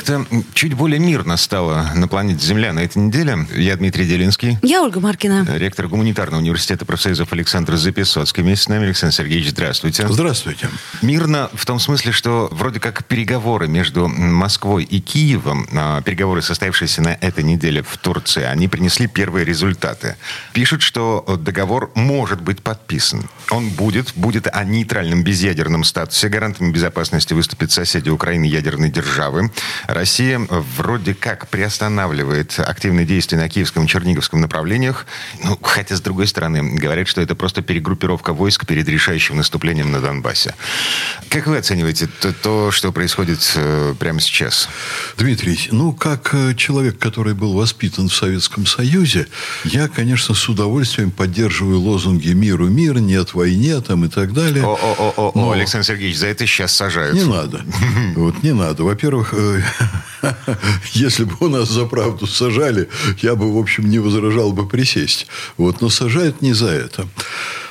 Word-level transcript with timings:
как-то 0.00 0.24
чуть 0.54 0.72
более 0.72 0.98
мирно 0.98 1.36
стало 1.36 1.90
на 1.94 2.08
планете 2.08 2.46
Земля 2.46 2.72
на 2.72 2.80
этой 2.80 2.98
неделе. 2.98 3.46
Я 3.54 3.76
Дмитрий 3.76 4.06
Делинский. 4.06 4.58
Я 4.62 4.82
Ольга 4.82 4.98
Маркина. 4.98 5.46
Ректор 5.56 5.88
гуманитарного 5.88 6.40
университета 6.40 6.86
профсоюзов 6.86 7.34
Александр 7.34 7.76
Записоцкий. 7.76 8.42
Вместе 8.42 8.64
с 8.64 8.68
нами 8.68 8.86
Александр 8.86 9.14
Сергеевич, 9.14 9.50
здравствуйте. 9.50 10.08
Здравствуйте. 10.08 10.70
Мирно 11.02 11.50
в 11.52 11.66
том 11.66 11.78
смысле, 11.78 12.12
что 12.12 12.48
вроде 12.50 12.80
как 12.80 13.04
переговоры 13.04 13.68
между 13.68 14.08
Москвой 14.08 14.84
и 14.84 15.00
Киевом, 15.00 15.68
а, 15.74 16.00
переговоры, 16.00 16.40
состоявшиеся 16.40 17.02
на 17.02 17.18
этой 17.20 17.44
неделе 17.44 17.82
в 17.82 17.98
Турции, 17.98 18.44
они 18.44 18.68
принесли 18.68 19.06
первые 19.06 19.44
результаты. 19.44 20.16
Пишут, 20.54 20.80
что 20.80 21.38
договор 21.38 21.92
может 21.94 22.40
быть 22.40 22.62
подписан. 22.62 23.28
Он 23.50 23.68
будет, 23.68 24.12
будет 24.16 24.46
о 24.50 24.64
нейтральном 24.64 25.22
безъядерном 25.22 25.84
статусе. 25.84 26.28
Гарантами 26.28 26.72
безопасности 26.72 27.34
выступят 27.34 27.70
соседи 27.70 28.08
Украины 28.08 28.44
ядерной 28.44 28.88
державы. 28.88 29.50
Россия 29.94 30.40
вроде 30.48 31.14
как 31.14 31.48
приостанавливает 31.48 32.58
активные 32.58 33.06
действия 33.06 33.38
на 33.38 33.48
киевском 33.48 33.84
и 33.84 33.88
черниговском 33.88 34.40
направлениях. 34.40 35.06
Ну, 35.42 35.58
хотя, 35.60 35.96
с 35.96 36.00
другой 36.00 36.26
стороны, 36.26 36.62
говорят, 36.76 37.08
что 37.08 37.20
это 37.20 37.34
просто 37.34 37.62
перегруппировка 37.62 38.32
войск 38.32 38.66
перед 38.66 38.88
решающим 38.88 39.36
наступлением 39.36 39.90
на 39.92 40.00
Донбассе. 40.00 40.54
Как 41.28 41.46
вы 41.46 41.58
оцениваете 41.58 42.08
то, 42.20 42.32
то 42.32 42.70
что 42.70 42.92
происходит 42.92 43.52
э, 43.56 43.94
прямо 43.98 44.20
сейчас? 44.20 44.68
Дмитрий, 45.16 45.68
ну, 45.72 45.92
как 45.92 46.30
э, 46.34 46.54
человек, 46.54 46.98
который 46.98 47.34
был 47.34 47.54
воспитан 47.54 48.08
в 48.08 48.14
Советском 48.14 48.66
Союзе, 48.66 49.26
я, 49.64 49.88
конечно, 49.88 50.34
с 50.34 50.48
удовольствием 50.48 51.10
поддерживаю 51.10 51.80
лозунги 51.80 52.30
«миру 52.30 52.68
мир», 52.68 52.98
«нет 52.98 53.34
войне» 53.34 53.80
там 53.80 54.04
и 54.04 54.08
так 54.08 54.32
далее. 54.32 54.64
О-о-о, 54.64 55.32
Но... 55.34 55.52
Александр 55.52 55.86
Сергеевич, 55.86 56.18
за 56.18 56.28
это 56.28 56.46
сейчас 56.46 56.74
сажают. 56.74 57.14
Не 57.14 57.24
надо. 57.24 57.64
Вот, 58.16 58.42
не 58.42 58.52
надо. 58.52 58.84
Во-первых, 58.84 59.32
э, 59.32 59.62
Если 60.92 61.24
бы 61.24 61.34
у 61.40 61.48
нас 61.48 61.68
за 61.68 61.86
правду 61.86 62.26
сажали, 62.26 62.88
я 63.22 63.34
бы, 63.34 63.52
в 63.52 63.58
общем, 63.58 63.88
не 63.88 63.98
возражал 63.98 64.52
бы 64.52 64.68
присесть. 64.68 65.26
Вот, 65.56 65.80
но 65.80 65.88
сажают 65.88 66.42
не 66.42 66.52
за 66.52 66.68
это. 66.68 67.08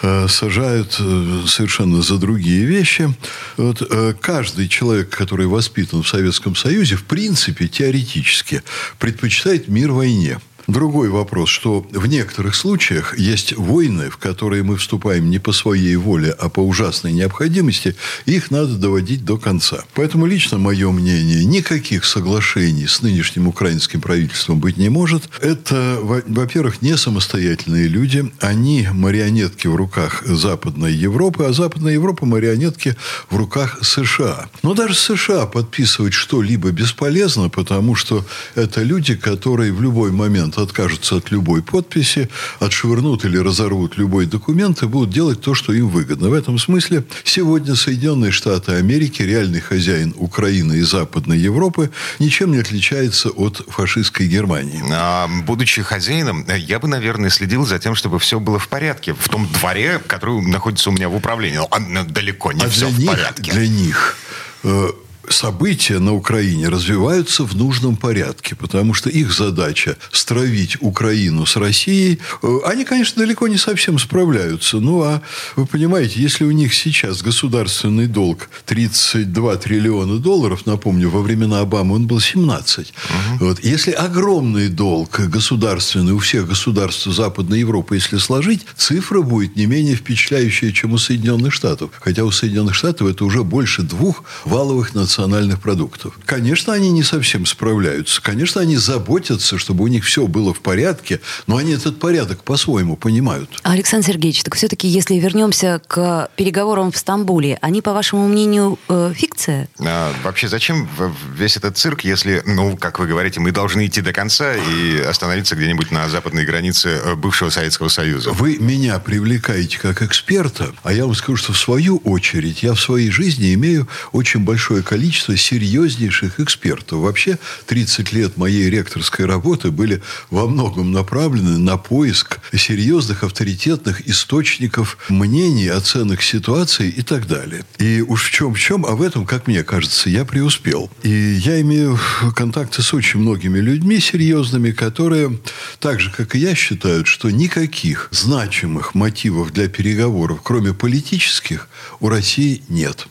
Э, 0.01 0.27
сажают 0.27 0.95
э, 0.99 1.43
совершенно 1.47 2.01
за 2.01 2.17
другие 2.17 2.65
вещи. 2.65 3.13
Вот, 3.57 3.81
э, 3.81 4.13
каждый 4.19 4.67
человек, 4.67 5.09
который 5.09 5.47
воспитан 5.47 6.03
в 6.03 6.07
Советском 6.07 6.55
Союзе, 6.55 6.95
в 6.95 7.03
принципе, 7.03 7.67
теоретически, 7.67 8.63
предпочитает 8.97 9.67
мир 9.67 9.91
войне. 9.91 10.39
Другой 10.69 11.09
вопрос, 11.09 11.49
что 11.49 11.83
в 11.91 12.05
некоторых 12.05 12.53
случаях 12.53 13.17
есть 13.17 13.57
войны, 13.57 14.11
в 14.11 14.17
которые 14.17 14.61
мы 14.61 14.77
вступаем 14.77 15.31
не 15.31 15.39
по 15.39 15.51
своей 15.51 15.95
воле, 15.95 16.29
а 16.29 16.47
по 16.47 16.59
ужасной 16.59 17.11
необходимости, 17.11 17.95
их 18.27 18.51
надо 18.51 18.75
доводить 18.75 19.25
до 19.25 19.37
конца. 19.37 19.83
Поэтому 19.95 20.27
лично 20.27 20.59
мое 20.59 20.91
мнение, 20.91 21.43
никаких 21.43 22.05
соглашений 22.05 22.85
с 22.85 23.01
нынешним 23.01 23.47
украинским 23.47 23.99
правительством 23.99 24.59
быть 24.59 24.77
не 24.77 24.89
может. 24.89 25.23
Это, 25.41 25.97
во-первых, 26.03 26.83
не 26.83 26.97
самостоятельные 26.97 27.87
люди, 27.87 28.31
они 28.39 28.87
марионетки 28.93 29.65
в 29.65 29.75
руках 29.75 30.21
Западной 30.23 30.93
Европы, 30.93 31.45
а 31.45 31.51
Западная 31.51 31.93
Европа 31.93 32.27
марионетки 32.27 32.95
в 33.27 33.37
руках 33.37 33.79
США. 33.81 34.49
Но 34.61 34.75
даже 34.75 34.93
США 34.93 35.47
подписывать 35.47 36.13
что-либо 36.13 36.69
бесполезно, 36.69 37.49
потому 37.49 37.95
что 37.95 38.23
это 38.53 38.83
люди, 38.83 39.15
которые 39.15 39.73
в 39.73 39.81
любой 39.81 40.11
момент 40.11 40.58
откажутся 40.63 41.15
от 41.15 41.31
любой 41.31 41.61
подписи, 41.61 42.29
отшвырнут 42.59 43.25
или 43.25 43.37
разорвут 43.37 43.97
любой 43.97 44.25
документ 44.25 44.83
и 44.83 44.87
будут 44.87 45.09
делать 45.09 45.41
то, 45.41 45.55
что 45.55 45.73
им 45.73 45.89
выгодно. 45.89 46.29
В 46.29 46.33
этом 46.33 46.59
смысле 46.59 47.03
сегодня 47.23 47.75
Соединенные 47.75 48.31
Штаты 48.31 48.73
Америки, 48.73 49.21
реальный 49.21 49.59
хозяин 49.59 50.13
Украины 50.17 50.73
и 50.73 50.81
Западной 50.81 51.37
Европы, 51.37 51.89
ничем 52.19 52.51
не 52.51 52.59
отличается 52.59 53.29
от 53.29 53.63
фашистской 53.67 54.27
Германии. 54.27 54.83
А, 54.91 55.27
будучи 55.45 55.81
хозяином, 55.81 56.45
я 56.57 56.79
бы, 56.79 56.87
наверное, 56.87 57.29
следил 57.29 57.65
за 57.65 57.79
тем, 57.79 57.95
чтобы 57.95 58.19
все 58.19 58.39
было 58.39 58.59
в 58.59 58.67
порядке. 58.67 59.13
В 59.13 59.29
том 59.29 59.47
дворе, 59.47 59.99
который 60.05 60.41
находится 60.41 60.89
у 60.89 60.93
меня 60.93 61.09
в 61.09 61.15
управлении. 61.15 61.59
Ну, 61.59 62.03
далеко 62.05 62.51
не 62.51 62.63
а 62.63 62.69
все 62.69 62.87
в 62.87 62.99
них, 62.99 63.09
порядке. 63.09 63.51
Для 63.51 63.67
них 63.67 64.17
э, 64.63 64.91
события 65.31 65.99
на 65.99 66.13
Украине 66.13 66.69
развиваются 66.69 67.43
в 67.43 67.55
нужном 67.55 67.95
порядке, 67.95 68.55
потому 68.55 68.93
что 68.93 69.09
их 69.09 69.33
задача 69.33 69.97
стравить 70.11 70.77
Украину 70.81 71.45
с 71.45 71.55
Россией. 71.55 72.19
Э, 72.41 72.59
они, 72.65 72.85
конечно, 72.85 73.21
далеко 73.21 73.47
не 73.47 73.57
совсем 73.57 73.99
справляются. 73.99 74.77
Ну, 74.77 75.01
а 75.01 75.21
вы 75.55 75.65
понимаете, 75.65 76.21
если 76.21 76.45
у 76.45 76.51
них 76.51 76.73
сейчас 76.73 77.21
государственный 77.21 78.07
долг 78.07 78.49
32 78.65 79.55
триллиона 79.57 80.17
долларов, 80.17 80.65
напомню, 80.65 81.09
во 81.09 81.21
времена 81.21 81.59
Обамы 81.59 81.95
он 81.95 82.07
был 82.07 82.19
17. 82.19 82.93
Угу. 83.39 83.45
Вот, 83.45 83.63
если 83.63 83.91
огромный 83.91 84.69
долг 84.69 85.19
государственный 85.19 86.13
у 86.13 86.19
всех 86.19 86.47
государств 86.47 87.05
Западной 87.05 87.59
Европы, 87.59 87.95
если 87.95 88.17
сложить, 88.17 88.65
цифра 88.75 89.21
будет 89.21 89.55
не 89.55 89.65
менее 89.65 89.95
впечатляющая, 89.95 90.71
чем 90.71 90.93
у 90.93 90.97
Соединенных 90.97 91.53
Штатов. 91.53 91.91
Хотя 91.99 92.23
у 92.23 92.31
Соединенных 92.31 92.75
Штатов 92.75 93.07
это 93.07 93.25
уже 93.25 93.43
больше 93.43 93.83
двух 93.83 94.23
валовых 94.45 94.95
национальных 94.95 95.18
национальных 95.19 95.59
продуктов. 95.59 96.17
Конечно, 96.25 96.73
они 96.73 96.89
не 96.91 97.03
совсем 97.03 97.45
справляются. 97.45 98.21
Конечно, 98.21 98.61
они 98.61 98.77
заботятся, 98.77 99.57
чтобы 99.57 99.83
у 99.83 99.87
них 99.87 100.05
все 100.05 100.27
было 100.27 100.53
в 100.53 100.61
порядке, 100.61 101.19
но 101.45 101.57
они 101.57 101.73
этот 101.73 101.99
порядок 101.99 102.43
по-своему 102.43 102.95
понимают. 102.95 103.49
Александр 103.63 104.07
Сергеевич, 104.07 104.43
так 104.43 104.55
все-таки, 104.55 104.87
если 104.87 105.15
вернемся 105.15 105.81
к 105.87 106.29
переговорам 106.37 106.91
в 106.91 106.97
Стамбуле, 106.97 107.57
они, 107.61 107.81
по 107.81 107.91
вашему 107.91 108.27
мнению, 108.29 108.79
э, 108.87 109.13
фикция? 109.13 109.67
А, 109.79 110.13
вообще, 110.23 110.47
зачем 110.47 110.87
весь 111.35 111.57
этот 111.57 111.77
цирк, 111.77 112.01
если, 112.01 112.41
ну, 112.45 112.77
как 112.77 112.99
вы 112.99 113.07
говорите, 113.07 113.41
мы 113.41 113.51
должны 113.51 113.87
идти 113.87 113.99
до 114.01 114.13
конца 114.13 114.55
и 114.55 114.99
остановиться 114.99 115.55
где-нибудь 115.55 115.91
на 115.91 116.07
западной 116.07 116.45
границе 116.45 117.01
э, 117.03 117.15
бывшего 117.15 117.49
Советского 117.49 117.89
Союза? 117.89 118.31
Вы 118.31 118.57
меня 118.57 118.99
привлекаете 118.99 119.79
как 119.79 120.01
эксперта, 120.01 120.71
а 120.83 120.93
я 120.93 121.05
вам 121.05 121.15
скажу, 121.15 121.35
что 121.35 121.51
в 121.51 121.57
свою 121.57 121.97
очередь 121.97 122.63
я 122.63 122.73
в 122.73 122.79
своей 122.79 123.11
жизни 123.11 123.53
имею 123.53 123.87
очень 124.13 124.39
большое 124.39 124.81
количество 124.81 125.08
количество 125.09 125.35
серьезнейших 125.35 126.39
экспертов. 126.39 126.99
Вообще 126.99 127.39
30 127.65 128.13
лет 128.13 128.37
моей 128.37 128.69
ректорской 128.69 129.25
работы 129.25 129.71
были 129.71 130.03
во 130.29 130.47
многом 130.47 130.91
направлены 130.91 131.57
на 131.57 131.77
поиск 131.77 132.39
серьезных 132.55 133.23
авторитетных 133.23 134.07
источников 134.07 134.99
мнений, 135.09 135.67
оценок 135.67 136.21
ситуации 136.21 136.89
и 136.89 137.01
так 137.01 137.25
далее. 137.27 137.65
И 137.79 138.01
уж 138.01 138.25
в 138.27 138.31
чем 138.31 138.53
в 138.53 138.59
чем, 138.59 138.85
а 138.85 138.91
в 138.91 139.01
этом, 139.01 139.25
как 139.25 139.47
мне 139.47 139.63
кажется, 139.63 140.11
я 140.11 140.25
преуспел. 140.25 140.91
И 141.01 141.09
я 141.09 141.59
имею 141.61 141.99
контакты 142.35 142.83
с 142.83 142.93
очень 142.93 143.19
многими 143.19 143.57
людьми 143.57 143.99
серьезными, 143.99 144.69
которые 144.69 145.39
так 145.79 145.99
же, 145.99 146.11
как 146.11 146.35
и 146.35 146.39
я, 146.39 146.53
считают, 146.53 147.07
что 147.07 147.31
никаких 147.31 148.09
значимых 148.11 148.93
мотивов 148.93 149.53
для 149.53 149.69
переговоров, 149.69 150.41
кроме 150.43 150.75
политических, 150.75 151.67
у 151.99 152.09
России 152.09 152.61
нет. 152.69 153.07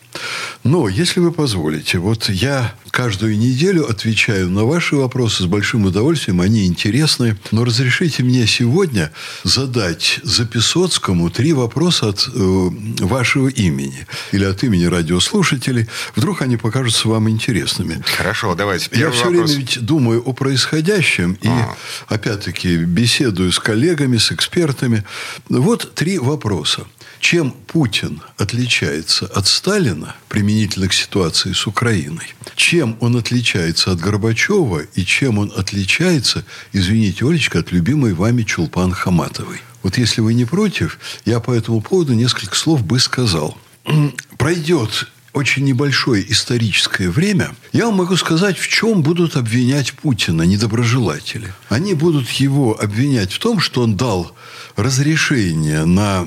Но, 0.65 0.89
если 0.89 1.21
вы 1.21 1.33
позволите, 1.33 1.99
вот 1.99 2.29
я 2.29 2.75
каждую 2.91 3.39
неделю 3.39 3.89
отвечаю 3.89 4.51
на 4.51 4.65
ваши 4.65 4.97
вопросы 4.97 5.45
с 5.45 5.47
большим 5.47 5.85
удовольствием, 5.85 6.41
они 6.41 6.67
интересны. 6.67 7.39
Но 7.53 7.65
разрешите 7.65 8.23
мне 8.23 8.47
сегодня 8.47 9.13
задать 9.45 10.21
Записоцкому 10.25 11.31
три 11.31 11.53
вопроса 11.53 12.09
от 12.09 12.29
э, 12.35 12.71
вашего 13.01 13.49
имени 13.49 14.07
или 14.33 14.45
от 14.45 14.63
имени 14.65 14.85
радиослушателей. 14.87 15.89
Вдруг 16.17 16.43
они 16.43 16.57
покажутся 16.57 17.09
вам 17.09 17.31
интересными. 17.31 18.03
Хорошо, 18.17 18.55
давайте. 18.55 18.89
Я 18.93 19.11
все 19.11 19.27
вопрос. 19.27 19.51
время 19.51 19.61
ведь 19.61 19.85
думаю 19.85 20.23
о 20.23 20.33
происходящем 20.33 21.39
и, 21.41 21.49
а. 21.49 21.77
опять-таки, 22.09 22.79
беседую 22.79 23.53
с 23.53 23.59
коллегами, 23.59 24.17
с 24.17 24.33
экспертами. 24.33 25.05
Вот 25.49 25.95
три 25.95 26.19
вопроса. 26.19 26.87
Чем 27.21 27.51
Путин 27.51 28.21
отличается 28.37 29.27
от 29.27 29.47
Сталина 29.47 30.15
применительно 30.29 30.89
к 30.89 30.93
ситуации 30.93 31.53
с 31.53 31.67
Украиной? 31.67 32.35
Чем 32.55 32.97
он 33.01 33.17
отличается 33.17 33.91
от 33.91 33.99
Горбачева 33.99 34.83
и 34.95 35.05
чем 35.05 35.39
он 35.39 35.53
отличается, 35.55 36.45
извините, 36.73 37.27
Олечка, 37.27 37.59
от 37.59 37.73
любимой 37.73 38.15
вами 38.15 38.43
Чулпан 38.43 38.93
Хаматовой? 38.93 39.61
Вот 39.83 39.99
если 39.99 40.21
вы 40.21 40.35
не 40.35 40.45
против, 40.45 40.99
я 41.25 41.41
по 41.41 41.53
этому 41.53 41.81
поводу 41.81 42.15
несколько 42.15 42.55
слов 42.55 42.85
бы 42.85 42.99
сказал. 42.99 43.59
Пройдет 44.39 45.09
очень 45.33 45.65
небольшое 45.65 46.25
историческое 46.33 47.11
время, 47.11 47.55
я 47.73 47.87
вам 47.87 47.97
могу 47.97 48.17
сказать, 48.17 48.59
в 48.59 48.67
чем 48.69 49.03
будут 49.03 49.37
обвинять 49.37 49.93
Путина 49.93 50.43
недоброжелатели. 50.43 51.53
Они 51.69 51.95
будут 51.95 52.29
его 52.31 52.79
обвинять 52.81 53.33
в 53.33 53.39
том, 53.39 53.61
что 53.61 53.83
он 53.83 53.97
дал 53.97 54.33
разрешение 54.77 55.85
на 55.85 56.27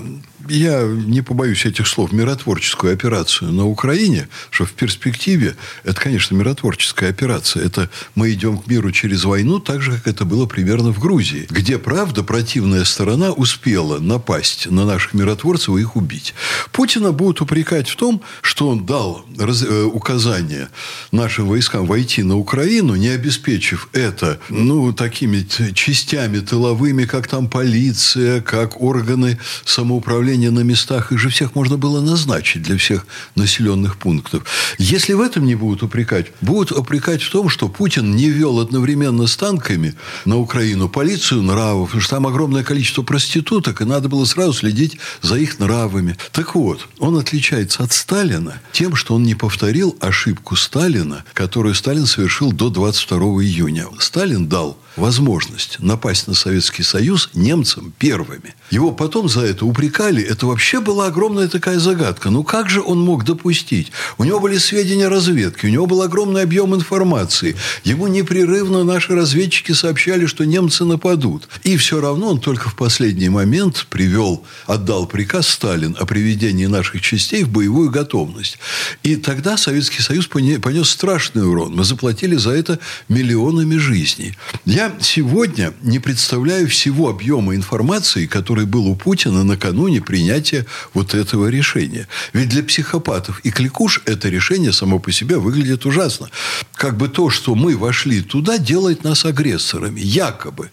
я 0.51 0.83
не 0.83 1.21
побоюсь 1.21 1.65
этих 1.65 1.87
слов, 1.87 2.11
миротворческую 2.11 2.93
операцию 2.93 3.51
на 3.51 3.65
Украине, 3.65 4.27
что 4.49 4.65
в 4.65 4.71
перспективе 4.71 5.55
это, 5.83 5.99
конечно, 5.99 6.35
миротворческая 6.35 7.09
операция. 7.09 7.65
Это 7.65 7.89
мы 8.15 8.31
идем 8.31 8.57
к 8.57 8.67
миру 8.67 8.91
через 8.91 9.23
войну, 9.23 9.59
так 9.59 9.81
же, 9.81 9.93
как 9.93 10.07
это 10.07 10.25
было 10.25 10.45
примерно 10.45 10.91
в 10.91 10.99
Грузии, 10.99 11.47
где, 11.49 11.77
правда, 11.77 12.23
противная 12.23 12.83
сторона 12.83 13.31
успела 13.31 13.99
напасть 13.99 14.69
на 14.69 14.85
наших 14.85 15.13
миротворцев 15.13 15.77
и 15.77 15.81
их 15.81 15.95
убить. 15.95 16.33
Путина 16.71 17.11
будут 17.11 17.41
упрекать 17.41 17.87
в 17.87 17.95
том, 17.95 18.21
что 18.41 18.67
он 18.67 18.85
дал 18.85 19.25
раз, 19.37 19.63
э, 19.63 19.83
указание 19.83 20.69
нашим 21.11 21.47
войскам 21.47 21.85
войти 21.85 22.23
на 22.23 22.37
Украину, 22.37 22.95
не 22.95 23.09
обеспечив 23.09 23.89
это 23.93 24.39
ну, 24.49 24.91
такими 24.93 25.47
частями 25.73 26.39
тыловыми, 26.39 27.05
как 27.05 27.27
там 27.27 27.47
полиция, 27.47 28.41
как 28.41 28.81
органы 28.81 29.39
самоуправления 29.65 30.40
на 30.49 30.61
местах. 30.61 31.11
Их 31.11 31.19
же 31.19 31.29
всех 31.29 31.55
можно 31.55 31.77
было 31.77 32.01
назначить 32.01 32.63
для 32.63 32.77
всех 32.77 33.05
населенных 33.35 33.97
пунктов. 33.97 34.43
Если 34.77 35.13
в 35.13 35.21
этом 35.21 35.45
не 35.45 35.55
будут 35.55 35.83
упрекать, 35.83 36.27
будут 36.41 36.71
упрекать 36.71 37.21
в 37.21 37.29
том, 37.29 37.49
что 37.49 37.67
Путин 37.67 38.15
не 38.15 38.29
вел 38.29 38.59
одновременно 38.59 39.27
с 39.27 39.37
танками 39.37 39.95
на 40.25 40.37
Украину 40.37 40.89
полицию 40.89 41.43
нравов, 41.43 41.89
потому 41.89 42.01
что 42.01 42.15
там 42.15 42.27
огромное 42.27 42.63
количество 42.63 43.03
проституток, 43.03 43.81
и 43.81 43.85
надо 43.85 44.09
было 44.09 44.25
сразу 44.25 44.53
следить 44.53 44.97
за 45.21 45.35
их 45.35 45.59
нравами. 45.59 46.17
Так 46.31 46.55
вот, 46.55 46.87
он 46.99 47.17
отличается 47.17 47.83
от 47.83 47.93
Сталина 47.93 48.61
тем, 48.71 48.95
что 48.95 49.15
он 49.15 49.23
не 49.23 49.35
повторил 49.35 49.95
ошибку 49.99 50.55
Сталина, 50.55 51.23
которую 51.33 51.75
Сталин 51.75 52.05
совершил 52.05 52.51
до 52.51 52.69
22 52.69 53.17
июня. 53.43 53.87
Сталин 53.99 54.47
дал 54.47 54.77
возможность 54.95 55.79
напасть 55.79 56.27
на 56.27 56.33
Советский 56.33 56.83
Союз 56.83 57.29
немцам 57.33 57.93
первыми. 57.97 58.55
Его 58.69 58.91
потом 58.91 59.29
за 59.29 59.41
это 59.41 59.65
упрекали. 59.65 60.20
Это 60.21 60.45
вообще 60.45 60.79
была 60.79 61.07
огромная 61.07 61.47
такая 61.47 61.79
загадка. 61.79 62.29
Ну, 62.29 62.43
как 62.43 62.69
же 62.69 62.81
он 62.81 62.99
мог 62.99 63.25
допустить? 63.25 63.91
У 64.17 64.23
него 64.23 64.39
были 64.39 64.57
сведения 64.57 65.07
разведки, 65.07 65.65
у 65.65 65.69
него 65.69 65.87
был 65.87 66.01
огромный 66.01 66.43
объем 66.43 66.75
информации. 66.75 67.55
Ему 67.83 68.07
непрерывно 68.07 68.83
наши 68.83 69.13
разведчики 69.15 69.71
сообщали, 69.71 70.25
что 70.25 70.45
немцы 70.45 70.85
нападут. 70.85 71.47
И 71.63 71.77
все 71.77 71.99
равно 72.01 72.29
он 72.29 72.39
только 72.39 72.69
в 72.69 72.75
последний 72.75 73.29
момент 73.29 73.87
привел, 73.89 74.43
отдал 74.65 75.07
приказ 75.07 75.47
Сталин 75.47 75.95
о 75.99 76.05
приведении 76.05 76.65
наших 76.65 77.01
частей 77.01 77.43
в 77.43 77.49
боевую 77.49 77.89
готовность. 77.89 78.57
И 79.03 79.15
тогда 79.15 79.57
Советский 79.57 80.01
Союз 80.01 80.27
понес 80.27 80.89
страшный 80.89 81.47
урон. 81.47 81.75
Мы 81.75 81.83
заплатили 81.83 82.35
за 82.35 82.51
это 82.51 82.79
миллионами 83.09 83.77
жизней. 83.77 84.37
Я 84.65 84.93
сегодня 84.99 85.73
не 85.81 85.99
представляю 85.99 86.67
всего 86.67 87.09
объема 87.09 87.55
информации, 87.55 88.25
который 88.25 88.65
был 88.65 88.87
у 88.87 88.95
Путина 88.95 89.43
накануне 89.43 90.01
принятия 90.11 90.65
вот 90.93 91.13
этого 91.13 91.49
решения. 91.49 92.05
Ведь 92.33 92.49
для 92.49 92.63
психопатов 92.63 93.39
и 93.45 93.49
кликуш 93.49 94.01
это 94.05 94.29
решение 94.29 94.73
само 94.73 94.99
по 94.99 95.11
себе 95.11 95.37
выглядит 95.37 95.85
ужасно. 95.85 96.29
Как 96.75 96.97
бы 96.97 97.07
то, 97.07 97.29
что 97.29 97.55
мы 97.55 97.77
вошли 97.77 98.21
туда, 98.21 98.57
делает 98.57 99.05
нас 99.05 99.25
агрессорами. 99.25 100.01
Якобы. 100.01 100.69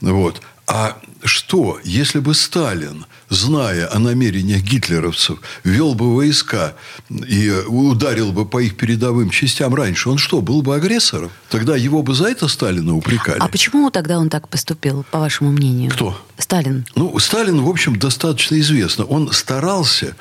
Вот. 0.00 0.42
А 0.66 0.96
что, 1.24 1.78
если 1.84 2.20
бы 2.20 2.34
Сталин, 2.34 3.04
зная 3.28 3.92
о 3.94 3.98
намерениях 3.98 4.62
гитлеровцев, 4.62 5.38
вел 5.62 5.94
бы 5.94 6.14
войска 6.14 6.74
и 7.10 7.50
ударил 7.66 8.32
бы 8.32 8.46
по 8.46 8.60
их 8.60 8.76
передовым 8.76 9.30
частям 9.30 9.74
раньше, 9.74 10.08
он 10.08 10.16
что, 10.16 10.40
был 10.40 10.62
бы 10.62 10.74
агрессором? 10.74 11.30
Тогда 11.50 11.76
его 11.76 12.02
бы 12.02 12.14
за 12.14 12.28
это 12.28 12.48
Сталина 12.48 12.96
упрекали. 12.96 13.40
А 13.40 13.48
почему 13.48 13.90
тогда 13.90 14.18
он 14.18 14.30
так 14.30 14.48
поступил, 14.48 15.04
по 15.10 15.18
вашему 15.18 15.50
мнению? 15.50 15.90
Кто? 15.90 16.18
Сталин. 16.38 16.86
Ну, 16.94 17.18
Сталин, 17.18 17.60
в 17.60 17.68
общем, 17.68 17.98
достаточно 17.98 18.58
известно. 18.58 19.04
Он 19.04 19.32
старался 19.32 20.16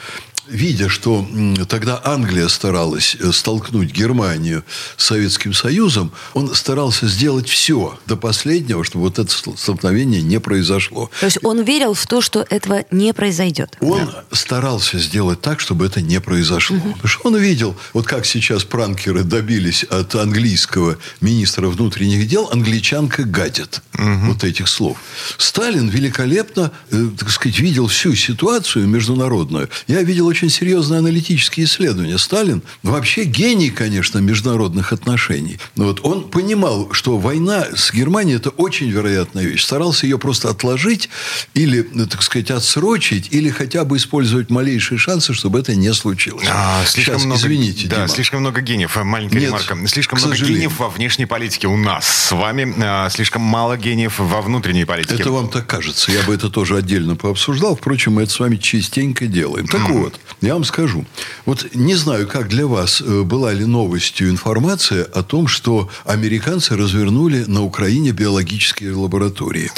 видя, 0.53 0.87
что 0.87 1.27
тогда 1.67 1.99
Англия 2.03 2.47
старалась 2.47 3.17
э, 3.19 3.31
столкнуть 3.31 3.91
Германию 3.91 4.63
с 4.95 5.07
Советским 5.07 5.53
Союзом, 5.53 6.11
он 6.33 6.53
старался 6.55 7.07
сделать 7.07 7.49
все 7.49 7.99
до 8.05 8.15
последнего, 8.15 8.83
чтобы 8.83 9.05
вот 9.05 9.19
это 9.19 9.31
столкновение 9.57 10.21
не 10.21 10.39
произошло. 10.39 11.09
То 11.19 11.25
есть 11.25 11.39
он 11.43 11.61
верил 11.63 11.93
в 11.93 12.05
то, 12.07 12.21
что 12.21 12.45
этого 12.49 12.85
не 12.91 13.13
произойдет? 13.13 13.75
Он 13.81 14.05
да. 14.05 14.23
старался 14.31 14.99
сделать 14.99 15.41
так, 15.41 15.59
чтобы 15.59 15.85
это 15.85 16.01
не 16.01 16.21
произошло. 16.21 16.77
Угу. 16.77 16.91
Потому 16.91 17.07
что 17.07 17.27
он 17.27 17.37
видел, 17.37 17.75
вот 17.93 18.05
как 18.05 18.25
сейчас 18.25 18.63
пранкеры 18.63 19.23
добились 19.23 19.83
от 19.83 20.15
английского 20.15 20.97
министра 21.19 21.67
внутренних 21.67 22.27
дел, 22.27 22.49
англичанка 22.51 23.23
гадит. 23.23 23.81
Угу. 23.95 24.27
Вот 24.27 24.43
этих 24.43 24.67
слов. 24.67 24.97
Сталин 25.37 25.89
великолепно, 25.89 26.71
э, 26.91 27.07
так 27.17 27.31
сказать, 27.31 27.59
видел 27.59 27.87
всю 27.87 28.15
ситуацию 28.15 28.87
международную. 28.87 29.69
Я 29.87 30.03
видел 30.03 30.27
очень 30.27 30.42
серьезные 30.49 30.99
аналитические 30.99 31.65
исследования. 31.65 32.17
Сталин 32.17 32.61
вообще 32.81 33.23
гений, 33.23 33.69
конечно, 33.69 34.19
международных 34.19 34.93
отношений. 34.93 35.59
Но 35.75 35.85
вот 35.85 36.01
он 36.03 36.29
понимал, 36.29 36.89
что 36.91 37.17
война 37.17 37.65
с 37.75 37.93
Германией– 37.93 38.35
это 38.37 38.49
очень 38.49 38.89
вероятная 38.89 39.43
вещь. 39.43 39.63
Старался 39.63 40.05
ее 40.05 40.17
просто 40.17 40.49
отложить 40.49 41.09
или, 41.53 41.81
так 41.81 42.21
сказать, 42.23 42.51
отсрочить, 42.51 43.27
или 43.31 43.49
хотя 43.49 43.85
бы 43.85 43.97
использовать 43.97 44.49
малейшие 44.49 44.97
шансы, 44.97 45.33
чтобы 45.33 45.59
это 45.59 45.75
не 45.75 45.93
случилось. 45.93 46.47
А, 46.49 46.83
слишком 46.85 47.15
Сейчас, 47.15 47.25
много, 47.25 47.41
извините, 47.41 47.87
да, 47.87 47.95
Дима. 47.95 48.07
слишком 48.07 48.39
много 48.41 48.61
гениев. 48.61 48.95
Маленькая 49.03 49.39
Нет, 49.39 49.49
ремарка. 49.49 49.87
Слишком 49.87 50.19
много 50.19 50.35
сожалению. 50.35 50.61
гениев 50.61 50.79
во 50.79 50.89
внешней 50.89 51.25
политике 51.25 51.67
у 51.67 51.77
нас 51.77 52.07
с 52.07 52.31
вами. 52.31 52.73
А, 52.79 53.09
слишком 53.09 53.41
мало 53.41 53.77
гениев 53.77 54.19
во 54.19 54.41
внутренней 54.41 54.85
политике. 54.85 55.15
Это 55.15 55.31
вам 55.31 55.49
так 55.49 55.67
кажется. 55.67 56.11
Я 56.11 56.23
бы 56.23 56.33
это 56.33 56.49
тоже 56.49 56.77
отдельно 56.77 57.15
пообсуждал. 57.15 57.75
Впрочем, 57.75 58.13
мы 58.13 58.23
это 58.23 58.31
с 58.31 58.39
вами 58.39 58.57
частенько 58.57 59.27
делаем. 59.27 59.67
Так 59.67 59.81
mm. 59.81 59.93
вот, 59.93 60.19
я 60.41 60.53
вам 60.53 60.63
скажу. 60.63 61.05
Вот 61.45 61.73
не 61.73 61.95
знаю, 61.95 62.27
как 62.27 62.47
для 62.47 62.67
вас 62.67 63.01
э, 63.01 63.21
была 63.23 63.53
ли 63.53 63.65
новостью 63.65 64.29
информация 64.29 65.03
о 65.03 65.23
том, 65.23 65.47
что 65.47 65.89
американцы 66.05 66.75
развернули 66.75 67.43
на 67.47 67.63
Украине 67.63 68.11
биологические 68.11 68.93
лаборатории. 68.93 69.71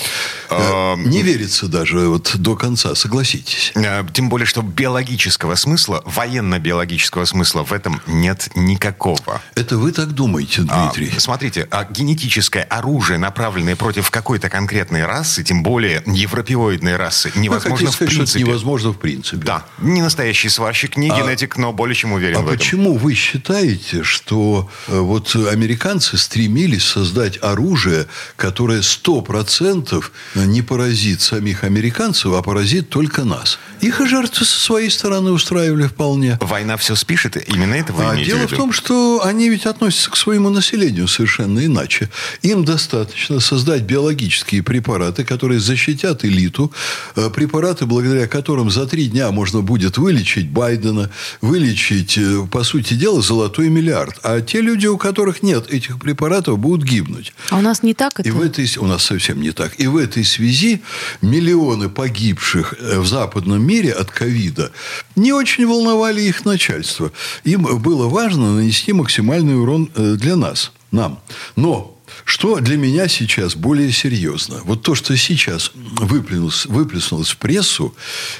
А... 0.50 0.96
Не 0.96 1.22
верится 1.22 1.68
даже 1.68 2.08
вот 2.08 2.36
до 2.36 2.56
конца, 2.56 2.96
согласитесь. 2.96 3.72
Э, 3.76 4.04
тем 4.14 4.30
более, 4.30 4.46
что 4.46 4.62
биологического 4.62 5.56
смысла, 5.56 6.02
военно-биологического 6.06 7.26
смысла 7.26 7.64
в 7.64 7.74
этом 7.74 8.02
нет 8.08 8.50
никакого. 8.56 9.42
Это 9.56 9.78
вы 9.78 9.92
так 9.92 10.12
думаете, 10.12 10.62
Дмитрий? 10.62 11.12
А, 11.16 11.20
смотрите, 11.20 11.68
а 11.72 11.86
генетическое 11.86 12.64
оружие, 12.64 13.18
направленное 13.18 13.76
против 13.76 14.10
какой-то 14.12 14.50
конкретной 14.50 15.06
расы, 15.06 15.44
тем 15.44 15.64
более 15.64 16.04
европеоидной 16.06 16.96
расы, 16.96 17.32
невозможно 17.36 17.86
ну, 17.86 17.92
сказать, 17.92 18.12
в 18.12 18.16
принципе. 18.16 18.40
невозможно 18.40 18.92
в 18.92 18.98
принципе. 18.98 19.38
Да, 19.38 19.66
не 19.80 20.02
настоящий 20.36 20.50
сварщик, 20.50 20.98
не 20.98 21.10
а, 21.10 21.18
генетик, 21.18 21.58
но 21.58 21.72
более 21.72 21.96
чем 21.96 22.14
уверен 22.14 22.38
а 22.38 22.42
в 22.42 22.46
этом. 22.46 22.58
почему 22.58 22.98
вы 22.98 23.14
считаете, 23.14 24.04
что 24.04 24.70
э, 24.88 25.00
вот 25.00 25.36
американцы 25.36 26.18
стремились 26.18 26.84
создать 26.84 27.40
оружие, 27.42 28.06
которое 28.36 28.82
сто 28.82 29.22
процентов 29.22 30.12
не 30.36 30.62
поразит 30.62 31.22
самих 31.22 31.64
американцев, 31.64 32.34
а 32.34 32.42
поразит 32.42 32.90
только 32.90 33.24
нас? 33.24 33.60
Их 33.82 34.02
и 34.02 34.08
жертвы 34.08 34.46
со 34.46 34.60
своей 34.60 34.90
стороны 34.90 35.32
устраивали 35.32 35.88
вполне. 35.88 36.38
Война 36.42 36.76
все 36.78 36.96
спишет? 36.96 37.38
Именно 37.48 37.76
это 37.76 37.94
вы 37.94 38.04
а 38.04 38.14
имеете 38.14 38.32
дело 38.32 38.48
в, 38.48 38.52
в 38.52 38.56
том, 38.56 38.72
что 38.72 39.22
они 39.24 39.50
ведь 39.50 39.66
относятся 39.66 40.12
к 40.12 40.18
своему 40.18 40.50
населению 40.50 41.08
совершенно 41.08 41.66
иначе. 41.66 42.10
Им 42.42 42.66
достаточно 42.66 43.40
создать 43.40 43.84
биологические 43.84 44.64
препараты, 44.64 45.24
которые 45.24 45.60
защитят 45.60 46.26
элиту, 46.26 46.72
э, 47.16 47.30
препараты, 47.30 47.86
благодаря 47.86 48.28
которым 48.28 48.70
за 48.70 48.86
три 48.86 49.08
дня 49.08 49.32
можно 49.32 49.62
будет 49.62 49.98
вылечить 49.98 50.25
Байдена, 50.50 51.10
вылечить, 51.42 52.18
э, 52.18 52.46
по 52.52 52.64
сути 52.64 52.96
дела, 52.96 53.22
золотой 53.22 53.70
миллиард. 53.70 54.20
А 54.24 54.42
те 54.42 54.62
люди, 54.62 54.88
у 54.88 54.98
которых 54.98 55.44
нет 55.44 55.72
этих 55.72 56.00
препаратов, 56.00 56.60
будут 56.60 56.88
гибнуть. 56.88 57.34
А 57.50 57.58
у 57.58 57.62
нас 57.62 57.84
не 57.84 57.94
так 57.94 58.20
это? 58.20 58.28
И 58.28 58.32
в 58.32 58.42
этой, 58.42 58.70
у 58.78 58.86
нас 58.88 59.04
совсем 59.04 59.42
не 59.42 59.52
так. 59.52 59.80
И 59.80 59.88
в 59.88 59.98
этой 59.98 60.24
связи 60.24 60.82
миллионы 61.22 61.90
погибших 61.90 62.74
э, 62.80 63.00
в 63.00 63.08
западном 63.08 63.62
мире 63.62 63.76
мире 63.86 63.92
от 63.92 64.12
ковида 64.12 64.72
не 65.16 65.34
очень 65.34 65.68
волновали 65.68 66.22
их 66.22 66.46
начальство. 66.46 67.12
Им 67.44 67.64
было 67.82 68.08
важно 68.08 68.56
нанести 68.56 68.94
максимальный 68.94 69.60
урон 69.60 69.92
э, 69.96 70.16
для 70.16 70.36
нас, 70.36 70.72
нам. 70.92 71.20
Но 71.56 71.95
что 72.26 72.60
для 72.60 72.76
меня 72.76 73.08
сейчас 73.08 73.56
более 73.56 73.92
серьезно? 73.92 74.62
Вот 74.66 74.82
то, 74.82 74.96
что 74.96 75.16
сейчас 75.16 75.72
выплеснулось, 75.76 76.66
выплеснулось 76.66 77.30
в 77.30 77.38
прессу, 77.38 77.96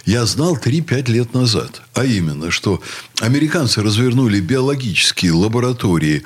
я 0.06 0.26
знал 0.26 0.58
3-5 0.58 1.12
лет 1.12 1.34
назад. 1.36 1.84
А 1.94 2.04
именно, 2.04 2.50
что 2.50 2.82
американцы 3.22 3.84
развернули 3.84 4.40
биологические 4.40 5.34
лаборатории 5.34 6.24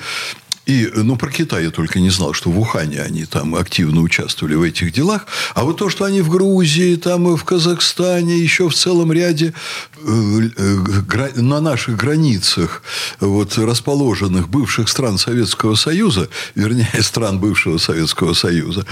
И, 0.69 0.87
ну, 0.93 1.15
про 1.15 1.31
Китай 1.31 1.63
я 1.63 1.71
только 1.71 1.99
не 1.99 2.11
знал, 2.11 2.33
что 2.33 2.51
в 2.51 2.59
Ухане 2.59 3.01
они 3.01 3.25
там 3.25 3.55
активно 3.55 4.01
участвовали 4.01 4.53
в 4.53 4.61
этих 4.61 4.93
делах. 4.93 5.25
А 5.55 5.63
вот 5.63 5.77
то, 5.77 5.89
что 5.89 6.05
они 6.05 6.21
в 6.21 6.29
Грузии, 6.29 6.95
там 6.95 7.35
в 7.35 7.43
Казахстане, 7.43 8.37
еще 8.37 8.69
в 8.69 8.75
целом 8.75 9.11
ряде 9.11 9.55
э, 9.97 10.41
э, 10.57 11.41
на 11.41 11.59
наших 11.59 11.97
границах 11.97 12.83
вот, 13.19 13.57
расположенных 13.57 14.47
бывших 14.47 14.89
стран 14.89 15.17
Советского 15.17 15.73
Союза, 15.73 16.29
вернее, 16.53 17.01
стран 17.01 17.39
бывшего 17.39 17.79
Советского 17.79 18.35
Союза, 18.35 18.85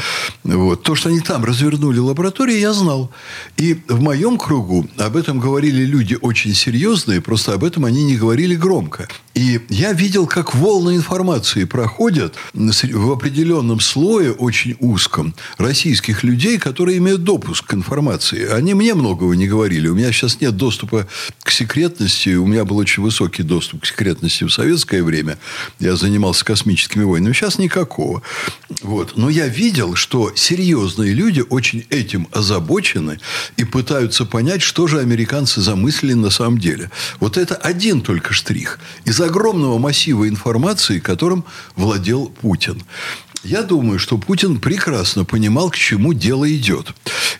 вот, 0.43 0.81
то, 0.81 0.95
что 0.95 1.09
они 1.09 1.19
там 1.19 1.45
развернули 1.45 1.99
лаборатории, 1.99 2.57
я 2.57 2.73
знал. 2.73 3.11
И 3.55 3.79
в 3.87 4.01
моем 4.01 4.39
кругу 4.39 4.89
об 4.97 5.15
этом 5.15 5.39
говорили 5.39 5.85
люди 5.85 6.17
очень 6.19 6.55
серьезные, 6.55 7.21
просто 7.21 7.53
об 7.53 7.63
этом 7.63 7.85
они 7.85 8.03
не 8.03 8.15
говорили 8.15 8.55
громко. 8.55 9.07
И 9.37 9.61
я 9.69 9.93
видел, 9.93 10.25
как 10.25 10.55
волны 10.55 10.95
информации 10.95 11.65
проходят 11.65 12.33
в 12.55 13.11
определенном 13.11 13.79
слое, 13.79 14.31
очень 14.31 14.75
узком, 14.79 15.35
российских 15.59 16.23
людей, 16.23 16.57
которые 16.57 16.97
имеют 16.97 17.23
допуск 17.23 17.67
к 17.67 17.73
информации. 17.75 18.47
Они 18.47 18.73
мне 18.73 18.95
многого 18.95 19.35
не 19.35 19.47
говорили. 19.47 19.89
У 19.89 19.93
меня 19.93 20.11
сейчас 20.11 20.41
нет 20.41 20.57
доступа 20.57 21.07
к 21.43 21.51
секретности. 21.51 22.29
У 22.29 22.47
меня 22.47 22.65
был 22.65 22.77
очень 22.77 23.03
высокий 23.03 23.43
доступ 23.43 23.83
к 23.83 23.85
секретности 23.85 24.43
в 24.43 24.49
советское 24.49 25.03
время. 25.03 25.37
Я 25.79 25.95
занимался 25.95 26.43
космическими 26.43 27.03
войнами. 27.03 27.33
Сейчас 27.33 27.59
никакого. 27.59 28.23
Вот. 28.81 29.17
Но 29.17 29.29
я 29.29 29.47
видел, 29.47 29.93
что 29.93 30.31
серьезные 30.33 31.13
люди 31.13 31.43
очень 31.47 31.85
этим 31.91 32.27
озабочены 32.31 33.19
и 33.55 33.65
пытаются 33.65 34.25
понять, 34.25 34.63
что 34.63 34.87
же 34.87 34.99
американцы 34.99 35.61
замыслили 35.61 36.13
на 36.13 36.31
самом 36.31 36.57
деле. 36.57 36.89
Вот 37.19 37.37
это 37.37 37.53
один 37.53 38.01
только 38.01 38.33
штрих. 38.33 38.79
Из 39.05 39.26
огромного 39.27 39.77
массива 39.77 40.27
информации, 40.27 40.99
которым 40.99 41.43
владел 41.75 42.27
Путин. 42.41 42.81
Я 43.43 43.61
думаю, 43.61 43.99
что 43.99 44.17
Путин 44.17 44.59
прекрасно 44.59 45.23
понимал, 45.23 45.69
к 45.69 45.75
чему 45.75 46.13
дело 46.13 46.51
идет. 46.53 46.93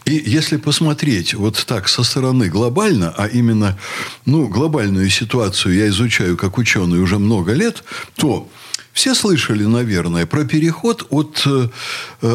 И 0.06 0.14
если 0.26 0.58
посмотреть 0.58 1.34
вот 1.34 1.66
так 1.68 1.90
со 1.90 2.04
стороны 2.04 2.50
глобально, 2.50 3.14
а 3.18 3.28
именно 3.28 3.78
ну, 4.26 4.48
глобальную 4.48 5.10
ситуацию 5.10 5.76
я 5.76 5.88
изучаю 5.88 6.38
как 6.38 6.58
ученый 6.58 7.00
уже 7.00 7.20
много 7.20 7.54
лет, 7.54 7.84
то 8.16 8.50
все 8.98 9.14
слышали, 9.14 9.64
наверное, 9.64 10.26
про 10.26 10.44
переход 10.44 11.06
от 11.12 11.44
э, 11.46 11.70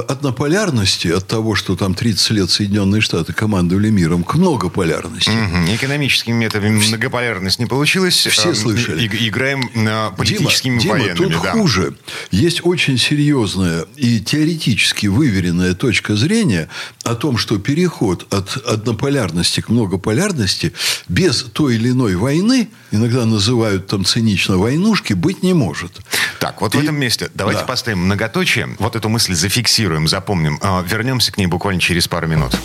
однополярности, 0.09 1.09
от 1.09 1.27
того, 1.27 1.57
что 1.57 1.75
там 1.75 1.93
30 1.93 2.31
лет 2.31 2.51
Соединенные 2.51 3.01
Штаты 3.01 3.33
командовали 3.33 3.91
миром, 3.91 4.23
к 4.23 4.37
многополярности. 4.37 5.31
Угу. 5.31 5.75
Экономическими 5.75 6.35
методами 6.35 6.79
многополярность 6.87 7.59
не 7.59 7.67
получилось. 7.67 8.15
Все 8.15 8.51
эм, 8.51 8.55
слышали. 8.55 9.03
И, 9.03 9.29
играем 9.29 9.69
политическими 10.17 10.79
Дима, 10.79 10.93
военными. 10.93 11.17
Дима, 11.17 11.31
тут 11.33 11.43
да. 11.43 11.51
хуже. 11.51 11.97
Есть 12.31 12.61
очень 12.63 12.97
серьезная 12.97 13.85
и 13.97 14.21
теоретически 14.21 15.09
выверенная 15.09 15.75
точка 15.75 16.15
зрения 16.15 16.69
о 17.03 17.17
том, 17.17 17.39
что 17.39 17.59
переход 17.59 18.33
от 18.33 18.57
однополярности 18.59 19.63
к 19.63 19.69
многополярности 19.69 20.73
без 21.09 21.43
той 21.43 21.75
или 21.75 21.91
иной 21.91 22.15
войны, 22.15 22.69
иногда 22.93 23.25
называют 23.25 23.89
там 23.89 24.05
цинично 24.05 24.59
войнушки, 24.59 25.13
быть 25.13 25.43
не 25.43 25.55
может. 25.55 25.99
Так, 26.39 26.52
вот 26.61 26.75
и... 26.75 26.79
в 26.79 26.83
этом 26.83 26.97
месте 26.97 27.31
давайте 27.35 27.63
да. 27.63 27.67
поставим 27.67 28.01
многоточие. 28.05 28.69
Вот 28.79 28.97
эту 28.97 29.09
мысль 29.09 29.35
зафиксируем, 29.35 30.09
запомним. 30.09 30.59
А, 30.63 30.83
вернемся 30.83 31.33
к 31.33 31.39
ней 31.39 31.47
буквально 31.47 31.81
через 31.81 32.09
пару 32.09 32.27
минут. 32.27 32.57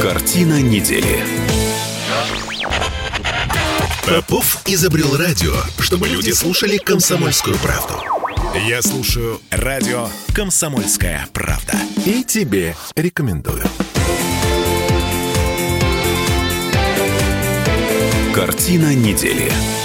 Картина 0.00 0.60
недели. 0.60 1.24
Попов 4.06 4.58
изобрел 4.66 5.16
радио, 5.16 5.54
чтобы 5.78 6.08
люди 6.08 6.32
слушали 6.32 6.76
комсомольскую 6.76 7.56
правду. 7.58 7.94
Я 8.66 8.82
слушаю 8.82 9.40
радио 9.50 10.08
«Комсомольская 10.34 11.26
правда». 11.32 11.78
И 12.04 12.22
тебе 12.22 12.74
рекомендую. 12.96 13.64
Картина 18.32 18.94
недели. 18.94 19.81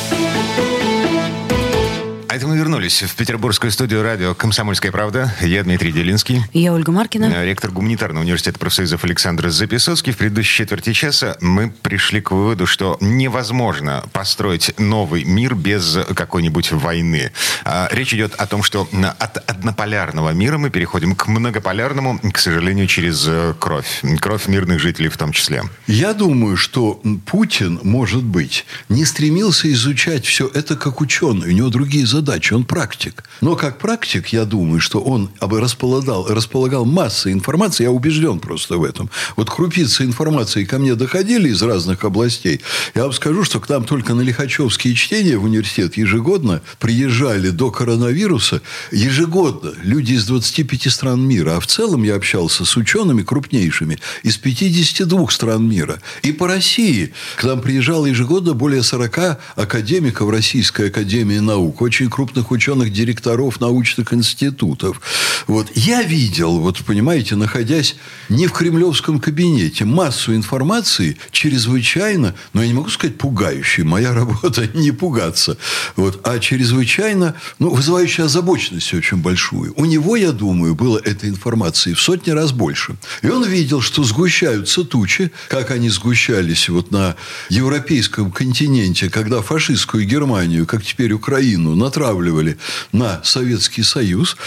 Это 2.37 2.45
мы 2.45 2.55
вернулись 2.55 3.01
в 3.01 3.15
петербургскую 3.15 3.71
студию 3.71 4.03
радио 4.03 4.35
«Комсомольская 4.35 4.91
правда». 4.91 5.33
Я 5.41 5.63
Дмитрий 5.63 5.91
Делинский. 5.91 6.43
Я 6.53 6.71
Ольга 6.71 6.91
Маркина. 6.91 7.33
Э, 7.33 7.43
ректор 7.43 7.71
гуманитарного 7.71 8.23
университета 8.23 8.59
профсоюзов 8.59 9.03
Александр 9.03 9.49
Записоцкий. 9.49 10.13
В 10.13 10.17
предыдущей 10.17 10.57
четверти 10.57 10.93
часа 10.93 11.35
мы 11.41 11.71
пришли 11.71 12.21
к 12.21 12.29
выводу, 12.29 12.67
что 12.67 12.99
невозможно 13.01 14.03
построить 14.13 14.71
новый 14.77 15.23
мир 15.23 15.55
без 15.55 15.97
какой-нибудь 16.13 16.73
войны. 16.73 17.31
А, 17.65 17.89
речь 17.91 18.13
идет 18.13 18.35
о 18.35 18.45
том, 18.45 18.61
что 18.61 18.87
от 19.17 19.37
однополярного 19.49 20.29
мира 20.29 20.59
мы 20.59 20.69
переходим 20.69 21.15
к 21.15 21.25
многополярному, 21.25 22.19
к 22.19 22.37
сожалению, 22.37 22.85
через 22.85 23.25
э, 23.27 23.55
кровь. 23.57 24.03
Кровь 24.19 24.47
мирных 24.47 24.79
жителей 24.79 25.09
в 25.09 25.17
том 25.17 25.31
числе. 25.31 25.63
Я 25.87 26.13
думаю, 26.13 26.55
что 26.55 27.01
Путин, 27.25 27.79
может 27.81 28.23
быть, 28.23 28.67
не 28.89 29.05
стремился 29.05 29.73
изучать 29.73 30.23
все 30.23 30.47
это 30.47 30.75
как 30.75 31.01
ученый. 31.01 31.47
У 31.47 31.51
него 31.51 31.69
другие 31.69 32.05
задачи 32.05 32.26
задачи, 32.27 32.53
он 32.53 32.65
практик. 32.65 33.23
Но 33.41 33.55
как 33.55 33.77
практик, 33.77 34.27
я 34.27 34.45
думаю, 34.45 34.81
что 34.81 34.99
он 34.99 35.29
располагал, 35.39 36.27
располагал 36.27 36.85
массой 36.85 37.31
информации, 37.31 37.83
я 37.83 37.91
убежден 37.91 38.39
просто 38.39 38.77
в 38.77 38.83
этом. 38.83 39.09
Вот 39.37 39.49
крупицы 39.49 40.03
информации 40.03 40.65
ко 40.65 40.77
мне 40.77 40.95
доходили 40.95 41.49
из 41.49 41.61
разных 41.61 42.03
областей. 42.03 42.61
Я 42.95 43.03
вам 43.03 43.13
скажу, 43.13 43.43
что 43.43 43.59
к 43.59 43.69
нам 43.69 43.85
только 43.85 44.13
на 44.13 44.21
Лихачевские 44.21 44.93
чтения 44.93 45.37
в 45.37 45.45
университет 45.45 45.97
ежегодно 45.97 46.61
приезжали 46.79 47.49
до 47.49 47.71
коронавируса 47.71 48.61
ежегодно 48.91 49.71
люди 49.83 50.13
из 50.13 50.25
25 50.25 50.91
стран 50.91 51.25
мира. 51.25 51.55
А 51.55 51.59
в 51.59 51.67
целом 51.67 52.03
я 52.03 52.15
общался 52.15 52.65
с 52.65 52.75
учеными 52.75 53.23
крупнейшими 53.23 53.99
из 54.23 54.37
52 54.37 55.29
стран 55.29 55.69
мира. 55.69 56.01
И 56.23 56.33
по 56.33 56.47
России 56.47 57.13
к 57.37 57.43
нам 57.45 57.61
приезжало 57.61 58.05
ежегодно 58.05 58.53
более 58.53 58.83
40 58.83 59.39
академиков 59.55 60.29
Российской 60.29 60.89
Академии 60.89 61.39
Наук. 61.39 61.81
Очень 61.81 62.09
крупных 62.17 62.49
ученых, 62.49 62.91
директоров 62.91 63.61
научных 63.61 64.11
институтов. 64.11 64.99
Вот. 65.45 65.67
Я 65.75 66.01
видел, 66.01 66.57
вот 66.57 66.79
понимаете, 66.79 67.35
находясь 67.35 67.95
не 68.27 68.47
в 68.47 68.53
кремлевском 68.53 69.19
кабинете, 69.19 69.85
массу 69.85 70.35
информации 70.35 71.17
чрезвычайно, 71.29 72.33
но 72.53 72.63
я 72.63 72.69
не 72.69 72.73
могу 72.73 72.89
сказать 72.89 73.19
пугающей, 73.19 73.83
моя 73.83 74.15
работа 74.15 74.67
не 74.73 74.89
пугаться, 74.89 75.59
вот, 75.95 76.21
а 76.23 76.39
чрезвычайно, 76.39 77.35
ну, 77.59 77.69
вызывающая 77.69 78.25
озабоченность 78.25 78.91
очень 78.95 79.17
большую. 79.17 79.73
У 79.75 79.85
него, 79.85 80.15
я 80.15 80.31
думаю, 80.31 80.73
было 80.73 80.97
этой 80.97 81.29
информации 81.29 81.93
в 81.93 82.01
сотни 82.01 82.31
раз 82.31 82.51
больше. 82.51 82.95
И 83.21 83.27
он 83.27 83.45
видел, 83.45 83.79
что 83.81 84.03
сгущаются 84.03 84.83
тучи, 84.83 85.31
как 85.49 85.69
они 85.69 85.89
сгущались 85.89 86.67
вот 86.67 86.89
на 86.89 87.15
европейском 87.49 88.31
континенте, 88.31 89.11
когда 89.11 89.43
фашистскую 89.43 90.03
Германию, 90.03 90.65
как 90.65 90.83
теперь 90.83 91.13
Украину, 91.13 91.75
на 91.75 91.91
натравливали 91.97 92.57
на 92.91 93.21
Советский 93.23 93.83
Союз. 93.83 94.37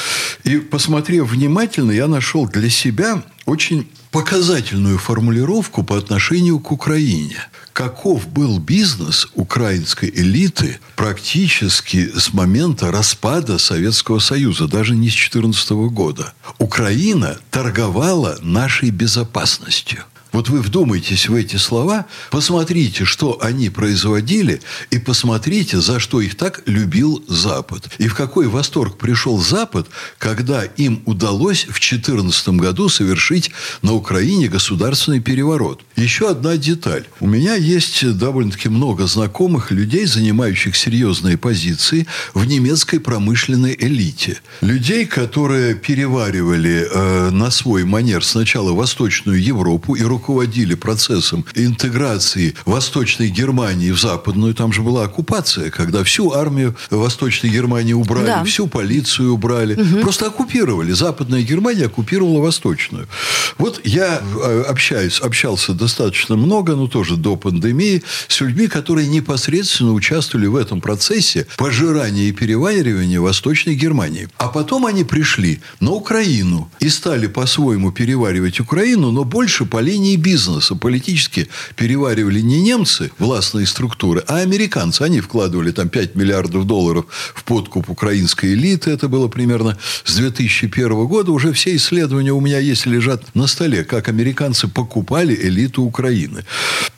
И, 0.44 0.58
посмотрев 0.58 1.30
внимательно, 1.30 1.90
я 1.90 2.06
нашел 2.06 2.46
для 2.46 2.70
себя 2.70 3.22
очень 3.44 3.88
показательную 4.12 4.98
формулировку 4.98 5.82
по 5.82 5.96
отношению 5.96 6.60
к 6.60 6.72
Украине. 6.72 7.36
Каков 7.72 8.28
был 8.28 8.58
бизнес 8.58 9.28
украинской 9.34 10.10
элиты 10.10 10.78
практически 10.96 12.10
с 12.16 12.32
момента 12.32 12.90
распада 12.90 13.58
Советского 13.58 14.18
Союза, 14.18 14.66
даже 14.68 14.94
не 14.94 15.08
с 15.08 15.14
2014 15.14 15.70
года. 15.92 16.32
Украина 16.58 17.38
торговала 17.50 18.38
нашей 18.42 18.90
безопасностью. 18.90 20.04
Вот 20.32 20.48
вы 20.48 20.60
вдумайтесь 20.60 21.28
в 21.28 21.34
эти 21.34 21.56
слова, 21.56 22.06
посмотрите, 22.30 23.04
что 23.04 23.38
они 23.42 23.68
производили, 23.68 24.60
и 24.90 24.98
посмотрите, 24.98 25.80
за 25.80 25.98
что 25.98 26.20
их 26.20 26.36
так 26.36 26.62
любил 26.66 27.24
Запад. 27.28 27.88
И 27.98 28.08
в 28.08 28.14
какой 28.14 28.46
восторг 28.46 28.96
пришел 28.98 29.40
Запад, 29.40 29.88
когда 30.18 30.64
им 30.64 31.02
удалось 31.06 31.64
в 31.64 31.80
2014 31.80 32.48
году 32.50 32.88
совершить 32.88 33.50
на 33.82 33.94
Украине 33.94 34.48
государственный 34.48 35.20
переворот. 35.20 35.82
Еще 35.96 36.30
одна 36.30 36.56
деталь. 36.56 37.04
У 37.18 37.26
меня 37.26 37.54
есть 37.54 38.16
довольно-таки 38.16 38.68
много 38.68 39.06
знакомых 39.06 39.70
людей, 39.70 40.06
занимающих 40.06 40.76
серьезные 40.76 41.36
позиции 41.36 42.06
в 42.34 42.46
немецкой 42.46 43.00
промышленной 43.00 43.76
элите. 43.78 44.40
Людей, 44.60 45.06
которые 45.06 45.74
переваривали 45.74 46.86
э, 46.90 47.30
на 47.30 47.50
свой 47.50 47.84
манер 47.84 48.24
сначала 48.24 48.72
Восточную 48.72 49.42
Европу 49.42 49.94
и 49.94 50.02
руководили 50.02 50.19
руководили 50.20 50.74
процессом 50.74 51.46
интеграции 51.54 52.54
Восточной 52.66 53.28
Германии 53.28 53.90
в 53.90 53.98
Западную. 53.98 54.54
Там 54.54 54.70
же 54.70 54.82
была 54.82 55.04
оккупация, 55.04 55.70
когда 55.70 56.04
всю 56.04 56.32
армию 56.32 56.76
Восточной 56.90 57.48
Германии 57.48 57.94
убрали, 57.94 58.26
да. 58.26 58.44
всю 58.44 58.66
полицию 58.66 59.32
убрали. 59.32 59.80
Угу. 59.80 60.00
Просто 60.02 60.26
оккупировали. 60.26 60.92
Западная 60.92 61.42
Германия 61.42 61.86
оккупировала 61.86 62.40
Восточную. 62.40 63.08
Вот 63.56 63.80
я 63.84 64.20
э, 64.20 64.64
общаюсь, 64.68 65.20
общался 65.20 65.72
достаточно 65.72 66.36
много, 66.36 66.76
но 66.76 66.86
тоже 66.86 67.16
до 67.16 67.36
пандемии, 67.36 68.02
с 68.28 68.40
людьми, 68.42 68.66
которые 68.66 69.08
непосредственно 69.08 69.94
участвовали 69.94 70.48
в 70.48 70.56
этом 70.56 70.82
процессе 70.82 71.46
пожирания 71.56 72.28
и 72.28 72.32
переваривания 72.32 73.20
Восточной 73.20 73.74
Германии. 73.74 74.28
А 74.36 74.48
потом 74.48 74.84
они 74.84 75.04
пришли 75.04 75.60
на 75.80 75.92
Украину 75.92 76.70
и 76.78 76.90
стали 76.90 77.26
по-своему 77.26 77.90
переваривать 77.90 78.60
Украину, 78.60 79.10
но 79.10 79.24
больше 79.24 79.64
по 79.64 79.80
линии 79.80 80.09
бизнеса. 80.16 80.74
Политически 80.74 81.48
переваривали 81.76 82.40
не 82.40 82.60
немцы, 82.60 83.10
властные 83.18 83.66
структуры, 83.66 84.22
а 84.26 84.38
американцы. 84.38 85.02
Они 85.02 85.20
вкладывали 85.20 85.70
там 85.70 85.88
5 85.88 86.14
миллиардов 86.14 86.66
долларов 86.66 87.06
в 87.34 87.44
подкуп 87.44 87.90
украинской 87.90 88.54
элиты. 88.54 88.90
Это 88.90 89.08
было 89.08 89.28
примерно 89.28 89.78
с 90.04 90.16
2001 90.16 91.06
года. 91.06 91.32
Уже 91.32 91.52
все 91.52 91.76
исследования 91.76 92.32
у 92.32 92.40
меня 92.40 92.58
есть, 92.58 92.86
лежат 92.86 93.34
на 93.34 93.46
столе, 93.46 93.84
как 93.84 94.08
американцы 94.08 94.68
покупали 94.68 95.34
элиту 95.34 95.82
Украины. 95.82 96.44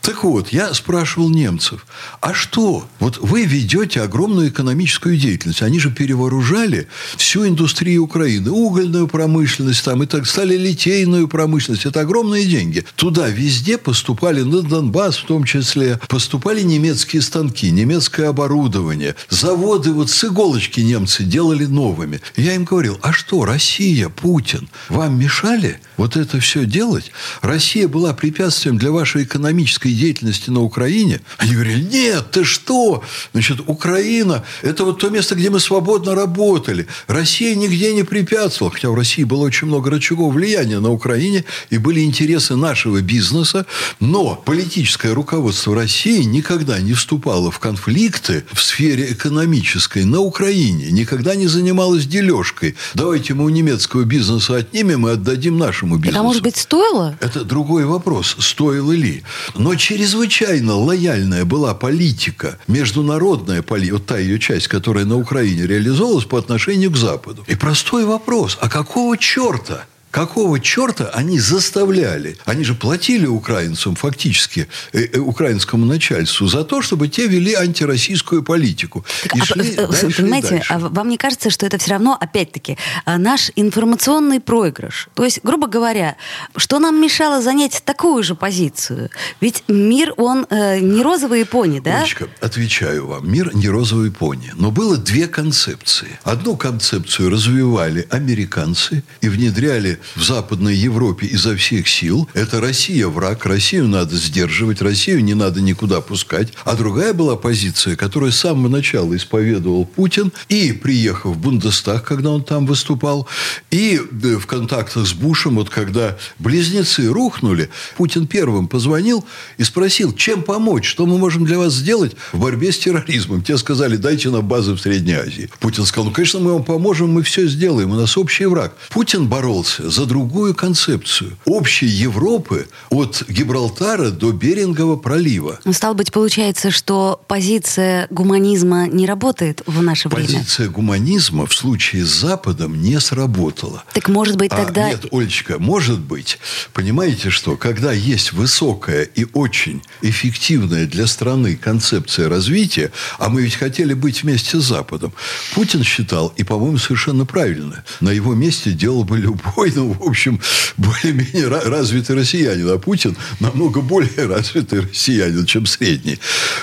Так 0.01 0.25
вот, 0.25 0.49
я 0.49 0.75
спрашивал 0.75 1.31
немцев, 1.31 1.87
а 2.21 2.35
что? 2.35 2.89
Вот 2.99 3.19
вы 3.19 3.45
ведете 3.45 4.01
огромную 4.01 4.49
экономическую 4.49 5.17
деятельность. 5.17 5.63
Они 5.63 5.79
же 5.79 5.91
перевооружали 5.91 6.89
всю 7.17 7.47
индустрию 7.47 8.05
Украины. 8.05 8.51
Угольную 8.51 9.07
промышленность 9.07 9.85
там 9.85 10.03
и 10.03 10.07
так 10.07 10.27
стали 10.27 10.57
литейную 10.57 11.29
промышленность. 11.29 11.87
Это 11.87 12.01
огромные 12.01 12.47
деньги. 12.47 12.85
Туда 13.03 13.29
везде 13.31 13.79
поступали, 13.79 14.43
на 14.43 14.63
Донбасс 14.63 15.17
в 15.17 15.25
том 15.25 15.43
числе, 15.43 15.99
поступали 16.07 16.61
немецкие 16.61 17.21
станки, 17.21 17.69
немецкое 17.69 18.29
оборудование. 18.29 19.17
Заводы 19.29 19.91
вот 19.91 20.09
с 20.09 20.23
иголочки 20.23 20.79
немцы 20.79 21.25
делали 21.25 21.65
новыми. 21.65 22.21
Я 22.37 22.55
им 22.55 22.63
говорил, 22.63 23.01
а 23.03 23.13
что, 23.13 23.45
Россия, 23.45 24.09
Путин, 24.09 24.69
вам 24.89 25.19
мешали 25.19 25.81
вот 25.97 26.17
это 26.17 26.39
все 26.39 26.65
делать? 26.65 27.11
Россия 27.41 27.89
была 27.89 28.15
препятствием 28.15 28.79
для 28.79 28.93
вашей 28.93 29.25
экономической 29.25 29.93
деятельности 29.93 30.51
на 30.51 30.61
Украине? 30.61 31.23
Они 31.39 31.55
говорили, 31.55 31.83
нет, 31.83 32.31
ты 32.31 32.45
что? 32.45 33.03
Значит, 33.33 33.63
Украина– 33.67 34.45
это 34.63 34.85
вот 34.85 35.01
то 35.01 35.11
место, 35.11 35.35
где 35.35 35.51
мы 35.51 35.59
свободно 35.59 36.15
работали. 36.15 36.87
Россия 37.09 37.57
нигде 37.57 37.95
не 37.95 38.05
препятствовала. 38.05 38.73
Хотя 38.73 38.91
в 38.91 38.95
России 38.95 39.25
было 39.25 39.43
очень 39.43 39.67
много 39.67 39.91
рычагов 39.91 40.33
влияния 40.35 40.79
на 40.79 40.93
Украине, 40.93 41.45
и 41.71 41.79
были 41.79 42.05
интересы 42.05 42.55
нашего 42.55 42.92
бизнеса. 43.01 43.67
Но 44.01 44.35
политическое 44.35 45.13
руководство 45.13 45.75
России 45.75 46.23
никогда 46.23 46.81
не 46.81 46.93
вступало 46.93 47.51
в 47.51 47.59
конфликты 47.59 48.45
в 48.53 48.61
сфере 48.61 49.13
экономической 49.13 50.05
на 50.05 50.21
Украине. 50.21 50.91
Никогда 50.91 51.35
не 51.35 51.47
занималось 51.47 52.07
дележкой. 52.07 52.77
Давайте 52.95 53.35
мы 53.35 53.45
у 53.45 53.49
немецкого 53.49 54.03
бизнеса 54.05 54.57
отнимем 54.57 55.07
и 55.07 55.13
отдадим 55.13 55.59
нашему 55.59 55.97
бизнесу. 55.97 56.17
Это, 56.17 56.23
может 56.23 56.43
быть, 56.43 56.57
стоило? 56.57 57.17
Это 57.21 57.45
другой 57.45 57.85
вопрос. 57.85 58.37
Стоило 58.39 58.93
ли? 58.93 59.23
Но 59.55 59.75
чрезвычайно 59.75 60.75
лояльная 60.77 61.45
была 61.45 61.75
политика, 61.75 62.59
международная 62.67 63.63
политика, 63.63 63.93
вот 63.95 64.07
та 64.07 64.19
ее 64.19 64.39
часть, 64.39 64.69
которая 64.69 65.05
на 65.05 65.17
Украине 65.17 65.67
реализовалась 65.67 66.25
по 66.25 66.39
отношению 66.39 66.91
к 66.91 66.97
Западу. 66.97 67.45
И 67.47 67.55
простой 67.55 68.05
вопрос. 68.05 68.59
А 68.61 68.69
какого 68.69 69.17
черта 69.17 69.87
Какого 70.13 70.61
черта 70.61 71.11
они 71.15 71.41
заставляли? 71.41 72.37
Они 72.45 72.65
же 72.65 72.75
платили 72.75 73.25
украинцам 73.25 73.95
фактически, 73.95 74.69
э, 74.93 75.07
э, 75.11 75.19
украинскому 75.19 75.87
начальству, 75.87 76.47
за 76.49 76.65
то, 76.65 76.83
чтобы 76.83 77.09
те 77.09 77.27
вели 77.27 77.55
антироссийскую 77.55 78.43
политику. 78.43 79.07
Так, 79.23 79.37
и 79.37 79.41
а, 79.41 79.45
шли 79.45 79.75
а, 79.75 79.87
дальше 79.87 80.23
понимаете, 80.23 80.49
дальше. 80.51 80.73
а 80.75 80.79
вам 80.79 81.09
не 81.09 81.17
кажется, 81.17 81.49
что 81.49 81.65
это 81.65 81.79
все 81.79 81.93
равно, 81.93 82.19
опять-таки, 82.21 82.77
а, 83.07 83.17
наш 83.17 83.53
информационный 83.57 84.39
проигрыш? 84.41 85.09
То 85.15 85.25
есть, 85.25 85.41
грубо 85.43 85.67
говоря, 85.67 86.17
что 86.57 86.79
нам 86.79 87.01
мешало 87.01 87.41
занять 87.41 87.81
такую 87.83 88.23
же 88.23 88.35
позицию? 88.35 89.09
Ведь 89.41 89.65
мир, 89.67 90.13
он 90.19 90.47
э, 90.51 90.79
не 90.81 91.03
розовые 91.03 91.47
пони, 91.47 91.81
да? 91.81 92.01
Олечка, 92.01 92.29
отвечаю 92.43 93.07
вам, 93.07 93.33
мир 93.33 93.55
не 93.55 93.71
розовые 93.71 94.11
пони. 94.11 94.53
Но 94.57 94.71
было 94.71 94.99
две 94.99 95.27
концепции. 95.27 96.19
Одну 96.23 96.59
концепцию 96.59 97.31
развивали 97.31 98.07
американцы 98.11 99.03
и 99.23 99.31
внедряли 99.31 100.02
в 100.15 100.23
Западной 100.23 100.75
Европе 100.75 101.27
изо 101.27 101.57
всех 101.57 101.89
сил. 101.89 102.29
Это 102.35 102.61
Россия 102.61 103.09
враг, 103.09 103.47
Россию 103.47 103.89
надо 103.89 104.17
сдерживать, 104.17 104.83
Россию 104.83 105.23
не 105.25 105.35
надо 105.35 105.61
никуда 105.61 106.01
пускать. 106.01 106.53
А 106.65 106.75
другая 106.77 107.13
была 107.13 107.37
позиция, 107.37 107.97
которую 107.97 108.33
с 108.33 108.37
самого 108.37 108.69
начала 108.69 109.17
исповедовал 109.17 109.85
Путин, 109.85 110.33
и 110.49 110.73
приехав 110.73 111.37
в 111.37 111.39
Бундестаг, 111.39 112.05
когда 112.05 112.31
он 112.31 112.45
там 112.45 112.67
выступал, 112.67 113.29
и 113.71 113.99
в 113.99 114.47
контактах 114.47 115.07
с 115.07 115.13
Бушем, 115.13 115.57
вот 115.57 115.71
когда 115.71 116.17
близнецы 116.39 117.07
рухнули, 117.09 117.71
Путин 117.97 118.27
первым 118.27 118.69
позвонил 118.69 119.25
и 119.59 119.65
спросил, 119.65 120.13
чем 120.13 120.43
помочь, 120.43 120.87
что 120.87 121.07
мы 121.07 121.19
можем 121.19 121.45
для 121.45 121.59
вас 121.59 121.75
сделать 121.75 122.17
в 122.33 122.41
борьбе 122.41 122.73
с 122.73 122.79
терроризмом. 122.79 123.43
Те 123.43 123.59
сказали, 123.59 123.97
дайте 123.97 124.31
нам 124.31 124.47
базы 124.47 124.73
в 124.75 124.81
Средней 124.81 125.15
Азии. 125.15 125.51
Путин 125.61 125.85
сказал, 125.85 126.07
ну, 126.07 126.13
конечно, 126.13 126.41
мы 126.41 126.53
вам 126.53 126.65
поможем, 126.65 127.11
мы 127.11 127.23
все 127.23 127.47
сделаем, 127.47 127.93
у 127.93 127.97
нас 127.97 128.17
общий 128.17 128.47
враг. 128.47 128.75
Путин 128.91 129.27
боролся 129.27 129.91
за 129.93 130.07
другую 130.07 130.55
концепцию 130.55 131.37
общей 131.45 131.87
Европы 131.87 132.67
от 132.91 133.23
Гибралтара 133.29 134.11
до 134.11 134.33
Берингового 134.33 134.97
пролива. 134.97 135.61
Ну, 135.65 135.73
стало 135.73 135.95
быть, 135.95 136.11
получается, 136.11 136.71
что 136.71 137.21
позиция 137.29 138.07
гуманизма 138.11 138.87
не 138.87 139.07
работает 139.07 139.63
в 139.67 139.83
наше 139.83 140.09
время? 140.09 140.27
Позиция 140.27 140.69
гуманизма 140.69 141.47
в 141.47 141.55
случае 141.55 142.05
с 142.05 142.09
Западом 142.09 142.81
не 142.81 142.99
сработала. 143.01 143.85
Так 143.93 144.09
может 144.09 144.37
быть 144.37 144.51
а, 144.53 144.65
тогда... 144.65 144.89
Нет, 144.89 145.07
Олечка, 145.13 145.59
может 145.59 146.01
быть. 146.01 146.39
Понимаете 146.73 147.31
что? 147.31 147.57
Когда 147.57 147.93
есть 147.93 148.33
высокая 148.33 149.03
и 149.03 149.27
очень 149.35 149.83
эффективная 150.01 150.87
для 150.87 151.07
страны 151.07 151.57
концепция 151.57 152.29
развития, 152.29 152.93
а 153.19 153.29
мы 153.29 153.43
ведь 153.43 153.57
хотели 153.57 153.93
быть 153.93 154.23
вместе 154.23 154.59
с 154.59 154.65
Западом, 154.65 155.13
Путин 155.55 155.85
считал, 155.85 156.33
и, 156.37 156.45
по-моему, 156.45 156.79
совершенно 156.79 157.27
правильно, 157.27 157.85
на 158.01 158.11
его 158.11 158.35
месте 158.35 158.73
делал 158.73 159.05
бы 159.05 159.19
любой, 159.19 159.71
ну, 159.83 159.93
в 159.93 160.09
общем, 160.09 160.41
более-менее 160.77 161.49
развитый 161.49 162.15
россиянин. 162.17 162.71
А 162.71 162.79
Путин 162.79 163.17
намного 163.41 163.81
более 163.81 164.27
развитый 164.27 164.81
россиянин, 164.81 165.45
чем 165.45 165.67
средний. 165.67 166.19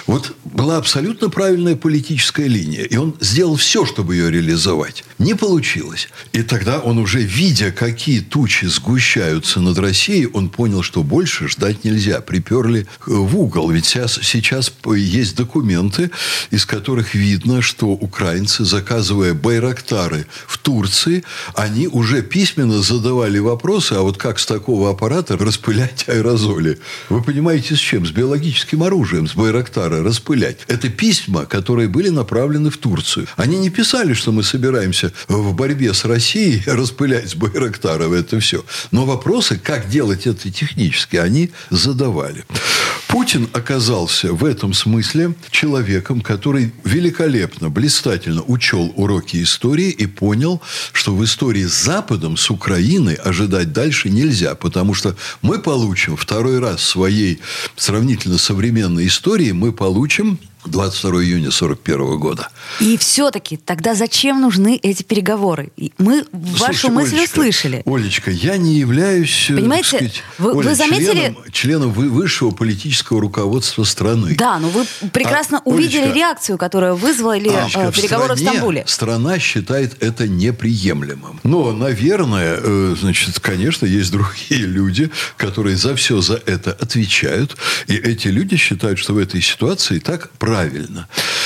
Вот 0.07 0.35
была 0.45 0.77
абсолютно 0.77 1.29
правильная 1.29 1.75
политическая 1.75 2.47
линия. 2.47 2.83
И 2.83 2.95
он 2.95 3.15
сделал 3.19 3.57
все, 3.57 3.85
чтобы 3.85 4.15
ее 4.15 4.31
реализовать. 4.31 5.03
Не 5.17 5.33
получилось. 5.33 6.07
И 6.31 6.43
тогда 6.43 6.79
он 6.79 6.97
уже, 6.97 7.21
видя, 7.21 7.71
какие 7.71 8.21
тучи 8.21 8.65
сгущаются 8.65 9.59
над 9.59 9.77
Россией, 9.77 10.27
он 10.27 10.49
понял, 10.49 10.81
что 10.81 11.03
больше 11.03 11.49
ждать 11.49 11.83
нельзя. 11.83 12.21
Приперли 12.21 12.87
в 13.05 13.37
угол. 13.37 13.69
Ведь 13.69 13.85
сейчас, 13.85 14.19
сейчас 14.23 14.71
есть 14.95 15.35
документы, 15.35 16.09
из 16.51 16.65
которых 16.65 17.15
видно, 17.15 17.61
что 17.61 17.87
украинцы, 17.87 18.63
заказывая 18.63 19.33
байрактары 19.33 20.25
в 20.47 20.57
Турции, 20.57 21.23
они 21.55 21.87
уже 21.87 22.21
письменно 22.21 22.81
задавали 22.81 23.08
задавали 23.09 23.39
вопросы, 23.39 23.93
а 23.93 24.01
вот 24.01 24.17
как 24.17 24.37
с 24.37 24.45
такого 24.45 24.91
аппарата 24.91 25.35
распылять 25.35 26.07
аэрозоли? 26.07 26.77
Вы 27.09 27.23
понимаете, 27.23 27.75
с 27.75 27.79
чем? 27.79 28.05
С 28.05 28.11
биологическим 28.11 28.83
оружием, 28.83 29.27
с 29.27 29.33
Байрактара 29.33 30.03
распылять. 30.03 30.59
Это 30.67 30.89
письма, 30.89 31.47
которые 31.47 31.87
были 31.87 32.09
направлены 32.09 32.69
в 32.69 32.77
Турцию. 32.77 33.25
Они 33.35 33.57
не 33.57 33.71
писали, 33.71 34.13
что 34.13 34.31
мы 34.31 34.43
собираемся 34.43 35.11
в 35.27 35.55
борьбе 35.55 35.95
с 35.95 36.05
Россией 36.05 36.61
распылять 36.67 37.31
с 37.31 37.35
Байрактара 37.35 38.13
это 38.13 38.39
все. 38.39 38.63
Но 38.91 39.05
вопросы, 39.05 39.57
как 39.57 39.89
делать 39.89 40.27
это 40.27 40.51
технически, 40.51 41.15
они 41.15 41.49
задавали. 41.71 42.45
Путин 43.09 43.49
оказался 43.53 44.33
в 44.33 44.45
этом 44.45 44.75
смысле 44.75 45.33
человеком, 45.49 46.21
который 46.21 46.71
великолепно, 46.83 47.71
блистательно 47.71 48.43
учел 48.43 48.93
уроки 48.95 49.41
истории 49.41 49.89
и 49.89 50.05
понял, 50.05 50.61
что 50.93 51.15
в 51.15 51.23
истории 51.23 51.65
с 51.65 51.73
Западом, 51.83 52.37
с 52.37 52.51
Украиной 52.51 52.98
ожидать 53.07 53.71
дальше 53.71 54.09
нельзя, 54.09 54.55
потому 54.55 54.93
что 54.93 55.15
мы 55.41 55.59
получим 55.59 56.15
второй 56.15 56.59
раз 56.59 56.81
своей 56.81 57.39
сравнительно 57.75 58.37
современной 58.37 59.07
истории, 59.07 59.51
мы 59.51 59.71
получим 59.71 60.39
22 60.65 61.23
июня 61.23 61.51
41 61.51 62.17
года. 62.17 62.49
И 62.79 62.97
все-таки 62.97 63.57
тогда 63.57 63.95
зачем 63.95 64.41
нужны 64.41 64.79
эти 64.81 65.03
переговоры? 65.03 65.71
Мы 65.97 66.25
Слушай, 66.31 66.59
вашу 66.59 66.89
мысль 66.89 67.17
Олечка, 67.17 67.39
услышали. 67.39 67.83
Олечка, 67.85 68.31
я 68.31 68.57
не 68.57 68.75
являюсь, 68.75 69.49
э, 69.49 69.55
Понимаете, 69.55 69.87
сказать, 69.87 70.23
вы, 70.37 70.53
Оля, 70.53 70.69
вы 70.69 70.75
заметили... 70.75 71.05
членом, 71.05 71.37
членом 71.51 71.91
высшего 71.91 72.51
политического 72.51 73.21
руководства 73.21 73.83
страны. 73.83 74.35
Да, 74.35 74.59
но 74.59 74.69
вы 74.69 74.85
прекрасно 75.11 75.59
а, 75.59 75.69
увидели 75.69 76.01
Олечка, 76.01 76.17
реакцию, 76.17 76.57
которая 76.57 76.93
вызвали 76.93 77.49
Олечка, 77.49 77.79
э, 77.79 77.91
переговоры 77.91 78.35
в, 78.35 78.37
стране, 78.37 78.51
в 78.51 78.53
Стамбуле. 78.55 78.83
Страна 78.85 79.39
считает 79.39 80.03
это 80.03 80.27
неприемлемым. 80.27 81.39
Но, 81.43 81.71
наверное, 81.71 82.59
э, 82.61 82.95
значит, 82.99 83.39
конечно, 83.39 83.85
есть 83.85 84.11
другие 84.11 84.65
люди, 84.65 85.09
которые 85.37 85.77
за 85.77 85.95
все 85.95 86.21
за 86.21 86.41
это 86.45 86.71
отвечают. 86.71 87.55
И 87.87 87.95
эти 87.95 88.27
люди 88.27 88.57
считают, 88.57 88.99
что 88.99 89.13
в 89.13 89.17
этой 89.17 89.41
ситуации 89.41 89.99
так 89.99 90.29
правильно. 90.31 90.58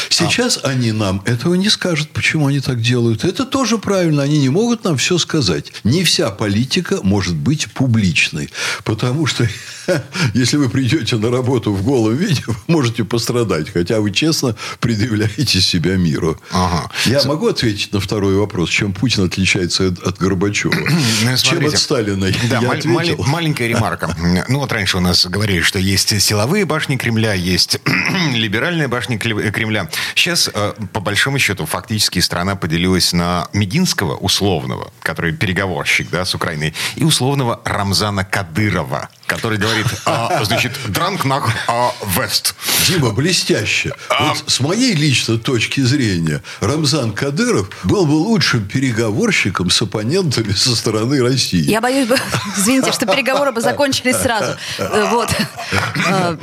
Сейчас 0.10 0.60
а... 0.63 0.69
они 0.69 0.91
нам 0.91 1.21
этого 1.26 1.56
не 1.56 1.69
скажут, 1.69 2.10
почему 2.10 2.47
они 2.47 2.60
так 2.60 2.82
делают. 2.82 3.23
Это 3.23 3.45
тоже 3.45 3.78
правильно. 3.78 4.23
Они 4.23 4.39
не 4.39 4.49
могут 4.49 4.84
нам 4.84 4.97
все 4.97 5.17
сказать. 5.17 5.73
Не 5.84 6.04
вся 6.04 6.30
политика 6.30 6.99
может 7.04 7.36
быть 7.36 7.71
публичной. 7.71 8.49
Потому 8.84 9.26
что 9.26 9.47
если 10.34 10.58
вы 10.58 10.69
придете 10.69 11.17
на 11.17 11.30
работу 11.30 11.73
в 11.73 11.84
голом 11.84 12.15
виде, 12.15 12.43
вы 12.47 12.56
можете 12.67 13.04
пострадать. 13.04 13.69
Хотя 13.71 13.99
вы 13.99 14.12
честно 14.12 14.56
предъявляете 14.80 15.62
себя 15.62 15.95
миру. 15.95 16.39
Ага. 16.52 16.89
Я 17.06 17.19
С... 17.19 17.26
могу 17.26 17.47
ответить 17.47 17.93
на 17.93 17.99
второй 17.99 18.36
вопрос. 18.36 18.69
Чем 18.69 18.93
Путин 18.93 19.26
отличается 19.26 19.88
от, 19.88 19.99
от 19.99 20.17
Горбачева? 20.17 20.73
Ну, 21.23 21.38
чем 21.38 21.65
от 21.65 21.78
Сталина? 21.78 22.28
Да, 22.49 22.60
я 22.60 22.82
мал- 22.86 23.26
маленькая 23.28 23.67
ремарка. 23.67 24.15
Ну, 24.49 24.60
вот 24.60 24.71
раньше 24.71 24.97
у 24.97 24.99
нас 24.99 25.26
говорили, 25.26 25.62
что 25.62 25.80
есть 25.80 26.21
силовые 26.21 26.65
башни 26.65 26.97
Кремля, 26.97 27.34
есть 27.34 27.80
либеральная 28.34 28.88
башня 28.93 29.17
Кремля. 29.17 29.89
Сейчас, 30.13 30.51
э, 30.53 30.73
по 30.93 30.99
большому 30.99 31.39
счету, 31.39 31.65
фактически 31.65 32.19
страна 32.19 32.56
поделилась 32.56 33.12
на 33.12 33.47
Мединского 33.51 34.15
условного, 34.17 34.93
который 35.01 35.34
переговорщик 35.34 36.12
да, 36.12 36.25
с 36.25 36.36
Украиной, 36.36 36.75
и 36.95 37.03
условного 37.03 37.60
Рамзана 37.65 38.23
Кадырова, 38.23 39.10
который 39.25 39.58
говорит, 39.58 39.88
а, 40.06 40.43
значит, 40.43 40.73
дранк 40.89 41.25
нах 41.25 41.49
а, 41.67 41.91
вест. 42.06 42.53
Дима, 42.88 43.10
блестяще. 43.13 43.93
А... 44.10 44.25
Вот 44.25 44.43
с 44.45 44.60
моей 44.60 44.93
личной 44.93 45.39
точки 45.39 45.82
зрения, 45.82 46.43
Рамзан 46.60 47.13
Кадыров 47.13 47.71
был 47.84 48.06
бы 48.06 48.12
лучшим 48.12 48.67
переговорщиком 48.67 49.71
с 49.71 49.82
оппонентами 49.82 50.51
со 50.51 50.75
стороны 50.75 51.23
России. 51.23 51.67
Я 51.67 51.82
боюсь, 51.82 52.08
извините, 52.58 52.91
что 52.91 53.08
переговоры 53.08 53.51
бы 53.51 53.62
закончились 53.62 54.17
сразу. 54.17 54.56
Э, 54.77 55.08
вот. 55.12 55.29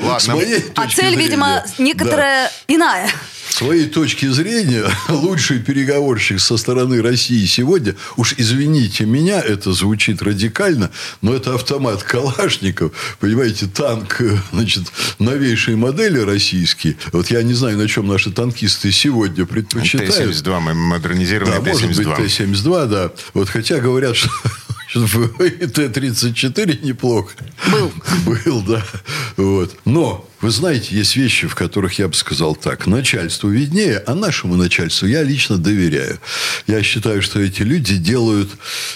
Ладно. 0.02 0.34
А 0.74 0.88
цель, 0.88 1.14
видимо, 1.14 1.62
некоторая 1.78 2.39
иная 2.68 3.10
своей 3.60 3.88
точки 3.88 4.24
зрения, 4.26 4.84
лучший 5.10 5.58
переговорщик 5.58 6.40
со 6.40 6.56
стороны 6.56 7.02
России 7.02 7.44
сегодня, 7.44 7.94
уж 8.16 8.34
извините 8.38 9.04
меня, 9.04 9.38
это 9.40 9.74
звучит 9.74 10.22
радикально, 10.22 10.90
но 11.20 11.34
это 11.34 11.54
автомат 11.54 12.02
Калашников, 12.02 12.92
понимаете, 13.20 13.66
танк, 13.66 14.22
значит, 14.52 14.84
новейшей 15.18 15.76
модели 15.76 16.20
российский. 16.20 16.96
Вот 17.12 17.30
я 17.30 17.42
не 17.42 17.52
знаю, 17.52 17.76
на 17.76 17.86
чем 17.86 18.06
наши 18.06 18.30
танкисты 18.30 18.92
сегодня 18.92 19.44
предпочитают. 19.44 20.14
Т-72, 20.14 20.60
мы 20.60 20.72
модернизировали 20.72 21.50
да, 21.50 21.60
Т-72. 21.60 21.86
может 21.86 21.96
быть, 21.96 22.16
Т-72, 22.16 22.86
да. 22.86 23.12
Вот 23.34 23.50
хотя 23.50 23.78
говорят, 23.78 24.16
что 24.16 24.30
Т-34 24.94 26.82
неплохо. 26.82 27.34
Был. 27.70 27.92
Был, 28.24 28.62
да. 28.62 28.82
Вот. 29.36 29.76
Но 29.84 30.29
вы 30.40 30.50
знаете, 30.50 30.94
есть 30.96 31.16
вещи, 31.16 31.46
в 31.46 31.54
которых 31.54 31.98
я 31.98 32.08
бы 32.08 32.14
сказал 32.14 32.54
так. 32.54 32.86
Начальству 32.86 33.50
виднее, 33.50 34.02
а 34.06 34.14
нашему 34.14 34.56
начальству 34.56 35.06
я 35.06 35.22
лично 35.22 35.58
доверяю. 35.58 36.18
Я 36.66 36.82
считаю, 36.82 37.20
что 37.20 37.40
эти 37.40 37.62
люди 37.62 37.96
делают 37.96 38.50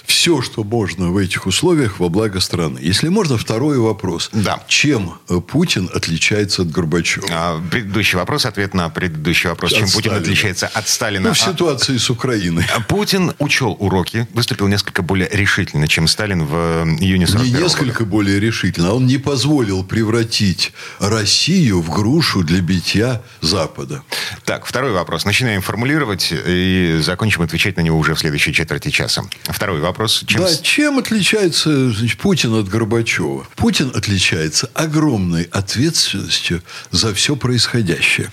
все, 0.07 0.41
что 0.41 0.65
можно 0.65 1.11
в 1.11 1.19
этих 1.19 1.47
условиях 1.47 1.99
во 1.99 2.09
благо 2.09 2.41
страны. 2.41 2.79
Если 2.81 3.09
можно, 3.09 3.37
второй 3.37 3.79
вопрос. 3.79 4.31
Да. 4.33 4.63
Чем 4.69 5.19
э, 5.29 5.41
Путин 5.41 5.91
отличается 5.93 6.63
от 6.63 6.71
Горбачева? 6.71 7.27
А, 7.31 7.63
предыдущий 7.71 8.17
вопрос, 8.17 8.47
ответ 8.47 8.73
на 8.73 8.89
предыдущий 8.89 9.51
вопрос. 9.51 9.73
От 9.73 9.79
чем 9.79 9.89
Сталина. 9.89 10.15
Путин 10.15 10.23
отличается 10.23 10.67
от 10.69 10.89
Сталина? 10.89 11.29
Ну, 11.29 11.35
в 11.35 11.39
ситуации 11.39 11.97
а... 11.97 11.99
с 11.99 12.09
Украиной. 12.09 12.65
А 12.75 12.81
Путин 12.81 13.35
учел 13.39 13.77
уроки, 13.79 14.27
выступил 14.33 14.69
несколько 14.69 15.03
более 15.03 15.29
решительно, 15.31 15.89
чем 15.89 16.09
Сталин 16.09 16.45
в 16.45 16.55
э, 16.55 16.85
июне 17.01 17.27
41 17.27 17.55
Не 17.55 17.63
несколько 17.63 17.99
года. 18.01 18.11
более 18.11 18.41
решительно. 18.41 18.89
А 18.89 18.93
он 18.95 19.07
не 19.07 19.19
позволил 19.19 19.85
превратить 19.85 20.73
Россию 21.01 21.34
Россию 21.35 21.81
в 21.81 21.91
грушу 21.91 22.45
для 22.45 22.61
битья 22.61 23.21
Запада. 23.41 24.05
Так, 24.45 24.67
второй 24.67 24.93
вопрос. 24.93 25.25
Начинаем 25.25 25.63
формулировать 25.63 26.33
и 26.33 27.01
закончим 27.03 27.43
отвечать 27.43 27.77
на 27.77 27.81
него 27.81 27.99
уже 27.99 28.15
в 28.15 28.21
следующей 28.21 28.53
четверти 28.53 28.91
часа. 28.91 29.25
Второй 29.43 29.81
вопрос. 29.81 30.23
Чем... 30.29 30.43
Да, 30.43 30.55
чем 30.55 30.99
отличается 30.99 31.91
значит, 31.91 32.21
Путин 32.21 32.55
от 32.55 32.69
Горбачева? 32.69 33.49
Путин 33.57 33.91
отличается 33.93 34.71
огромной 34.75 35.43
ответственностью 35.51 36.63
за 36.93 37.13
все 37.13 37.35
происходящее. 37.35 38.31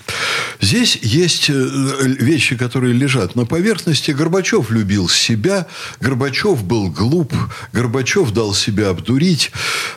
Здесь 0.60 0.96
есть 1.02 1.50
э, 1.50 1.54
вещи, 2.20 2.56
которые 2.56 2.94
лежат 2.94 3.34
на 3.34 3.46
поверхности. 3.46 4.12
Горбачев 4.12 4.70
любил 4.70 5.08
себя, 5.08 5.66
Горбачев 5.98 6.62
был 6.62 6.88
глуп, 6.88 7.34
Горбачев 7.72 8.30
дал 8.30 8.54
себя 8.54 8.90
обдурить. 8.90 9.50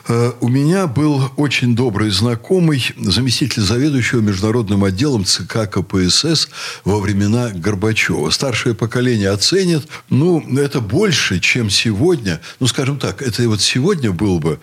Э, 0.08 0.32
у 0.40 0.48
меня 0.48 0.88
был 0.88 1.30
очень 1.36 1.76
добрый 1.76 2.10
знакомый, 2.10 2.84
заместитель 2.96 3.62
заведующего 3.62 4.20
международным 4.20 4.84
отделом 4.84 5.24
ЦК 5.24 5.68
КПСС 5.70 6.48
во 6.84 7.00
времена 7.00 7.50
Горбачева. 7.54 8.30
Старшее 8.30 8.74
поколение 8.74 9.30
оценит. 9.30 9.86
Ну, 10.08 10.40
это 10.58 10.80
больше, 10.80 11.40
чем 11.40 11.70
сегодня. 11.70 12.40
Ну, 12.60 12.66
скажем 12.66 12.98
так, 12.98 13.22
это 13.22 13.46
вот 13.48 13.60
сегодня 13.60 14.12
был 14.12 14.38
бы 14.38 14.58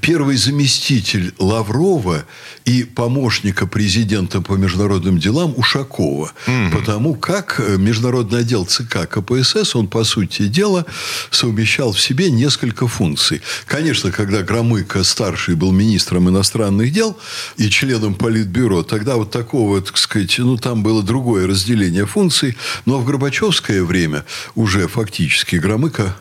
первый 0.00 0.36
заместитель 0.36 1.34
Лаврова 1.38 2.24
и 2.64 2.84
помощника 2.84 3.66
президента 3.66 4.40
по 4.40 4.54
международным 4.54 5.18
делам 5.18 5.54
Ушакова. 5.56 6.32
Угу. 6.46 6.78
Потому 6.78 7.14
как 7.14 7.60
международный 7.78 8.40
отдел 8.40 8.66
ЦК 8.66 9.08
КПСС, 9.08 9.74
он, 9.74 9.88
по 9.88 10.04
сути 10.04 10.48
дела, 10.48 10.84
совмещал 11.30 11.92
в 11.92 12.00
себе 12.00 12.30
несколько 12.30 12.86
функций. 12.86 13.40
Конечно, 13.66 14.12
когда 14.12 14.42
Громыко 14.42 15.02
старший 15.04 15.54
был 15.54 15.72
министром 15.72 16.28
иностранных 16.28 16.92
дел 16.92 17.18
и 17.56 17.69
членом 17.70 18.14
Политбюро. 18.14 18.82
Тогда 18.82 19.16
вот 19.16 19.30
такого, 19.30 19.80
так 19.80 19.96
сказать, 19.96 20.34
ну, 20.38 20.56
там 20.56 20.82
было 20.82 21.02
другое 21.02 21.46
разделение 21.46 22.06
функций. 22.06 22.56
Но 22.84 22.98
в 22.98 23.06
Горбачевское 23.06 23.82
время 23.82 24.24
уже 24.54 24.88
фактически 24.88 25.56
Громыко 25.56 26.16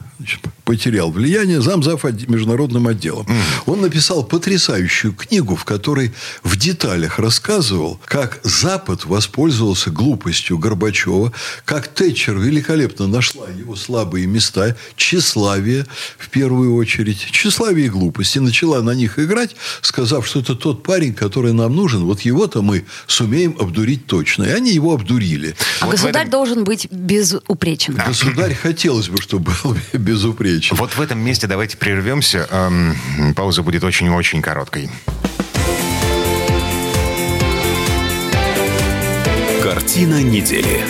потерял 0.64 1.12
влияние, 1.12 1.62
замзав 1.62 2.04
международным 2.04 2.88
отделом. 2.88 3.26
Mm. 3.26 3.42
Он 3.66 3.82
написал 3.82 4.24
потрясающую 4.24 5.14
книгу, 5.14 5.56
в 5.56 5.66
которой 5.66 6.14
в 6.44 6.58
деталях 6.58 7.20
рассказывал, 7.20 8.00
как 8.06 8.40
Запад 8.44 9.06
воспользовался 9.06 9.90
глупостью 9.90 10.58
Горбачева, 10.58 11.34
как 11.66 11.88
Тэтчер 11.88 12.38
великолепно 12.38 13.08
нашла 13.08 13.48
его 13.50 13.76
слабые 13.76 14.28
места, 14.28 14.76
тщеславие 14.96 15.86
в 16.18 16.30
первую 16.30 16.76
очередь, 16.76 17.28
тщеславие 17.32 17.88
и 17.88 17.90
глупости, 17.90 18.40
начала 18.40 18.82
на 18.82 18.92
них 18.92 19.18
играть, 19.18 19.56
сказав, 19.82 20.28
что 20.28 20.40
это 20.42 20.56
тот 20.56 20.84
парень, 20.84 21.14
который 21.14 21.54
нам 21.54 21.76
нужен, 21.76 22.04
вот 22.04 22.22
его-то 22.22 22.62
мы 22.62 22.86
сумеем 23.08 23.56
обдурить 23.60 24.06
точно. 24.06 24.44
И 24.44 24.52
они 24.52 24.72
его 24.72 24.94
обдурили. 24.94 25.56
А 25.80 25.86
вот 25.86 25.94
государь 25.94 26.28
этом... 26.28 26.32
должен 26.32 26.64
быть 26.64 26.88
безупречен. 26.92 27.96
Государь 27.96 28.54
хотелось 28.54 29.10
бы, 29.10 29.22
чтобы 29.22 29.52
был 29.64 29.76
безупречен. 30.10 30.76
Вот 30.76 30.96
в 30.96 31.02
этом 31.02 31.20
месте 31.20 31.46
давайте 31.46 31.78
прервемся. 31.78 32.48
Эм, 32.50 33.34
пауза 33.36 33.62
будет 33.62 33.84
очень-очень 33.84 34.42
короткой. 34.42 34.90
Картина 39.62 40.24
недели. 40.24 40.84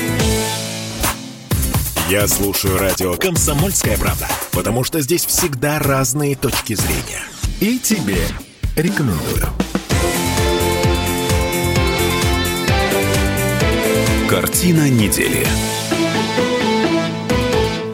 Я 2.09 2.27
слушаю 2.27 2.77
радио 2.77 3.15
«Комсомольская 3.17 3.97
правда», 3.97 4.27
потому 4.51 4.83
что 4.83 5.01
здесь 5.01 5.25
всегда 5.25 5.79
разные 5.79 6.35
точки 6.35 6.73
зрения. 6.73 7.21
И 7.59 7.77
тебе 7.77 8.17
рекомендую. 8.77 9.47
Картина 14.29 14.89
недели. 14.89 15.45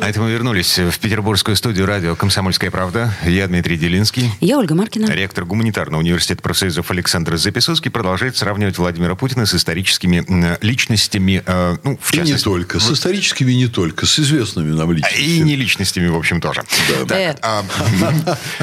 А 0.06 0.10
это 0.10 0.22
мы 0.22 0.30
вернулись 0.30 0.78
в 0.78 1.00
петербургскую 1.00 1.56
студию 1.56 1.88
радио 1.88 2.16
«Комсомольская 2.16 2.70
правда». 2.70 3.12
Я 3.26 3.48
Дмитрий 3.48 3.76
Делинский. 3.76 4.30
Я 4.40 4.60
Ольга 4.60 4.76
Маркина. 4.76 5.08
Ректор 5.08 5.46
гуманитарного 5.46 6.00
университета 6.00 6.44
профсоюзов 6.44 6.92
Александр 6.92 7.38
Записовский 7.38 7.90
продолжает 7.90 8.38
сравнивать 8.38 8.78
Владимира 8.78 9.16
Путина 9.16 9.48
с 9.48 9.56
историческими 9.56 10.24
личностями, 10.64 11.42
э, 11.44 11.78
ну, 11.84 11.98
в 12.00 12.12
частности... 12.12 12.34
И 12.34 12.36
не 12.36 12.44
только. 12.44 12.80
С 12.80 12.92
историческими 12.92 13.54
не 13.54 13.68
только. 13.68 14.06
С 14.06 14.20
известными 14.20 14.74
нам 14.74 14.92
личностями. 14.92 15.24
И 15.24 15.40
не 15.40 15.56
личностями, 15.56 16.08
в 16.08 16.16
общем, 16.16 16.40
тоже. 16.40 16.62
Да. 17.08 17.34
Так, 17.34 17.40
а, 17.42 17.66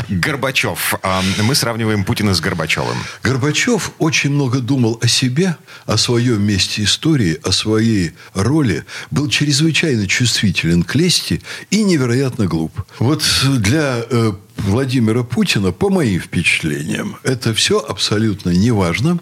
Горбачев. 0.09 0.95
А, 1.03 1.25
мы 1.43 1.57
сравниваем 1.57 2.05
Путина 2.05 2.35
с 2.35 2.41
Горбачевым. 2.41 2.99
Горбачев 3.25 3.91
очень 3.99 4.31
много 4.31 4.61
думал 4.61 4.97
о 5.03 5.09
себе, 5.09 5.57
о 5.87 5.97
своем 5.97 6.41
месте 6.41 6.85
истории, 6.85 7.41
о 7.43 7.51
своей 7.51 8.13
роли. 8.33 8.85
Был 9.11 9.29
чрезвычайно 9.29 10.07
чувствителен 10.07 10.85
к 10.85 10.95
лести 10.95 11.32
и 11.71 11.83
невероятно 11.83 12.47
глуп. 12.47 12.73
Вот 12.99 13.23
для 13.59 14.05
э, 14.09 14.33
Владимира 14.57 15.23
Путина, 15.23 15.73
по 15.73 15.91
моим 15.91 16.21
впечатлениям, 16.21 17.17
это 17.23 17.55
все 17.55 17.79
абсолютно 17.79 18.51
неважно. 18.51 19.19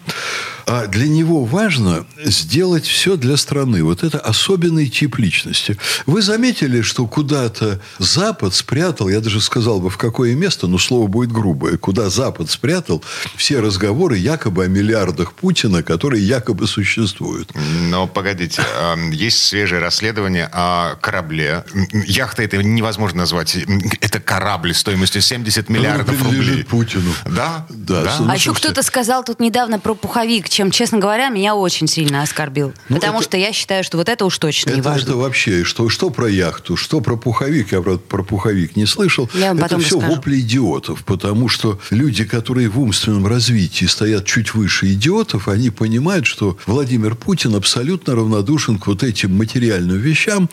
А 0.65 0.87
для 0.87 1.07
него 1.07 1.45
важно 1.45 2.05
сделать 2.23 2.85
все 2.85 3.15
для 3.15 3.37
страны. 3.37 3.83
Вот 3.83 4.03
это 4.03 4.19
особенный 4.19 4.87
тип 4.87 5.17
личности. 5.17 5.77
Вы 6.05 6.21
заметили, 6.21 6.81
что 6.81 7.07
куда-то 7.07 7.79
Запад 7.99 8.53
спрятал, 8.53 9.09
я 9.09 9.19
даже 9.19 9.41
сказал 9.41 9.79
бы, 9.79 9.89
в 9.89 9.97
какое 9.97 10.35
место, 10.35 10.67
но 10.67 10.77
слово 10.77 11.07
будет 11.07 11.31
грубое, 11.31 11.77
куда 11.77 12.09
Запад 12.09 12.49
спрятал 12.49 13.03
все 13.35 13.59
разговоры 13.59 14.17
якобы 14.17 14.65
о 14.65 14.67
миллиардах 14.67 15.33
Путина, 15.33 15.83
которые 15.83 16.25
якобы 16.25 16.67
существуют. 16.67 17.51
Но 17.89 18.07
погодите, 18.07 18.63
есть 19.11 19.43
свежее 19.43 19.81
расследование 19.81 20.49
о 20.51 20.95
корабле. 21.01 21.63
Яхта 22.05 22.43
это 22.43 22.57
невозможно 22.57 23.19
назвать. 23.19 23.57
Это 23.99 24.19
корабль 24.19 24.73
стоимостью 24.73 25.21
70 25.21 25.69
миллиардов 25.69 26.21
рублей. 26.23 26.63
Путину. 26.63 27.11
Да? 27.25 27.65
Да. 27.69 28.03
да. 28.03 28.17
А 28.27 28.35
еще 28.35 28.53
кто-то 28.53 28.83
сказал 28.83 29.23
тут 29.23 29.39
недавно 29.39 29.79
про 29.79 29.95
пуховик 29.95 30.49
чем, 30.51 30.69
честно 30.69 30.99
говоря, 30.99 31.29
меня 31.29 31.55
очень 31.55 31.87
сильно 31.87 32.21
оскорбил. 32.21 32.73
Ну, 32.89 32.97
потому 32.97 33.19
это, 33.19 33.23
что 33.23 33.37
я 33.37 33.53
считаю, 33.53 33.83
что 33.83 33.97
вот 33.97 34.09
это 34.09 34.25
уж 34.25 34.37
точно 34.37 34.71
не 34.71 34.81
важно. 34.81 35.09
Это 35.09 35.15
вообще, 35.15 35.63
что, 35.63 35.89
что 35.89 36.09
про 36.09 36.29
яхту, 36.29 36.75
что 36.75 36.99
про 36.99 37.15
пуховик, 37.15 37.71
я, 37.71 37.81
правда, 37.81 38.01
про 38.07 38.23
пуховик 38.23 38.75
не 38.75 38.85
слышал. 38.85 39.29
Я 39.33 39.51
это 39.51 39.79
все 39.79 39.95
расскажу. 39.95 40.15
вопли 40.15 40.39
идиотов, 40.41 41.03
потому 41.05 41.47
что 41.47 41.79
люди, 41.89 42.25
которые 42.25 42.69
в 42.69 42.79
умственном 42.79 43.27
развитии 43.27 43.85
стоят 43.85 44.25
чуть 44.25 44.53
выше 44.53 44.91
идиотов, 44.93 45.47
они 45.47 45.69
понимают, 45.69 46.25
что 46.25 46.57
Владимир 46.65 47.15
Путин 47.15 47.55
абсолютно 47.55 48.15
равнодушен 48.15 48.77
к 48.77 48.87
вот 48.87 49.03
этим 49.03 49.35
материальным 49.35 49.97
вещам. 49.97 50.49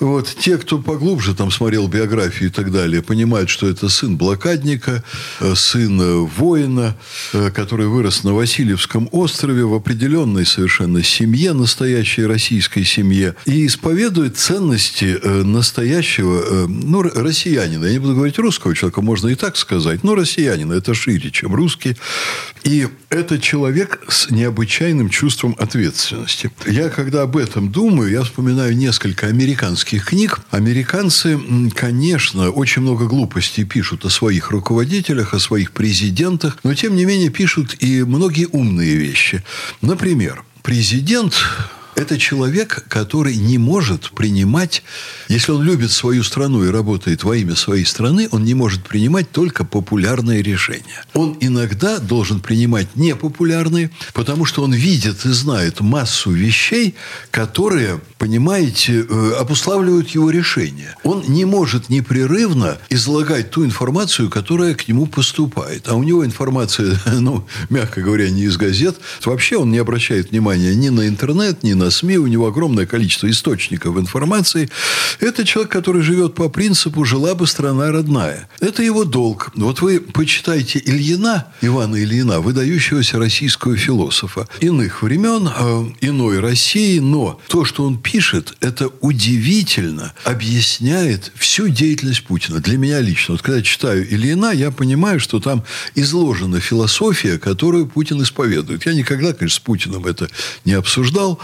Вот. 0.00 0.34
Те, 0.40 0.56
кто 0.56 0.78
поглубже 0.78 1.34
там 1.34 1.50
смотрел 1.50 1.88
биографию 1.88 2.48
и 2.48 2.52
так 2.52 2.72
далее, 2.72 3.02
понимают, 3.02 3.50
что 3.50 3.68
это 3.68 3.88
сын 3.88 4.16
блокадника, 4.16 5.04
э, 5.40 5.54
сын 5.54 6.00
э, 6.00 6.14
воина, 6.20 6.96
э, 7.32 7.50
который 7.50 7.86
вырос 7.86 8.24
на 8.24 8.32
Васильевском 8.32 9.08
острове, 9.12 9.25
острове, 9.26 9.64
в 9.64 9.74
определенной 9.74 10.46
совершенно 10.46 11.02
семье, 11.02 11.52
настоящей 11.52 12.26
российской 12.26 12.84
семье, 12.84 13.34
и 13.44 13.66
исповедует 13.66 14.36
ценности 14.36 15.18
э, 15.20 15.42
настоящего, 15.42 16.44
э, 16.48 16.66
ну, 16.68 17.02
россиянина. 17.02 17.86
Я 17.86 17.92
не 17.92 17.98
буду 17.98 18.14
говорить 18.14 18.38
русского 18.38 18.72
человека, 18.76 19.02
можно 19.02 19.26
и 19.28 19.34
так 19.34 19.56
сказать, 19.56 20.04
но 20.04 20.14
россиянина. 20.14 20.74
Это 20.74 20.94
шире, 20.94 21.32
чем 21.32 21.56
русский. 21.56 21.96
И 22.62 22.86
это 23.10 23.40
человек 23.40 24.04
с 24.08 24.30
необычайным 24.30 25.08
чувством 25.08 25.56
ответственности. 25.58 26.52
Я, 26.66 26.88
когда 26.88 27.22
об 27.22 27.36
этом 27.36 27.72
думаю, 27.72 28.12
я 28.12 28.22
вспоминаю 28.22 28.76
несколько 28.76 29.26
американских 29.26 30.04
книг. 30.06 30.38
Американцы, 30.50 31.36
конечно, 31.74 32.50
очень 32.50 32.82
много 32.82 33.06
глупостей 33.06 33.64
пишут 33.64 34.04
о 34.04 34.10
своих 34.10 34.52
руководителях, 34.52 35.34
о 35.34 35.40
своих 35.40 35.72
президентах, 35.72 36.58
но, 36.62 36.74
тем 36.74 36.94
не 36.94 37.04
менее, 37.04 37.30
пишут 37.30 37.76
и 37.80 38.04
многие 38.04 38.46
умные 38.52 38.94
вещи 38.94 39.15
вещи. 39.16 39.42
Например, 39.80 40.44
президент 40.62 41.34
это 41.96 42.18
человек, 42.18 42.84
который 42.88 43.36
не 43.36 43.58
может 43.58 44.10
принимать, 44.10 44.82
если 45.28 45.52
он 45.52 45.62
любит 45.62 45.90
свою 45.90 46.22
страну 46.22 46.64
и 46.64 46.68
работает 46.68 47.24
во 47.24 47.34
имя 47.36 47.56
своей 47.56 47.86
страны, 47.86 48.28
он 48.30 48.44
не 48.44 48.54
может 48.54 48.84
принимать 48.84 49.30
только 49.32 49.64
популярные 49.64 50.42
решения. 50.42 51.04
Он 51.14 51.36
иногда 51.40 51.98
должен 51.98 52.40
принимать 52.40 52.94
непопулярные, 52.96 53.90
потому 54.12 54.44
что 54.44 54.62
он 54.62 54.74
видит 54.74 55.24
и 55.24 55.30
знает 55.30 55.80
массу 55.80 56.30
вещей, 56.30 56.94
которые, 57.30 58.00
понимаете, 58.18 59.06
э, 59.08 59.32
обуславливают 59.40 60.10
его 60.10 60.30
решение. 60.30 60.94
Он 61.02 61.24
не 61.26 61.46
может 61.46 61.88
непрерывно 61.88 62.76
излагать 62.90 63.50
ту 63.50 63.64
информацию, 63.64 64.28
которая 64.28 64.74
к 64.74 64.86
нему 64.86 65.06
поступает. 65.06 65.88
А 65.88 65.94
у 65.94 66.02
него 66.02 66.26
информация, 66.26 67.00
ну, 67.06 67.46
мягко 67.70 68.02
говоря, 68.02 68.28
не 68.28 68.42
из 68.42 68.58
газет. 68.58 68.96
Вообще 69.24 69.56
он 69.56 69.70
не 69.70 69.78
обращает 69.78 70.30
внимания 70.30 70.74
ни 70.74 70.90
на 70.90 71.08
интернет, 71.08 71.62
ни 71.62 71.72
на 71.72 71.85
на 71.86 71.90
СМИ, 71.90 72.18
у 72.18 72.26
него 72.26 72.48
огромное 72.48 72.84
количество 72.84 73.30
источников 73.30 73.96
информации. 73.96 74.68
Это 75.20 75.44
человек, 75.44 75.70
который 75.70 76.02
живет 76.02 76.34
по 76.34 76.48
принципу 76.48 77.04
«жила 77.04 77.34
бы 77.36 77.46
страна 77.46 77.92
родная». 77.92 78.48
Это 78.60 78.82
его 78.82 79.04
долг. 79.04 79.52
Вот 79.54 79.82
вы 79.82 80.00
почитайте 80.00 80.82
Ильина, 80.84 81.46
Ивана 81.60 81.96
Ильина, 81.96 82.40
выдающегося 82.40 83.18
российского 83.18 83.76
философа 83.76 84.48
иных 84.60 85.02
времен, 85.02 85.48
э, 85.48 85.84
иной 86.00 86.40
России, 86.40 86.98
но 86.98 87.40
то, 87.46 87.64
что 87.64 87.84
он 87.84 87.98
пишет, 87.98 88.56
это 88.60 88.90
удивительно 89.00 90.12
объясняет 90.24 91.30
всю 91.36 91.68
деятельность 91.68 92.24
Путина. 92.24 92.58
Для 92.58 92.78
меня 92.78 93.00
лично. 93.00 93.34
Вот 93.34 93.42
когда 93.42 93.62
читаю 93.62 94.12
Ильина, 94.12 94.50
я 94.52 94.72
понимаю, 94.72 95.20
что 95.20 95.38
там 95.38 95.62
изложена 95.94 96.58
философия, 96.58 97.38
которую 97.38 97.86
Путин 97.86 98.20
исповедует. 98.22 98.86
Я 98.86 98.94
никогда, 98.94 99.32
конечно, 99.32 99.56
с 99.56 99.60
Путиным 99.60 100.04
это 100.06 100.28
не 100.64 100.72
обсуждал. 100.72 101.38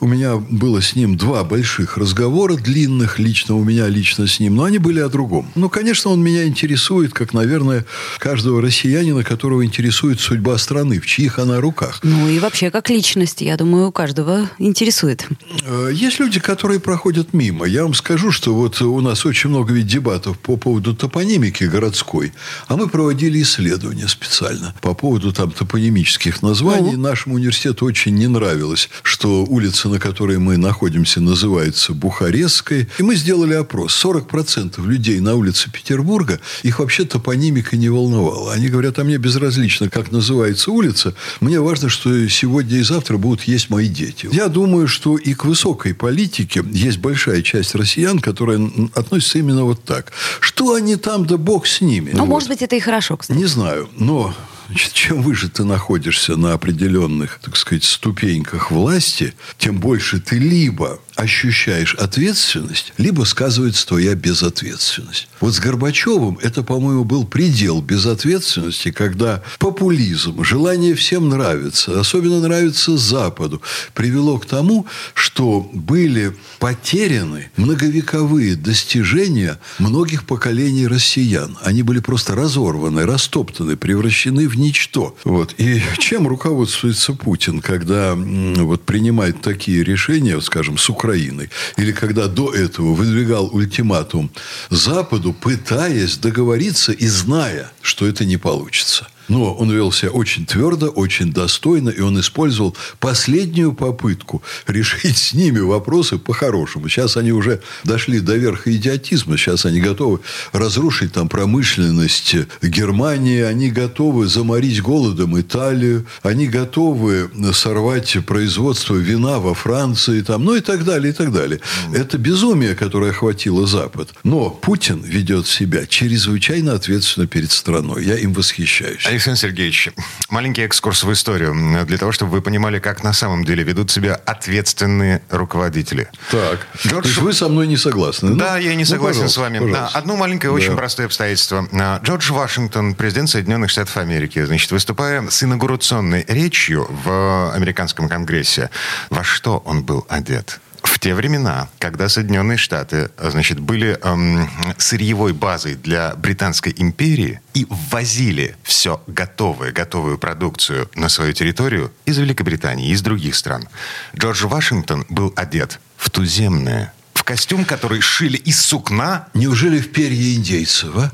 У 0.00 0.06
меня 0.06 0.36
было 0.36 0.80
с 0.82 0.94
ним 0.94 1.16
два 1.16 1.44
больших 1.44 1.96
разговора, 1.96 2.54
длинных 2.54 3.18
лично, 3.18 3.54
у 3.54 3.64
меня 3.64 3.86
лично 3.88 4.26
с 4.26 4.40
ним, 4.40 4.56
но 4.56 4.64
они 4.64 4.78
были 4.78 5.00
о 5.00 5.08
другом. 5.08 5.50
Ну, 5.54 5.68
конечно, 5.68 6.10
он 6.10 6.22
меня 6.22 6.46
интересует, 6.46 7.12
как, 7.12 7.32
наверное, 7.32 7.84
каждого 8.18 8.60
россиянина, 8.60 9.22
которого 9.22 9.64
интересует 9.64 10.20
судьба 10.20 10.58
страны, 10.58 11.00
в 11.00 11.06
чьих 11.06 11.38
она 11.38 11.60
руках. 11.60 12.00
Ну, 12.02 12.28
и 12.28 12.38
вообще, 12.38 12.70
как 12.70 12.90
личность, 12.90 13.40
я 13.40 13.56
думаю, 13.56 13.88
у 13.88 13.92
каждого 13.92 14.50
интересует. 14.58 15.26
Э, 15.62 15.90
есть 15.92 16.18
люди, 16.18 16.40
которые 16.40 16.80
проходят 16.80 17.32
мимо. 17.32 17.66
Я 17.66 17.84
вам 17.84 17.94
скажу, 17.94 18.32
что 18.32 18.54
вот 18.54 18.80
у 18.82 19.00
нас 19.00 19.24
очень 19.24 19.50
много 19.50 19.72
ведь 19.72 19.86
дебатов 19.86 20.38
по 20.38 20.56
поводу 20.56 20.94
топонимики 20.94 21.64
городской, 21.64 22.32
а 22.66 22.76
мы 22.76 22.88
проводили 22.88 23.40
исследования 23.42 24.08
специально 24.08 24.74
по 24.80 24.94
поводу 24.94 25.32
там 25.32 25.50
топонимических 25.50 26.42
названий. 26.42 26.92
Ну. 26.92 27.02
Нашему 27.02 27.36
университету 27.36 27.86
очень 27.86 28.14
не 28.14 28.26
нравилось, 28.26 28.88
что 29.02 29.44
улица 29.44 29.77
улица, 29.78 29.88
на 29.88 29.98
которой 29.98 30.38
мы 30.38 30.56
находимся, 30.56 31.20
называется 31.20 31.92
Бухарестской. 31.92 32.88
И 32.98 33.02
мы 33.02 33.14
сделали 33.16 33.54
опрос. 33.54 34.04
40% 34.04 34.84
людей 34.86 35.20
на 35.20 35.34
улице 35.34 35.70
Петербурга, 35.70 36.40
их 36.64 36.78
вообще 36.80 37.04
топонимика 37.04 37.76
не 37.76 37.88
волновала. 37.88 38.54
Они 38.54 38.68
говорят, 38.68 38.98
а 38.98 39.04
мне 39.04 39.18
безразлично, 39.18 39.88
как 39.88 40.10
называется 40.10 40.70
улица. 40.70 41.14
Мне 41.40 41.60
важно, 41.60 41.88
что 41.88 42.28
сегодня 42.28 42.78
и 42.78 42.82
завтра 42.82 43.18
будут 43.18 43.48
есть 43.48 43.70
мои 43.70 43.88
дети. 43.88 44.28
Я 44.32 44.48
думаю, 44.48 44.88
что 44.88 45.16
и 45.16 45.34
к 45.34 45.44
высокой 45.44 45.94
политике 45.94 46.64
есть 46.72 46.98
большая 46.98 47.42
часть 47.42 47.74
россиян, 47.74 48.18
которая 48.18 48.60
относится 48.94 49.38
именно 49.38 49.64
вот 49.64 49.84
так. 49.84 50.12
Что 50.40 50.74
они 50.74 50.96
там, 50.96 51.24
да 51.24 51.36
бог 51.36 51.66
с 51.66 51.80
ними. 51.80 52.10
Ну, 52.12 52.20
вот. 52.20 52.28
может 52.28 52.48
быть, 52.48 52.62
это 52.62 52.76
и 52.76 52.80
хорошо, 52.80 53.16
кстати. 53.16 53.38
Не 53.38 53.46
знаю, 53.46 53.88
но 53.96 54.34
Значит, 54.68 54.92
чем 54.92 55.22
выше 55.22 55.48
ты 55.48 55.64
находишься 55.64 56.36
на 56.36 56.52
определенных, 56.52 57.38
так 57.42 57.56
сказать, 57.56 57.84
ступеньках 57.84 58.70
власти, 58.70 59.32
тем 59.56 59.78
больше 59.78 60.20
ты 60.20 60.38
либо 60.38 61.00
ощущаешь 61.18 61.94
ответственность, 61.94 62.92
либо 62.98 63.24
сказывается 63.24 63.86
твоя 63.88 64.14
безответственность. 64.14 65.28
Вот 65.40 65.54
с 65.54 65.58
Горбачевым 65.58 66.38
это, 66.42 66.62
по-моему, 66.62 67.04
был 67.04 67.24
предел 67.24 67.80
безответственности, 67.80 68.92
когда 68.92 69.42
популизм, 69.58 70.44
желание 70.44 70.94
всем 70.94 71.30
нравиться, 71.30 71.98
особенно 71.98 72.40
нравится 72.40 72.96
Западу, 72.96 73.62
привело 73.94 74.38
к 74.38 74.46
тому, 74.46 74.86
что 75.14 75.68
были 75.72 76.36
потеряны 76.58 77.50
многовековые 77.56 78.54
достижения 78.54 79.58
многих 79.78 80.24
поколений 80.24 80.86
россиян. 80.86 81.56
Они 81.62 81.82
были 81.82 82.00
просто 82.00 82.34
разорваны, 82.34 83.06
растоптаны, 83.06 83.76
превращены 83.76 84.46
в 84.46 84.57
ничто. 84.58 85.16
Вот. 85.24 85.54
И 85.58 85.80
чем 85.98 86.26
руководствуется 86.28 87.12
Путин, 87.14 87.60
когда 87.60 88.14
вот, 88.14 88.84
принимает 88.84 89.40
такие 89.40 89.82
решения, 89.84 90.40
скажем, 90.40 90.78
с 90.78 90.88
Украиной. 90.90 91.50
Или 91.76 91.92
когда 91.92 92.26
до 92.26 92.52
этого 92.52 92.94
выдвигал 92.94 93.48
ультиматум 93.52 94.30
Западу, 94.70 95.32
пытаясь 95.32 96.18
договориться 96.18 96.92
и 96.92 97.06
зная, 97.06 97.70
что 97.82 98.06
это 98.06 98.24
не 98.24 98.36
получится. 98.36 99.08
Но 99.28 99.54
он 99.54 99.70
вел 99.70 99.92
себя 99.92 100.10
очень 100.10 100.46
твердо, 100.46 100.88
очень 100.88 101.32
достойно, 101.32 101.90
и 101.90 102.00
он 102.00 102.18
использовал 102.18 102.76
последнюю 102.98 103.72
попытку 103.72 104.42
решить 104.66 105.16
с 105.16 105.34
ними 105.34 105.60
вопросы 105.60 106.18
по-хорошему. 106.18 106.88
Сейчас 106.88 107.16
они 107.16 107.32
уже 107.32 107.60
дошли 107.84 108.20
до 108.20 108.36
верха 108.36 108.74
идиотизма, 108.74 109.36
сейчас 109.36 109.66
они 109.66 109.80
готовы 109.80 110.20
разрушить 110.52 111.12
там 111.12 111.28
промышленность 111.28 112.34
Германии, 112.62 113.42
они 113.42 113.70
готовы 113.70 114.26
заморить 114.26 114.82
голодом 114.82 115.38
Италию, 115.38 116.06
они 116.22 116.46
готовы 116.46 117.30
сорвать 117.52 118.16
производство 118.26 118.94
вина 118.94 119.38
во 119.38 119.54
Франции, 119.54 120.22
там, 120.22 120.44
ну 120.44 120.54
и 120.54 120.60
так 120.60 120.84
далее, 120.84 121.12
и 121.12 121.14
так 121.14 121.32
далее. 121.32 121.60
Это 121.94 122.18
безумие, 122.18 122.74
которое 122.74 123.10
охватило 123.10 123.66
Запад. 123.66 124.10
Но 124.24 124.50
Путин 124.50 125.00
ведет 125.02 125.46
себя 125.46 125.86
чрезвычайно 125.86 126.74
ответственно 126.74 127.26
перед 127.26 127.52
страной. 127.52 128.04
Я 128.04 128.16
им 128.16 128.32
восхищаюсь. 128.32 129.06
Александр 129.18 129.40
Сергеевич, 129.40 129.90
маленький 130.30 130.62
экскурс 130.62 131.02
в 131.02 131.12
историю. 131.12 131.84
Для 131.86 131.98
того, 131.98 132.12
чтобы 132.12 132.30
вы 132.30 132.40
понимали, 132.40 132.78
как 132.78 133.02
на 133.02 133.12
самом 133.12 133.44
деле 133.44 133.64
ведут 133.64 133.90
себя 133.90 134.14
ответственные 134.14 135.22
руководители. 135.28 136.08
Так. 136.30 136.66
Джордж... 136.86 137.02
То 137.02 137.08
есть 137.08 137.20
вы 137.20 137.32
со 137.32 137.48
мной 137.48 137.66
не 137.66 137.76
согласны? 137.76 138.36
Да, 138.36 138.54
ну, 138.54 138.58
я 138.58 138.74
не 138.76 138.84
ну, 138.84 138.90
согласен 138.90 139.22
ну, 139.22 139.28
с 139.28 139.36
вами. 139.36 139.58
Пожалуйста. 139.58 139.98
Одно 139.98 140.16
маленькое, 140.16 140.52
очень 140.52 140.70
да. 140.70 140.76
простое 140.76 141.06
обстоятельство. 141.06 141.68
А, 141.72 142.00
Джордж 142.02 142.30
Вашингтон, 142.30 142.94
президент 142.94 143.28
Соединенных 143.28 143.70
Штатов 143.70 143.96
Америки, 143.96 144.44
значит, 144.44 144.70
выступая 144.70 145.28
с 145.28 145.42
инаугурационной 145.42 146.24
речью 146.28 146.86
в 146.88 147.52
американском 147.54 148.08
конгрессе, 148.08 148.70
во 149.10 149.24
что 149.24 149.58
он 149.64 149.82
был 149.82 150.06
одет? 150.08 150.60
В 150.82 150.98
те 150.98 151.14
времена, 151.14 151.68
когда 151.78 152.08
Соединенные 152.08 152.58
Штаты, 152.58 153.10
значит, 153.18 153.60
были 153.60 153.98
эм, 154.02 154.50
сырьевой 154.78 155.32
базой 155.32 155.74
для 155.74 156.14
Британской 156.16 156.74
империи 156.76 157.40
и 157.54 157.66
ввозили 157.68 158.56
все 158.62 159.02
готовое, 159.06 159.72
готовую 159.72 160.18
продукцию 160.18 160.90
на 160.94 161.08
свою 161.08 161.32
территорию 161.32 161.92
из 162.04 162.18
Великобритании, 162.18 162.90
из 162.90 163.02
других 163.02 163.34
стран, 163.36 163.68
Джордж 164.16 164.46
Вашингтон 164.46 165.06
был 165.08 165.32
одет 165.36 165.80
в 165.96 166.10
туземное 166.10 166.92
в 167.14 167.24
костюм, 167.24 167.64
который 167.64 168.00
шили 168.00 168.36
из 168.36 168.60
сукна. 168.60 169.26
Неужели 169.34 169.80
в 169.80 169.90
перья 169.90 170.36
индейцев, 170.36 170.96
а? 170.96 171.10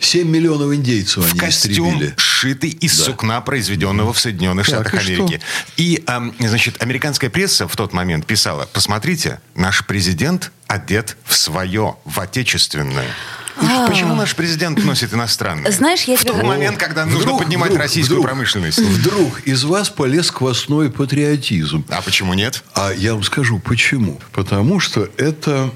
7 0.00 0.28
миллионов 0.28 0.74
индейцев 0.74 1.24
в 1.24 1.30
они 1.30 1.38
костюм, 1.38 1.94
истребили. 1.94 2.14
сшитый 2.16 2.70
из 2.70 2.98
да. 2.98 3.04
сукна, 3.04 3.40
произведенного 3.40 4.12
в 4.12 4.18
Соединенных 4.18 4.66
так, 4.66 4.86
Штатах 4.88 4.94
и 4.94 5.14
Америки. 5.14 5.40
Что? 5.40 5.82
И, 5.82 6.02
эм, 6.06 6.34
значит, 6.38 6.82
американская 6.82 7.30
пресса 7.30 7.68
в 7.68 7.76
тот 7.76 7.92
момент 7.92 8.26
писала, 8.26 8.68
посмотрите, 8.72 9.40
наш 9.54 9.84
президент 9.86 10.50
одет 10.66 11.16
в 11.24 11.36
свое, 11.36 11.96
в 12.04 12.20
отечественное. 12.20 13.08
А. 13.56 13.86
Почему 13.86 14.14
наш 14.14 14.34
президент 14.34 14.82
носит 14.84 15.12
иностранное? 15.12 15.70
Знаешь, 15.70 16.04
я 16.04 16.16
в 16.16 16.24
тот 16.24 16.42
момент, 16.42 16.78
когда 16.78 17.04
вдруг, 17.04 17.24
нужно 17.24 17.38
поднимать 17.38 17.70
вдруг, 17.70 17.82
российскую 17.82 18.20
вдруг, 18.20 18.26
промышленность. 18.26 18.78
Вдруг 18.78 19.40
из 19.40 19.64
вас 19.64 19.90
полез 19.90 20.30
квасной 20.30 20.90
патриотизм. 20.90 21.84
А 21.88 22.00
почему 22.00 22.34
нет? 22.34 22.64
А 22.74 22.92
я 22.92 23.14
вам 23.14 23.22
скажу, 23.22 23.58
почему. 23.58 24.20
Потому 24.32 24.80
что 24.80 25.08
это... 25.16 25.70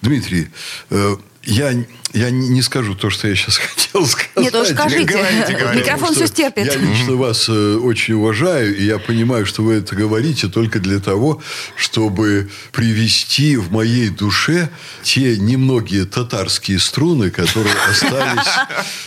Дмитрий, 0.00 0.48
э, 0.90 1.16
я, 1.42 1.74
я 2.12 2.30
не 2.30 2.62
скажу 2.62 2.94
то, 2.94 3.10
что 3.10 3.28
я 3.28 3.34
сейчас 3.34 3.56
хотел 3.58 4.06
сказать. 4.06 4.36
Нет, 4.36 4.54
уж 4.54 4.68
скажите. 4.68 5.04
Говорите, 5.04 5.56
говорите. 5.56 5.84
Микрофон 5.84 6.14
все 6.14 6.26
стерпит. 6.26 6.66
Я 6.66 6.76
лично 6.76 7.14
вас 7.14 7.48
э, 7.48 7.76
очень 7.76 8.14
уважаю, 8.14 8.76
и 8.76 8.84
я 8.84 8.98
понимаю, 8.98 9.46
что 9.46 9.62
вы 9.62 9.74
это 9.74 9.94
говорите 9.94 10.48
только 10.48 10.80
для 10.80 11.00
того, 11.00 11.42
чтобы 11.76 12.50
привести 12.72 13.56
в 13.56 13.72
моей 13.72 14.08
душе 14.08 14.70
те 15.02 15.36
немногие 15.36 16.04
татарские 16.04 16.78
струны, 16.78 17.30
которые 17.30 17.74
остались 17.90 18.46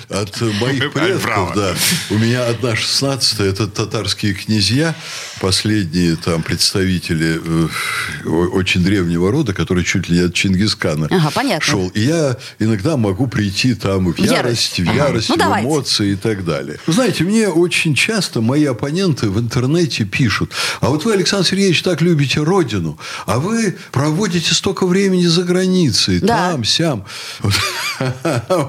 от 0.10 0.42
моих 0.62 0.92
предков. 0.94 1.54
Да. 1.56 1.76
У 2.10 2.18
меня 2.18 2.48
одна 2.48 2.76
шестнадцатая, 2.76 3.50
это 3.50 3.68
татарские 3.68 4.34
князья, 4.34 4.96
последние 5.40 6.16
там 6.16 6.44
представители 6.44 7.42
э, 7.44 8.28
очень 8.28 8.84
древнего 8.84 9.32
рода, 9.32 9.54
который 9.54 9.84
чуть 9.84 10.10
ли 10.10 10.20
не 10.20 10.26
от 10.26 10.34
Чингисхана 10.34 11.08
ага, 11.10 11.32
понятно. 11.32 11.66
шел. 11.66 11.88
И 11.90 12.02
я 12.02 12.38
иногда 12.60 12.91
могу 12.98 13.28
прийти 13.28 13.74
там 13.74 14.12
в 14.12 14.18
ярость, 14.18 14.80
в 14.80 14.84
ярость, 14.84 15.30
ну, 15.30 15.36
в 15.36 15.38
давайте. 15.38 15.68
эмоции 15.68 16.12
и 16.12 16.16
так 16.16 16.46
далее. 16.46 16.80
знаете, 16.88 17.24
мне 17.24 17.50
очень 17.50 17.96
часто 17.96 18.42
мои 18.42 18.66
оппоненты 18.66 19.30
в 19.30 19.40
интернете 19.40 20.06
пишут, 20.06 20.52
а 20.80 20.90
вот 20.90 21.06
вы, 21.06 21.14
Александр 21.14 21.48
Сергеевич, 21.48 21.84
так 21.84 22.02
любите 22.02 22.42
родину, 22.42 22.98
а 23.26 23.40
вы 23.40 23.76
проводите 23.92 24.54
столько 24.54 24.86
времени 24.86 25.26
за 25.26 25.44
границей, 25.44 26.20
да. 26.20 26.52
там, 26.52 26.64
сям. 26.64 27.06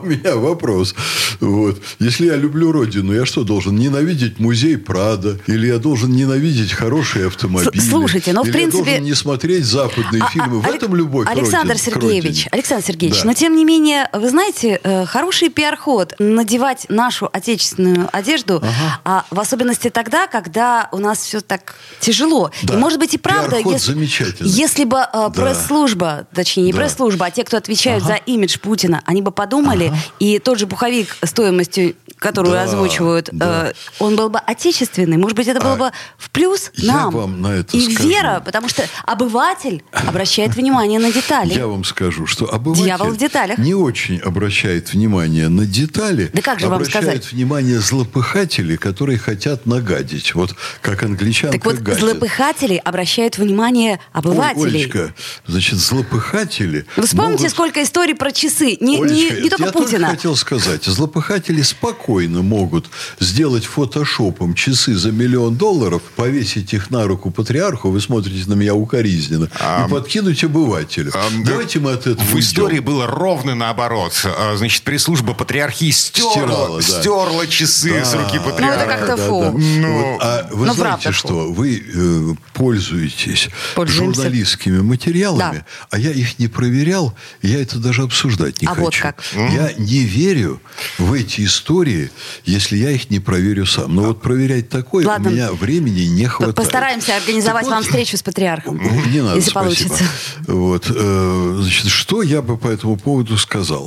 У 0.03 0.07
меня 0.07 0.37
вопрос. 0.37 0.95
Вот. 1.41 1.83
Если 1.99 2.27
я 2.27 2.37
люблю 2.37 2.73
родину, 2.73 3.13
я 3.13 3.27
что, 3.27 3.45
должен 3.45 3.77
ненавидеть 3.77 4.39
музей 4.39 4.77
Прада? 4.79 5.39
Или 5.47 5.67
я 5.67 5.79
должен 5.79 6.13
ненавидеть 6.13 6.73
хорошие 6.73 7.27
автомобили? 7.27 7.81
Слушайте, 7.81 8.33
но 8.33 8.43
в 8.43 8.51
принципе... 8.51 8.79
я 8.79 8.85
должен 8.85 9.05
не 9.05 9.15
смотреть 9.15 9.65
западные 9.65 10.23
а, 10.23 10.31
фильмы? 10.31 10.63
А, 10.65 10.71
в 10.71 10.75
этом 10.75 10.95
любовь 10.95 11.27
Александр 11.29 11.79
Сергеевич, 11.79 12.47
Александр 12.51 12.85
Сергеевич, 12.85 13.25
но 13.25 13.35
тем 13.35 13.57
не 13.57 13.65
менее, 13.65 14.09
вы 14.13 14.29
знаете, 14.29 14.81
э, 14.83 15.07
хороший 15.07 15.49
пиар-ход 15.49 16.15
надевать 16.19 16.87
нашу 16.89 17.29
отечественную 17.33 18.09
одежду, 18.13 18.57
ага. 18.57 19.01
а 19.05 19.25
в 19.31 19.41
особенности 19.41 19.91
тогда, 19.91 20.27
когда 20.27 20.89
у 20.93 20.99
нас 20.99 21.19
все 21.19 21.41
так 21.41 21.75
тяжело. 22.01 22.51
Да. 22.63 22.75
И 22.75 22.77
может 22.77 22.99
быть 22.99 23.15
и 23.15 23.19
правда, 23.19 23.57
если, 23.59 23.97
если 24.41 24.85
бы 24.85 24.99
э, 24.99 25.07
да. 25.13 25.31
пресс-служба, 25.31 26.27
точнее 26.35 26.65
не 26.65 26.73
да. 26.73 26.79
пресс-служба, 26.79 27.27
а 27.27 27.31
те, 27.31 27.45
кто 27.45 27.57
отвечают 27.57 28.05
ага. 28.05 28.15
за 28.15 28.33
имидж 28.33 28.59
Путина, 28.59 29.03
они 29.07 29.23
бы 29.23 29.31
подумали, 29.31 29.87
ага. 29.87 29.97
и 30.19 30.39
тот 30.39 30.59
же 30.59 30.67
пуховик 30.67 31.17
стоимостью, 31.25 31.95
которую 32.19 32.55
да, 32.55 32.65
озвучивают, 32.65 33.31
да. 33.33 33.69
Э, 33.69 33.73
он 33.99 34.17
был 34.17 34.29
бы 34.29 34.39
отечественный. 34.39 35.17
Может 35.17 35.37
быть, 35.37 35.49
это 35.49 35.61
было 35.61 35.75
а 35.75 35.77
бы 35.77 35.93
в 36.19 36.31
плюс 36.31 36.71
нам. 36.77 37.11
Я 37.13 37.19
вам 37.19 37.41
на 37.41 37.49
это 37.49 37.77
и 37.77 37.81
скажу. 37.81 38.09
вера, 38.09 38.43
потому 38.45 38.69
что 38.69 38.85
обыватель 39.05 39.83
обращает 39.93 40.55
внимание 40.55 40.99
на 40.99 41.11
детали. 41.11 41.55
Я 41.55 41.67
вам 41.67 41.85
скажу, 41.85 42.27
что 42.27 42.53
обыватель 42.53 42.85
Дьявол 42.85 43.09
в 43.09 43.17
деталях. 43.17 43.59
не 43.59 43.75
очень 43.75 44.02
обращает 44.23 44.93
внимание 44.93 45.49
на 45.49 45.67
детали, 45.67 46.31
да 46.33 46.43
как 46.43 46.61
же 46.61 46.67
обращает 46.67 46.95
вам 46.95 47.05
сказать? 47.05 47.33
внимание 47.33 47.81
злопыхатели, 47.81 48.77
которые 48.77 49.19
хотят 49.19 49.67
нагадить. 49.67 50.35
Вот 50.35 50.55
как 50.81 51.03
англичанка 51.03 51.59
Так 51.59 51.65
вот, 51.65 51.77
гадит. 51.77 52.01
злопыхатели 52.01 52.77
обращают 52.77 53.39
внимание 53.39 54.01
обывателей. 54.13 54.63
Ой, 54.63 54.69
Олечка, 54.69 55.15
значит, 55.47 55.79
злопыхатели... 55.79 56.87
Вы 56.97 57.07
вспомните, 57.07 57.43
могут... 57.43 57.51
сколько 57.53 57.83
историй 57.83 58.15
про 58.15 58.33
часы. 58.33 58.77
Не, 58.81 59.03
Олечка, 59.03 59.37
не, 59.37 59.43
не 59.43 59.51
только 59.51 59.67
я 59.67 59.73
Путина. 59.73 60.07
Я 60.07 60.11
хотел 60.11 60.37
сказать. 60.37 60.85
Злопыхатели 60.85 61.63
спокойно 61.63 62.43
могут 62.43 62.87
сделать 63.21 63.65
фотошопом 63.65 64.55
часы 64.55 64.95
за 64.95 65.13
миллион 65.13 65.57
долларов, 65.57 66.03
повесить 66.17 66.75
их 66.75 66.91
на 66.91 67.07
руку 67.07 67.31
патриарху, 67.31 67.91
вы 67.91 68.01
смотрите 68.01 68.49
на 68.49 68.55
меня 68.55 68.75
укоризненно, 68.75 69.49
а, 69.61 69.87
и 69.87 69.91
подкинуть 69.91 70.43
обывателю. 70.45 71.13
А, 71.15 71.29
Давайте 71.45 71.79
мы 71.79 71.93
от 71.93 72.07
этого 72.07 72.25
В 72.25 72.39
истории 72.39 72.81
было 72.81 73.07
ровно 73.07 73.55
наоборот. 73.55 73.92
А, 74.25 74.57
значит, 74.57 74.83
пресс-служба 74.83 75.35
патриархии 75.35 75.91
стерла, 75.91 76.33
Стирала, 76.33 76.77
да. 76.77 76.83
стерла 76.83 77.47
часы 77.47 77.93
да, 77.93 78.05
с 78.05 78.15
руки 78.15 78.39
патриарха. 78.39 78.63
Ну, 78.63 78.73
это 78.73 78.87
как-то 78.87 79.17
фу. 79.17 79.43
Да, 79.43 79.51
да. 79.51 79.59
Ну, 79.59 80.13
вот, 80.13 80.23
а 80.23 80.49
вы 80.53 80.67
ну, 80.67 80.75
знаете 80.75 81.13
что? 81.13 81.53
Вы 81.53 81.83
э, 81.85 82.35
пользуетесь 82.55 83.49
Пользуемся. 83.75 84.21
журналистскими 84.21 84.81
материалами, 84.81 85.59
да. 85.59 85.67
а 85.91 85.99
я 85.99 86.11
их 86.11 86.39
не 86.39 86.49
проверял, 86.49 87.15
я 87.43 87.61
это 87.61 87.79
даже 87.79 88.03
обсуждать 88.03 88.63
не 88.63 88.69
а 88.69 88.71
хочу. 88.71 88.85
Вот 88.85 88.97
как. 88.97 89.23
Я 89.35 89.73
не 89.77 90.01
верю 90.01 90.61
в 90.99 91.13
эти 91.13 91.45
истории, 91.45 92.11
если 92.45 92.77
я 92.77 92.91
их 92.91 93.11
не 93.11 93.21
проверю 93.21 93.67
сам. 93.67 93.95
Но 93.95 94.03
вот 94.03 94.23
проверять 94.23 94.69
такое 94.69 95.07
Ладно. 95.07 95.31
у 95.31 95.33
меня 95.33 95.53
времени 95.53 96.03
не 96.03 96.27
хватает. 96.27 96.57
Постараемся 96.57 97.17
организовать 97.17 97.65
так 97.65 97.71
вам 97.71 97.79
вот, 97.83 97.87
встречу 97.87 98.17
с 98.17 98.23
патриархом. 98.23 98.81
Не 99.13 99.21
надо, 99.21 99.37
если 99.37 99.51
спасибо. 99.51 99.89
получится. 99.89 100.05
Вот, 100.47 100.87
э, 100.89 101.59
значит, 101.61 101.89
что 101.89 102.23
я 102.23 102.43
бы 102.43 102.57
по 102.57 102.69
этому 102.69 102.97
поводу 102.97 103.37
сказал? 103.39 103.82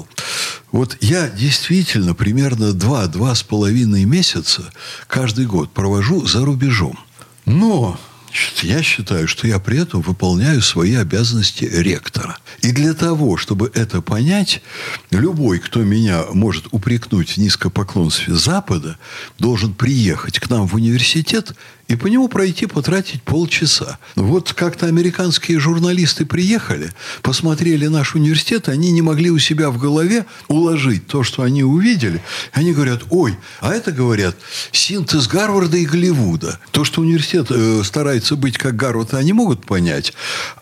Вот 0.72 0.98
я 1.02 1.30
действительно 1.30 2.14
примерно 2.14 2.74
два-два 2.74 3.34
с 3.34 3.44
половиной 3.44 4.06
месяца 4.06 4.64
каждый 5.08 5.46
год 5.46 5.72
провожу 5.72 6.26
за 6.26 6.44
рубежом. 6.44 7.00
Но 7.46 8.00
я 8.62 8.82
считаю, 8.82 9.28
что 9.28 9.48
я 9.48 9.60
при 9.60 9.80
этом 9.82 10.02
выполняю 10.02 10.62
свои 10.62 10.96
обязанности 10.96 11.66
ректора. 11.66 12.38
И 12.62 12.72
для 12.72 12.94
того, 12.94 13.38
чтобы 13.38 13.72
это 13.74 14.02
понять, 14.02 14.62
любой, 15.12 15.60
кто 15.60 15.84
меня 15.84 16.26
может 16.34 16.68
упрекнуть 16.72 17.32
в 17.32 17.38
низкопоклонстве 17.38 18.36
Запада, 18.36 18.98
должен 19.40 19.74
приехать 19.74 20.40
к 20.40 20.50
нам 20.50 20.68
в 20.68 20.76
университет 20.76 21.54
и 21.88 21.96
по 21.96 22.08
нему 22.08 22.28
пройти, 22.28 22.66
потратить 22.66 23.22
полчаса. 23.22 24.00
Вот 24.16 24.54
как-то 24.54 24.88
американские 24.88 25.60
журналисты 25.60 26.26
приехали, 26.26 26.92
посмотрели 27.22 27.86
наш 27.88 28.16
университет, 28.16 28.70
они 28.70 28.92
не 28.92 29.04
могли 29.04 29.30
у 29.30 29.38
себя 29.38 29.70
в 29.70 29.78
голове 29.78 30.26
уложить 30.48 31.06
то, 31.06 31.24
что 31.24 31.44
они 31.44 31.64
увидели. 31.64 32.24
Они 32.54 32.74
говорят, 32.74 33.04
ой, 33.12 33.38
а 33.60 33.72
это, 33.72 33.92
говорят, 33.92 34.36
синтез 34.72 35.28
Гарварда 35.28 35.78
и 35.78 35.86
Голливуда. 35.86 36.60
То, 36.72 36.84
что 36.84 37.02
университет 37.02 37.48
э, 37.52 37.84
старается 37.84 38.25
стремятся 38.26 38.36
быть 38.36 38.58
как 38.58 38.76
Гарвард, 38.76 39.14
они 39.14 39.34
могут 39.34 39.66
понять. 39.66 40.14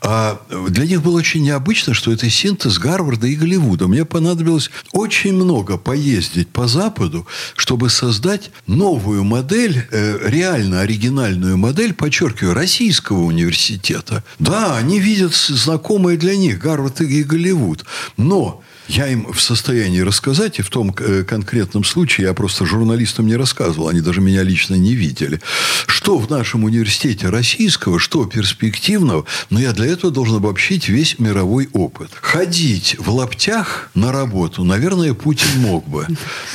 А 0.02 0.40
для 0.70 0.86
них 0.86 1.02
было 1.02 1.18
очень 1.18 1.44
необычно, 1.44 1.94
что 1.94 2.12
это 2.12 2.30
синтез 2.30 2.78
Гарварда 2.78 3.28
и 3.28 3.36
Голливуда. 3.36 3.88
Мне 3.88 4.06
понадобилось 4.06 4.70
очень 4.92 5.34
много 5.34 5.78
поездить 5.78 6.50
по 6.50 6.68
Западу, 6.68 7.26
чтобы 7.56 7.90
создать 7.90 8.52
новую 8.68 9.24
модель, 9.24 9.88
э, 9.92 10.30
реально 10.30 10.82
оригинальную 10.82 11.58
модель, 11.58 11.94
подчеркиваю, 11.94 12.54
российского 12.54 13.24
университета. 13.24 14.24
Да, 14.40 14.78
они 14.78 15.00
видят 15.00 15.34
знакомые 15.34 16.18
для 16.18 16.36
них 16.36 16.60
Гарвард 16.60 17.02
и 17.02 17.24
Голливуд. 17.24 17.86
Но 18.18 18.64
я 18.88 19.08
им 19.08 19.32
в 19.32 19.42
состоянии 19.42 20.02
рассказать, 20.02 20.60
и 20.60 20.62
в 20.62 20.70
том 20.70 20.94
э, 20.98 21.24
конкретном 21.24 21.84
случае 21.84 22.28
я 22.28 22.34
просто 22.34 22.66
журналистам 22.66 23.28
не 23.28 23.36
рассказывал, 23.36 23.90
они 23.90 24.02
даже 24.02 24.22
меня 24.22 24.44
лично 24.44 24.76
не 24.76 24.94
видели, 24.94 25.40
что 25.88 26.18
в 26.18 26.30
нашем 26.30 26.64
университете 26.64 27.30
российского, 27.30 28.00
что 28.00 28.26
перспективного, 28.26 29.26
но 29.50 29.60
я 29.60 29.74
для 29.74 29.88
этого 29.88 30.12
должен 30.12 30.38
обобщить 30.38 30.90
весь 30.90 31.20
мировой 31.20 31.70
опыт. 31.74 32.10
Ходить 32.22 32.96
в 33.00 33.10
лаптях 33.10 33.90
на 33.94 34.12
работу, 34.12 34.64
наверное, 34.64 35.14
Путин 35.14 35.48
мог 35.58 35.88
бы. 35.88 36.08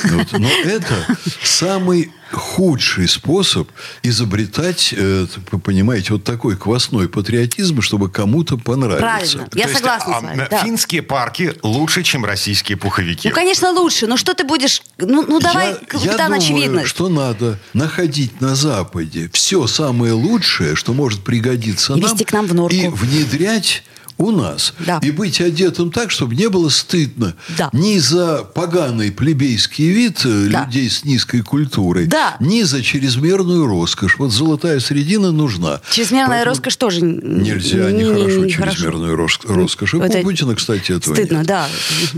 Но 0.03 0.49
это 0.63 1.17
самый 1.43 2.11
худший 2.31 3.07
способ 3.07 3.69
изобретать, 4.03 4.93
э, 4.95 5.25
понимаете, 5.63 6.13
вот 6.13 6.23
такой 6.23 6.55
квасной 6.55 7.09
патриотизм, 7.09 7.81
чтобы 7.81 8.09
кому-то 8.09 8.57
понравиться. 8.57 8.99
Правильно, 8.99 9.49
я 9.53 9.67
То 9.67 9.73
согласна 9.73 10.09
есть, 10.09 10.19
с 10.19 10.23
вами. 10.23 10.47
Да. 10.49 10.63
Финские 10.63 11.01
парки 11.01 11.53
лучше, 11.63 12.03
чем 12.03 12.25
российские 12.25 12.77
пуховики. 12.77 13.29
Ну, 13.29 13.35
конечно, 13.35 13.71
лучше, 13.71 14.07
но 14.07 14.17
что 14.17 14.33
ты 14.33 14.43
будешь... 14.43 14.81
Ну, 14.97 15.25
ну 15.27 15.39
давай, 15.39 15.69
я, 15.69 15.75
капитан 15.75 16.33
я 16.33 16.67
думаю, 16.67 16.85
что 16.85 17.09
надо 17.09 17.59
находить 17.73 18.41
на 18.41 18.55
Западе 18.55 19.29
все 19.33 19.67
самое 19.67 20.13
лучшее, 20.13 20.75
что 20.75 20.93
может 20.93 21.23
пригодиться 21.23 21.93
и 21.93 22.01
нам. 22.01 22.17
к 22.17 22.31
нам 22.31 22.45
в 22.45 22.53
норку. 22.53 22.75
И 22.75 22.87
внедрять 22.87 23.83
у 24.19 24.31
нас. 24.31 24.73
Да. 24.79 24.99
И 25.01 25.11
быть 25.11 25.41
одетым 25.41 25.91
так, 25.91 26.11
чтобы 26.11 26.35
не 26.35 26.49
было 26.49 26.69
стыдно 26.69 27.35
да. 27.57 27.69
ни 27.71 27.97
за 27.97 28.43
поганый 28.43 29.11
плебейский 29.11 29.89
вид 29.89 30.19
э, 30.25 30.49
да. 30.51 30.65
людей 30.65 30.89
с 30.89 31.05
низкой 31.05 31.41
культурой, 31.41 32.05
да. 32.05 32.35
ни 32.41 32.61
за 32.63 32.83
чрезмерную 32.83 33.65
роскошь. 33.65 34.17
Вот 34.19 34.31
золотая 34.31 34.81
середина 34.81 35.31
нужна. 35.31 35.79
Чрезмерная 35.89 36.39
Поэтому 36.39 36.55
роскошь 36.55 36.75
тоже 36.75 37.01
нельзя, 37.01 37.91
нехорошо 37.91 38.45
не 38.45 38.51
чрезмерную 38.51 39.15
хорошо. 39.15 39.39
роскошь. 39.47 39.93
И 39.93 39.97
это 39.97 40.19
Путина, 40.19 40.53
кстати, 40.55 40.91
этого 40.91 41.13
Стыдно, 41.13 41.37
нет. 41.37 41.47
да. 41.47 41.67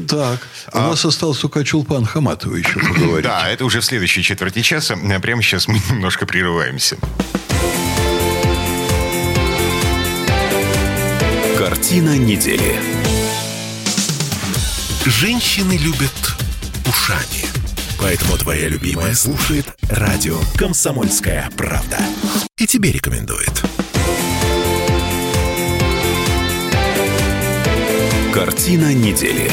Так, 0.07 0.47
а... 0.73 0.87
у 0.87 0.89
нас 0.89 1.05
остался 1.05 1.41
только 1.41 1.63
Чулпан 1.63 2.05
Хаматова 2.05 2.55
еще 2.55 2.79
поговорить. 2.79 3.23
Да, 3.23 3.47
это 3.47 3.63
уже 3.63 3.79
в 3.79 3.85
следующей 3.85 4.23
четверти 4.23 4.61
часа. 4.61 4.97
Прямо 5.21 5.43
сейчас 5.43 5.67
мы 5.67 5.79
немножко 5.91 6.25
прерываемся. 6.25 6.97
Картина 11.63 12.17
недели. 12.17 12.75
Женщины 15.05 15.73
любят 15.73 16.11
ушами. 16.87 17.45
Поэтому 17.99 18.35
твоя 18.35 18.67
любимая 18.67 19.13
слушает 19.13 19.67
радио 19.87 20.39
«Комсомольская 20.57 21.51
правда». 21.55 21.99
И 22.57 22.65
тебе 22.65 22.91
рекомендует. 22.91 23.61
Картина 28.33 28.91
недели. 28.95 29.51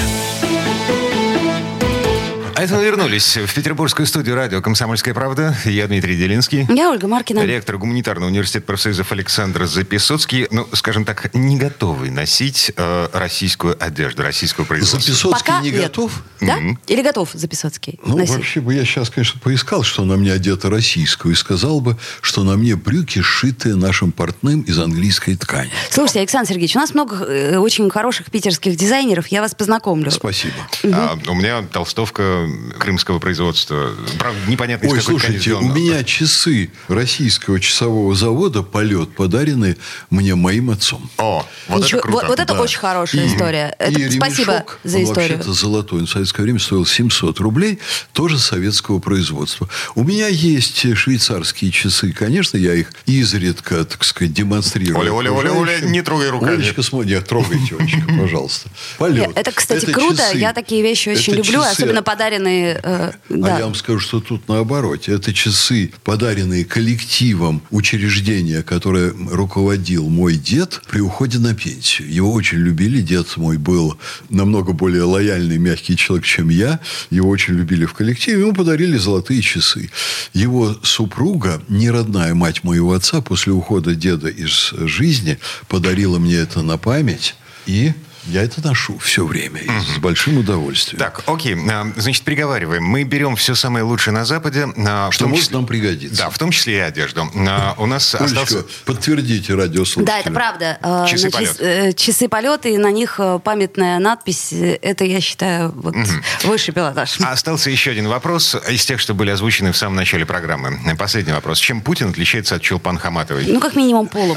А 2.58 2.62
это 2.62 2.74
мы 2.74 2.84
вернулись 2.84 3.36
в 3.36 3.54
петербургскую 3.54 4.04
студию 4.04 4.34
радио 4.34 4.60
«Комсомольская 4.60 5.14
правда». 5.14 5.56
Я 5.64 5.86
Дмитрий 5.86 6.16
Делинский. 6.16 6.66
Я 6.68 6.90
Ольга 6.90 7.06
Маркина. 7.06 7.46
Ректор 7.46 7.78
гуманитарного 7.78 8.28
университета 8.28 8.66
профсоюзов 8.66 9.12
Александр 9.12 9.66
Записоцкий. 9.66 10.48
Ну, 10.50 10.66
скажем 10.72 11.04
так, 11.04 11.32
не 11.34 11.56
готовый 11.56 12.10
носить 12.10 12.72
э, 12.76 13.08
российскую 13.12 13.76
одежду, 13.78 14.24
российского 14.24 14.64
производства. 14.64 15.00
Записоцкий 15.00 15.46
Пока 15.46 15.60
не 15.62 15.70
нет. 15.70 15.82
готов? 15.82 16.20
Да? 16.40 16.58
Mm-hmm. 16.58 16.78
Или 16.88 17.02
готов 17.02 17.30
Записоцкий 17.32 18.00
Ну, 18.02 18.16
носить? 18.16 18.34
вообще 18.34 18.60
бы 18.60 18.74
я 18.74 18.84
сейчас, 18.84 19.08
конечно, 19.10 19.38
поискал, 19.38 19.84
что 19.84 20.04
на 20.04 20.16
мне 20.16 20.32
одето 20.32 20.68
российскую, 20.68 21.34
и 21.34 21.36
сказал 21.36 21.80
бы, 21.80 21.96
что 22.22 22.42
на 22.42 22.56
мне 22.56 22.74
брюки, 22.74 23.22
сшитые 23.22 23.76
нашим 23.76 24.10
портным 24.10 24.62
из 24.62 24.80
английской 24.80 25.36
ткани. 25.36 25.70
Слушайте, 25.90 26.18
Александр 26.18 26.48
Сергеевич, 26.48 26.74
у 26.74 26.80
нас 26.80 26.92
много 26.92 27.24
э, 27.24 27.58
очень 27.58 27.88
хороших 27.88 28.32
питерских 28.32 28.74
дизайнеров. 28.74 29.28
Я 29.28 29.42
вас 29.42 29.54
познакомлю. 29.54 30.10
Спасибо. 30.10 30.54
Mm-hmm. 30.82 30.92
А, 30.92 31.30
у 31.30 31.34
меня 31.34 31.62
толстовка 31.62 32.47
крымского 32.78 33.18
производства. 33.18 33.92
Правда, 34.18 34.40
непонятно, 34.46 34.88
Ой, 34.88 35.00
слушайте, 35.00 35.52
у 35.54 35.62
меня 35.62 36.02
часы 36.04 36.70
российского 36.88 37.60
часового 37.60 38.14
завода 38.14 38.62
«Полет» 38.62 39.14
подарены 39.14 39.76
мне 40.10 40.34
моим 40.34 40.70
отцом. 40.70 41.10
О, 41.18 41.46
вот 41.68 41.84
Ничего, 41.84 41.98
это 41.98 42.08
круто. 42.08 42.26
Вот, 42.26 42.28
вот 42.28 42.40
это 42.40 42.54
да. 42.54 42.60
очень 42.60 42.78
хорошая 42.78 43.24
и, 43.24 43.28
история. 43.28 43.74
Это, 43.78 44.00
и 44.00 44.10
спасибо 44.10 44.52
ремешок, 44.52 44.78
за 44.84 45.02
историю. 45.02 45.36
вообще-то 45.36 45.52
золотой. 45.52 46.00
Он 46.00 46.06
в 46.06 46.10
советское 46.10 46.42
время 46.42 46.58
стоил 46.58 46.86
700 46.86 47.40
рублей, 47.40 47.78
тоже 48.12 48.38
советского 48.38 48.98
производства. 48.98 49.68
У 49.94 50.04
меня 50.04 50.28
есть 50.28 50.96
швейцарские 50.96 51.70
часы. 51.70 52.12
Конечно, 52.12 52.56
я 52.56 52.74
их 52.74 52.92
изредка, 53.06 53.84
так 53.84 54.04
сказать, 54.04 54.32
демонстрирую. 54.32 54.98
Оля, 54.98 55.12
Оля, 55.12 55.32
Оля, 55.32 55.52
Оля, 55.52 55.80
не 55.80 56.02
трогай 56.02 56.30
руками. 56.30 56.54
Олечка, 56.54 56.82
смотри, 56.82 57.10
нет, 57.10 57.26
трогайте, 57.26 57.76
Олечка, 57.78 58.02
пожалуйста. 58.18 58.68
Полет. 58.98 59.30
Это, 59.34 59.52
кстати, 59.52 59.84
это 59.84 59.92
круто. 59.92 60.16
Часы. 60.16 60.38
Я 60.38 60.52
такие 60.52 60.82
вещи 60.82 61.08
очень 61.10 61.34
это 61.34 61.42
люблю, 61.42 61.62
часы. 61.62 61.72
особенно 61.72 62.02
подаренные 62.02 62.37
Э, 62.46 63.12
да. 63.28 63.56
А 63.56 63.58
я 63.58 63.64
вам 63.64 63.74
скажу, 63.74 64.00
что 64.00 64.20
тут 64.20 64.48
наоборот. 64.48 65.08
Это 65.08 65.32
часы, 65.32 65.92
подаренные 66.04 66.64
коллективом 66.64 67.62
учреждения, 67.70 68.62
которое 68.62 69.12
руководил 69.30 70.08
мой 70.08 70.34
дед 70.34 70.80
при 70.90 71.00
уходе 71.00 71.38
на 71.38 71.54
пенсию. 71.54 72.12
Его 72.12 72.32
очень 72.32 72.58
любили. 72.58 73.00
Дед 73.00 73.36
мой 73.36 73.58
был 73.58 73.98
намного 74.30 74.72
более 74.72 75.02
лояльный, 75.02 75.58
мягкий 75.58 75.96
человек, 75.96 76.26
чем 76.26 76.48
я. 76.48 76.80
Его 77.10 77.28
очень 77.28 77.54
любили 77.54 77.84
в 77.84 77.94
коллективе. 77.94 78.40
Ему 78.40 78.54
подарили 78.54 78.96
золотые 78.96 79.42
часы. 79.42 79.90
Его 80.32 80.76
супруга, 80.82 81.62
не 81.68 81.90
родная 81.90 82.34
мать 82.34 82.64
моего 82.64 82.92
отца, 82.92 83.20
после 83.20 83.52
ухода 83.52 83.94
деда 83.94 84.28
из 84.28 84.70
жизни, 84.72 85.38
подарила 85.68 86.18
мне 86.18 86.36
это 86.36 86.62
на 86.62 86.78
память. 86.78 87.34
И 87.66 87.92
я 88.28 88.42
это 88.42 88.66
ношу 88.66 88.98
все 88.98 89.24
время 89.26 89.60
и 89.60 89.68
с 89.68 89.98
большим 89.98 90.38
удовольствием. 90.38 90.98
Так, 90.98 91.22
окей. 91.26 91.56
А, 91.70 91.90
значит, 91.96 92.24
приговариваем. 92.24 92.84
Мы 92.84 93.04
берем 93.04 93.36
все 93.36 93.54
самое 93.54 93.84
лучшее 93.84 94.14
на 94.14 94.24
Западе. 94.24 94.68
А, 94.76 95.10
Что 95.10 95.28
может 95.28 95.46
числе... 95.46 95.56
нам 95.56 95.66
пригодиться. 95.66 96.24
Да, 96.24 96.30
в 96.30 96.38
том 96.38 96.50
числе 96.50 96.76
и 96.76 96.80
одежду. 96.80 97.30
А, 97.34 97.74
у 97.78 97.86
нас 97.86 98.14
Олечка, 98.14 98.42
остался... 98.42 98.66
подтвердите 98.84 99.54
радиослушателю. 99.54 100.06
Да, 100.06 100.20
это 100.20 100.30
правда. 100.30 101.06
Часы 101.08 101.30
полета. 101.30 101.54
Час, 101.54 101.60
э, 101.60 101.92
часы 101.94 102.28
полета, 102.28 102.68
и 102.68 102.76
на 102.76 102.90
них 102.90 103.16
э, 103.18 103.40
памятная 103.42 103.98
надпись. 103.98 104.52
Это, 104.52 105.04
я 105.04 105.20
считаю, 105.20 105.72
вот 105.72 105.96
угу. 105.96 106.06
высший 106.44 106.74
пилотаж. 106.74 107.18
Остался 107.20 107.70
еще 107.70 107.90
один 107.92 108.08
вопрос 108.08 108.56
из 108.68 108.84
тех, 108.84 109.00
что 109.00 109.14
были 109.14 109.30
озвучены 109.30 109.72
в 109.72 109.76
самом 109.76 109.96
начале 109.96 110.26
программы. 110.26 110.78
Последний 110.98 111.32
вопрос. 111.32 111.58
Чем 111.58 111.80
Путин 111.80 112.10
отличается 112.10 112.56
от 112.56 112.62
Чулпан 112.62 112.98
Хаматовой? 112.98 113.46
Ну, 113.46 113.60
как 113.60 113.74
минимум, 113.74 114.08
полом. 114.08 114.36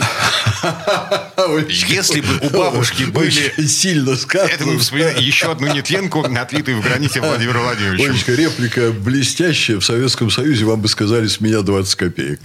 Если 1.69 2.21
бы 2.21 2.39
у 2.41 2.49
бабушки 2.49 3.03
были 3.03 3.53
сильно 3.82 4.15
сказано. 4.15 4.51
Это 4.51 4.65
мы 4.65 4.77
вспоминаем 4.77 5.17
еще 5.17 5.51
одну 5.51 5.73
нетленку, 5.73 6.23
отлитую 6.23 6.77
в 6.77 6.84
граните 6.84 7.19
Владимира 7.19 7.61
Владимировича. 7.61 8.11
Олечка, 8.11 8.34
реплика 8.34 8.91
блестящая. 8.91 9.79
В 9.79 9.84
Советском 9.84 10.29
Союзе 10.29 10.65
вам 10.65 10.82
бы 10.82 10.88
сказали 10.88 11.27
с 11.27 11.41
меня 11.41 11.61
20 11.61 11.95
копеек 11.95 12.39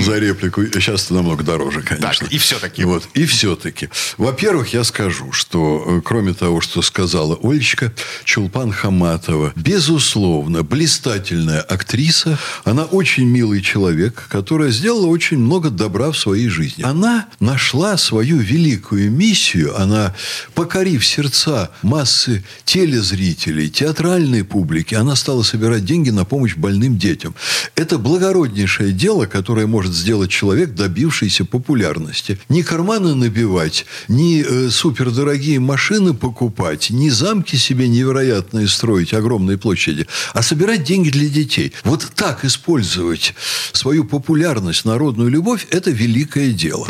за 0.00 0.18
реплику. 0.18 0.64
Сейчас 0.64 1.04
это 1.04 1.14
намного 1.14 1.44
дороже, 1.44 1.82
конечно. 1.82 2.26
Так, 2.26 2.32
и 2.32 2.38
все-таки. 2.38 2.84
Вот, 2.84 3.06
и 3.12 3.26
все-таки. 3.26 3.90
Во-первых, 4.16 4.72
я 4.72 4.82
скажу, 4.82 5.32
что 5.32 5.84
э, 5.86 6.00
кроме 6.02 6.32
того, 6.32 6.62
что 6.62 6.80
сказала 6.80 7.38
Олечка, 7.42 7.92
Чулпан 8.24 8.72
Хаматова, 8.72 9.52
безусловно, 9.56 10.62
блистательная 10.62 11.60
актриса. 11.60 12.38
Она 12.64 12.84
очень 12.84 13.26
милый 13.26 13.60
человек, 13.60 14.24
которая 14.30 14.70
сделала 14.70 15.06
очень 15.06 15.38
много 15.38 15.68
добра 15.68 16.12
в 16.12 16.16
своей 16.16 16.48
жизни. 16.48 16.82
Она 16.82 17.26
нашла 17.40 17.98
свою 17.98 18.38
великую 18.38 19.10
миссию. 19.10 19.78
Она 19.78 20.14
покорила 20.54 20.77
покорив 20.78 21.04
сердца 21.04 21.70
массы 21.82 22.44
телезрителей, 22.64 23.68
театральной 23.68 24.44
публики, 24.44 24.94
она 24.94 25.16
стала 25.16 25.42
собирать 25.42 25.84
деньги 25.84 26.10
на 26.10 26.24
помощь 26.24 26.54
больным 26.54 26.98
детям. 26.98 27.34
Это 27.74 27.98
благороднейшее 27.98 28.92
дело, 28.92 29.26
которое 29.26 29.66
может 29.66 29.92
сделать 29.92 30.30
человек, 30.30 30.74
добившийся 30.74 31.44
популярности. 31.44 32.38
Не 32.48 32.62
карманы 32.62 33.16
набивать, 33.16 33.86
не 34.06 34.42
э, 34.42 34.70
супердорогие 34.70 35.58
машины 35.58 36.14
покупать, 36.14 36.90
не 36.90 37.10
замки 37.10 37.56
себе 37.56 37.88
невероятные 37.88 38.68
строить, 38.68 39.12
огромные 39.12 39.58
площади, 39.58 40.06
а 40.32 40.42
собирать 40.42 40.84
деньги 40.84 41.10
для 41.10 41.28
детей. 41.28 41.72
Вот 41.82 42.06
так 42.14 42.44
использовать 42.44 43.34
свою 43.72 44.04
популярность, 44.04 44.84
народную 44.84 45.28
любовь– 45.28 45.66
это 45.70 45.90
великое 45.90 46.52
дело. 46.52 46.86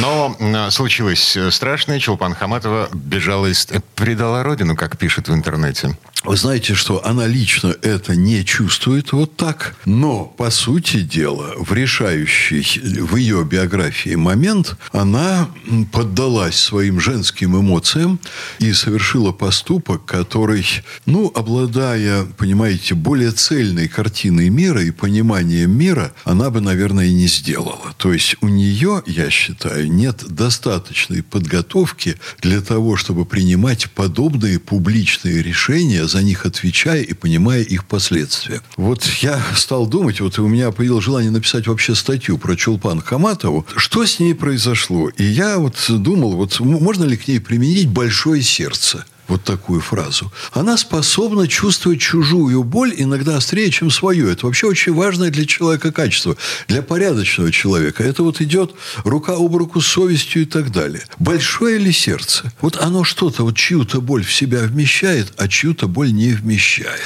Но 0.00 0.36
случай 0.70 0.92
случилось 0.92 1.54
страшное. 1.54 1.98
Чулпан 1.98 2.34
Хаматова 2.34 2.90
бежала 2.92 3.21
из... 3.46 3.66
предала 3.94 4.42
родину, 4.42 4.76
как 4.76 4.98
пишет 4.98 5.28
в 5.28 5.34
интернете. 5.34 5.96
Вы 6.24 6.36
знаете, 6.36 6.74
что 6.74 7.04
она 7.04 7.26
лично 7.26 7.74
это 7.82 8.14
не 8.14 8.44
чувствует 8.44 9.12
вот 9.12 9.36
так, 9.36 9.74
но, 9.84 10.24
по 10.24 10.50
сути 10.50 11.00
дела, 11.00 11.54
в 11.56 11.72
решающий 11.72 12.62
в 13.00 13.16
ее 13.16 13.44
биографии 13.44 14.14
момент 14.14 14.76
она 14.92 15.48
поддалась 15.90 16.56
своим 16.56 17.00
женским 17.00 17.58
эмоциям 17.58 18.20
и 18.60 18.72
совершила 18.72 19.32
поступок, 19.32 20.04
который, 20.04 20.64
ну, 21.06 21.32
обладая, 21.34 22.24
понимаете, 22.38 22.94
более 22.94 23.32
цельной 23.32 23.88
картиной 23.88 24.48
мира 24.48 24.80
и 24.80 24.92
пониманием 24.92 25.76
мира, 25.76 26.12
она 26.22 26.50
бы, 26.50 26.60
наверное, 26.60 27.06
и 27.06 27.14
не 27.14 27.26
сделала. 27.26 27.94
То 27.96 28.12
есть 28.12 28.36
у 28.40 28.48
нее, 28.48 29.02
я 29.06 29.28
считаю, 29.28 29.90
нет 29.90 30.24
достаточной 30.28 31.24
подготовки 31.24 32.16
для 32.40 32.60
того, 32.60 32.96
чтобы 32.96 33.11
принимать 33.24 33.90
подобные 33.90 34.58
публичные 34.58 35.42
решения 35.42 36.06
за 36.06 36.22
них 36.22 36.46
отвечая 36.46 37.02
и 37.02 37.12
понимая 37.12 37.62
их 37.62 37.84
последствия. 37.84 38.60
Вот 38.76 39.04
я 39.20 39.40
стал 39.54 39.86
думать, 39.86 40.20
вот 40.20 40.38
у 40.38 40.48
меня 40.48 40.72
появилось 40.72 41.04
желание 41.04 41.30
написать 41.30 41.66
вообще 41.66 41.94
статью 41.94 42.38
про 42.38 42.56
Чулпан 42.56 43.00
Хаматову, 43.00 43.66
что 43.76 44.04
с 44.04 44.18
ней 44.18 44.34
произошло. 44.34 45.08
И 45.10 45.24
я 45.24 45.58
вот 45.58 45.76
думал, 45.88 46.32
вот 46.36 46.58
можно 46.60 47.04
ли 47.04 47.16
к 47.16 47.28
ней 47.28 47.40
применить 47.40 47.88
большое 47.88 48.42
сердце? 48.42 49.04
Вот 49.28 49.44
такую 49.44 49.80
фразу. 49.80 50.32
Она 50.52 50.76
способна 50.76 51.48
чувствовать 51.48 52.00
чужую 52.00 52.64
боль 52.64 52.92
иногда 52.96 53.36
острее, 53.36 53.70
чем 53.70 53.90
свою. 53.90 54.28
Это 54.28 54.46
вообще 54.46 54.66
очень 54.66 54.92
важное 54.92 55.30
для 55.30 55.46
человека 55.46 55.92
качество. 55.92 56.36
Для 56.68 56.82
порядочного 56.82 57.50
человека. 57.52 58.02
Это 58.02 58.22
вот 58.22 58.40
идет 58.40 58.74
рука 59.04 59.34
об 59.34 59.54
руку 59.56 59.80
с 59.80 59.86
совестью 59.86 60.42
и 60.42 60.44
так 60.44 60.70
далее. 60.72 61.02
Большое 61.18 61.78
ли 61.78 61.92
сердце? 61.92 62.52
Вот 62.60 62.76
оно 62.76 63.04
что-то, 63.04 63.44
вот 63.44 63.56
чью-то 63.56 64.00
боль 64.00 64.24
в 64.24 64.32
себя 64.32 64.60
вмещает, 64.60 65.32
а 65.36 65.48
чью-то 65.48 65.88
боль 65.88 66.12
не 66.12 66.30
вмещает. 66.30 67.00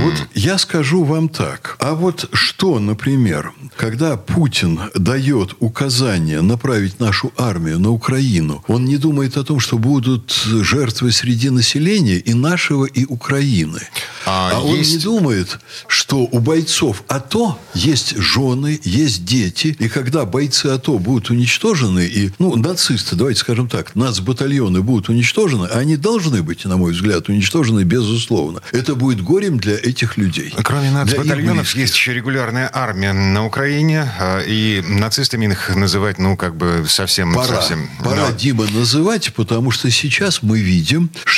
Вот 0.00 0.14
я 0.34 0.58
скажу 0.58 1.04
вам 1.04 1.28
так. 1.28 1.76
А 1.80 1.94
вот 1.94 2.28
что, 2.32 2.78
например, 2.78 3.52
когда 3.76 4.16
Путин 4.16 4.80
дает 4.94 5.54
указание 5.58 6.40
направить 6.40 7.00
нашу 7.00 7.32
армию 7.36 7.78
на 7.78 7.90
Украину, 7.90 8.64
он 8.68 8.84
не 8.84 8.96
думает 8.96 9.36
о 9.36 9.44
том, 9.44 9.60
что 9.60 9.78
будут 9.78 10.32
жертвы 10.32 11.12
среди 11.12 11.50
населения 11.58 12.18
и 12.18 12.34
нашего, 12.34 12.84
и 12.84 13.04
Украины. 13.04 13.80
А, 14.26 14.50
а 14.54 14.66
есть... 14.66 14.90
он 14.90 14.96
не 14.96 14.98
думает, 15.02 15.58
что 15.86 16.18
у 16.18 16.38
бойцов 16.38 17.02
АТО 17.08 17.58
есть 17.74 18.16
жены, 18.16 18.80
есть 18.84 19.24
дети, 19.24 19.76
и 19.78 19.88
когда 19.88 20.24
бойцы 20.24 20.66
АТО 20.66 20.98
будут 20.98 21.30
уничтожены, 21.30 22.04
и, 22.06 22.30
ну, 22.38 22.56
нацисты, 22.56 23.16
давайте 23.16 23.40
скажем 23.40 23.68
так, 23.68 23.96
нацбатальоны 23.96 24.82
будут 24.82 25.08
уничтожены, 25.08 25.66
они 25.66 25.96
должны 25.96 26.42
быть, 26.42 26.64
на 26.64 26.76
мой 26.76 26.92
взгляд, 26.92 27.28
уничтожены 27.28 27.82
безусловно. 27.84 28.60
Это 28.72 28.94
будет 28.94 29.22
горем 29.22 29.58
для 29.58 29.74
этих 29.74 30.16
людей. 30.16 30.54
Кроме 30.62 30.90
нацбатальонов 30.90 31.74
есть 31.74 31.94
еще 31.94 32.14
регулярная 32.14 32.70
армия 32.72 33.12
на 33.12 33.44
Украине, 33.46 34.08
а, 34.18 34.40
и 34.46 34.82
нацистами 34.86 35.46
их 35.46 35.74
называть, 35.74 36.18
ну, 36.18 36.36
как 36.36 36.56
бы 36.56 36.84
совсем... 36.88 37.34
Пора, 37.34 37.56
совсем, 37.56 37.88
пора 38.04 38.28
но... 38.28 38.36
Дима, 38.36 38.66
называть, 38.70 39.32
потому 39.34 39.70
что 39.70 39.90
сейчас 39.90 40.42
мы 40.42 40.60
видим, 40.60 41.10
что 41.24 41.37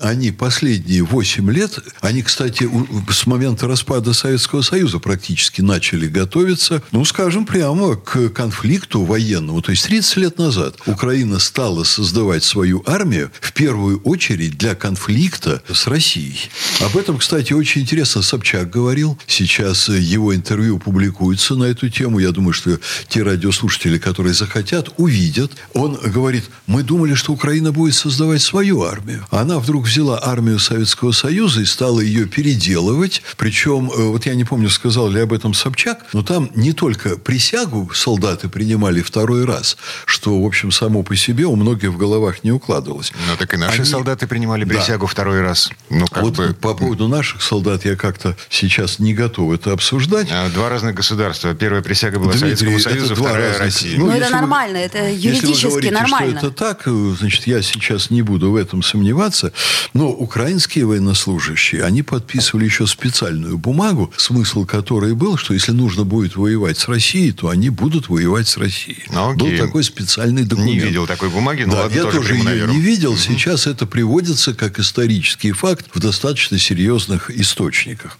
они 0.00 0.30
последние 0.30 1.02
8 1.02 1.50
лет, 1.50 1.78
они, 2.00 2.22
кстати, 2.22 2.68
с 3.10 3.26
момента 3.26 3.66
распада 3.66 4.12
Советского 4.12 4.62
Союза 4.62 4.98
практически 4.98 5.60
начали 5.60 6.08
готовиться, 6.08 6.82
ну, 6.92 7.04
скажем, 7.04 7.46
прямо 7.46 7.96
к 7.96 8.28
конфликту 8.30 9.04
военному. 9.04 9.62
То 9.62 9.70
есть 9.70 9.84
30 9.84 10.16
лет 10.16 10.38
назад 10.38 10.76
Украина 10.86 11.38
стала 11.38 11.84
создавать 11.84 12.44
свою 12.44 12.82
армию 12.86 13.30
в 13.40 13.52
первую 13.52 14.00
очередь 14.02 14.56
для 14.58 14.74
конфликта 14.74 15.62
с 15.72 15.86
Россией. 15.86 16.38
Об 16.80 16.96
этом, 16.96 17.18
кстати, 17.18 17.52
очень 17.52 17.82
интересно 17.82 18.22
Собчак 18.22 18.70
говорил. 18.70 19.18
Сейчас 19.26 19.88
его 19.88 20.34
интервью 20.34 20.78
публикуется 20.78 21.54
на 21.54 21.64
эту 21.64 21.88
тему. 21.88 22.18
Я 22.18 22.30
думаю, 22.30 22.52
что 22.52 22.78
те 23.08 23.22
радиослушатели, 23.22 23.98
которые 23.98 24.34
захотят, 24.34 24.90
увидят. 24.96 25.52
Он 25.72 25.94
говорит, 25.94 26.44
мы 26.66 26.82
думали, 26.82 27.14
что 27.14 27.32
Украина 27.32 27.72
будет 27.72 27.94
создавать 27.94 28.42
свою 28.42 28.82
армию. 28.82 29.26
Она 29.34 29.58
вдруг 29.58 29.86
взяла 29.86 30.20
армию 30.22 30.60
Советского 30.60 31.10
Союза 31.10 31.62
и 31.62 31.64
стала 31.64 32.00
ее 32.00 32.26
переделывать. 32.26 33.22
Причем, 33.36 33.90
э, 33.90 34.02
вот 34.04 34.26
я 34.26 34.34
не 34.34 34.44
помню, 34.44 34.70
сказал 34.70 35.10
ли 35.10 35.20
об 35.20 35.32
этом 35.32 35.54
Собчак, 35.54 36.06
но 36.12 36.22
там 36.22 36.50
не 36.54 36.72
только 36.72 37.16
присягу 37.16 37.90
солдаты 37.92 38.48
принимали 38.48 39.02
второй 39.02 39.44
раз, 39.44 39.76
что, 40.06 40.40
в 40.40 40.46
общем, 40.46 40.70
само 40.70 41.02
по 41.02 41.16
себе 41.16 41.46
у 41.46 41.56
многих 41.56 41.90
в 41.90 41.96
головах 41.96 42.44
не 42.44 42.52
укладывалось. 42.52 43.12
Ну, 43.28 43.36
так 43.36 43.52
и 43.54 43.56
наши 43.56 43.82
Они... 43.82 43.84
солдаты 43.84 44.28
принимали 44.28 44.64
присягу 44.64 45.06
да. 45.06 45.10
второй 45.10 45.40
раз. 45.40 45.70
Ну, 45.90 46.06
как 46.06 46.22
вот 46.22 46.36
бы... 46.36 46.54
по 46.54 46.74
поводу 46.74 47.08
наших 47.08 47.42
солдат 47.42 47.84
я 47.84 47.96
как-то 47.96 48.36
сейчас 48.48 49.00
не 49.00 49.14
готов 49.14 49.52
это 49.52 49.72
обсуждать. 49.72 50.28
А, 50.30 50.48
два 50.50 50.68
разных 50.68 50.94
государства. 50.94 51.54
Первая 51.54 51.82
присяга 51.82 52.20
была 52.20 52.32
Дмитрий, 52.34 52.54
Советскому 52.54 52.78
Союзу, 52.78 53.14
вторая 53.16 53.48
разных... 53.48 53.60
России. 53.60 53.96
Ну, 53.96 54.06
ну 54.06 54.12
это 54.12 54.30
нормально, 54.30 54.78
вы, 54.78 54.84
это 54.84 55.10
юридически 55.10 55.50
если 55.50 55.64
вы 55.66 55.70
говорите, 55.72 55.94
нормально. 55.94 56.38
что 56.38 56.46
это 56.46 56.56
так, 56.56 56.82
э, 56.86 57.14
значит, 57.18 57.46
я 57.48 57.62
сейчас 57.62 58.10
не 58.10 58.22
буду 58.22 58.52
в 58.52 58.56
этом 58.56 58.82
сомневаться. 58.82 59.23
Но 59.92 60.10
украинские 60.10 60.86
военнослужащие, 60.86 61.84
они 61.84 62.02
подписывали 62.02 62.64
еще 62.64 62.86
специальную 62.86 63.58
бумагу, 63.58 64.12
смысл 64.16 64.64
которой 64.64 65.14
был, 65.14 65.36
что 65.36 65.54
если 65.54 65.72
нужно 65.72 66.04
будет 66.04 66.36
воевать 66.36 66.78
с 66.78 66.88
Россией, 66.88 67.32
то 67.32 67.48
они 67.48 67.70
будут 67.70 68.08
воевать 68.08 68.48
с 68.48 68.56
Россией. 68.56 69.04
Ну, 69.12 69.34
был 69.34 69.56
такой 69.56 69.84
специальный 69.84 70.44
документ. 70.44 70.74
Не 70.74 70.80
видел 70.80 71.06
такой 71.06 71.28
бумаги, 71.28 71.62
но 71.62 71.72
да, 71.72 71.82
ладно, 71.82 71.94
я 71.94 72.02
тоже, 72.02 72.16
тоже 72.16 72.34
ее 72.34 72.66
не 72.66 72.80
видел. 72.80 73.12
Угу. 73.12 73.18
Сейчас 73.18 73.66
это 73.66 73.86
приводится 73.86 74.54
как 74.54 74.78
исторический 74.78 75.52
факт 75.52 75.86
в 75.94 76.00
достаточно 76.00 76.58
серьезных 76.58 77.30
источниках. 77.30 78.18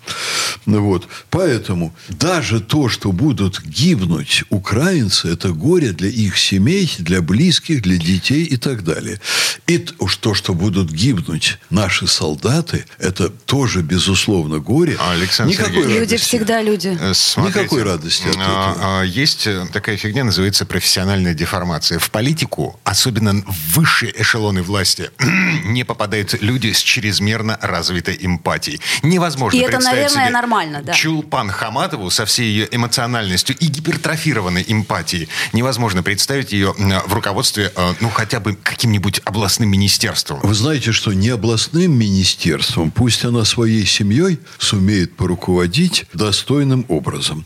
Вот. 0.67 1.09
Поэтому 1.31 1.95
даже 2.09 2.61
то, 2.61 2.89
что 2.89 3.13
будут 3.13 3.63
гибнуть 3.65 4.45
украинцы, 4.51 5.29
это 5.29 5.51
горе 5.51 5.93
для 5.93 6.09
их 6.09 6.39
семей, 6.39 6.91
для 6.99 7.21
близких, 7.21 7.83
для 7.83 7.97
детей 7.97 8.45
и 8.45 8.57
так 8.57 8.85
далее. 8.85 9.21
И 9.67 9.79
то, 9.79 10.35
что 10.35 10.55
будут 10.55 10.91
гибнуть 10.95 11.59
наши 11.71 12.07
солдаты, 12.07 12.87
это 12.99 13.29
тоже, 13.29 13.83
безусловно, 13.83 14.59
горе. 14.59 14.97
А, 14.99 15.13
Александр 15.13 15.53
Никакой 15.53 15.75
Сергеевич, 15.75 16.01
Люди 16.01 16.17
всегда 16.17 16.63
люди. 16.63 16.99
Э, 17.01 17.13
смотрите, 17.15 17.61
Никакой 17.61 17.83
радости 17.83 18.29
от 18.29 18.37
а, 18.39 18.73
этого. 18.73 19.03
Есть 19.03 19.47
э, 19.47 19.67
такая 19.73 19.97
фигня, 19.97 20.25
называется 20.25 20.65
профессиональная 20.65 21.35
деформация. 21.35 21.99
В 21.99 22.11
политику, 22.11 22.79
особенно 22.85 23.35
в 23.35 23.77
высшие 23.77 24.13
эшелоны 24.21 24.63
власти, 24.63 25.11
не 25.65 25.85
попадают 25.85 26.41
люди 26.41 26.73
с 26.73 26.79
чрезмерно 26.79 27.59
развитой 27.61 28.17
эмпатией. 28.21 28.81
Невозможно 29.03 29.57
и 29.57 29.61
это, 29.61 29.81
наверное, 29.81 30.09
себе 30.09 30.31
нормально, 30.31 30.83
да. 30.83 30.93
Чулпан 30.93 31.51
Хаматову 31.51 32.11
со 32.11 32.25
всей 32.27 32.47
ее 32.47 32.69
эмоциональностью 32.71 33.57
и 33.57 33.67
гипертрофированной 33.67 34.65
эмпатией. 34.69 35.29
Невозможно 35.53 36.03
представить 36.03 36.53
ее 36.53 36.75
в 37.07 37.13
руководстве, 37.13 37.73
э, 37.75 37.95
ну, 38.01 38.11
хотя 38.11 38.41
бы 38.41 38.55
каким-нибудь 38.55 39.21
областным 39.25 39.71
министерством. 39.71 40.41
Вы 40.43 40.55
знаете, 40.55 40.84
что 40.93 41.13
не 41.13 41.29
областным 41.31 41.93
министерством, 41.93 42.91
пусть 42.91 43.25
она 43.25 43.45
своей 43.45 43.87
семьей 43.87 44.39
сумеет 44.59 45.17
поруководить 45.17 46.07
достойным 46.13 46.85
образом. 46.89 47.45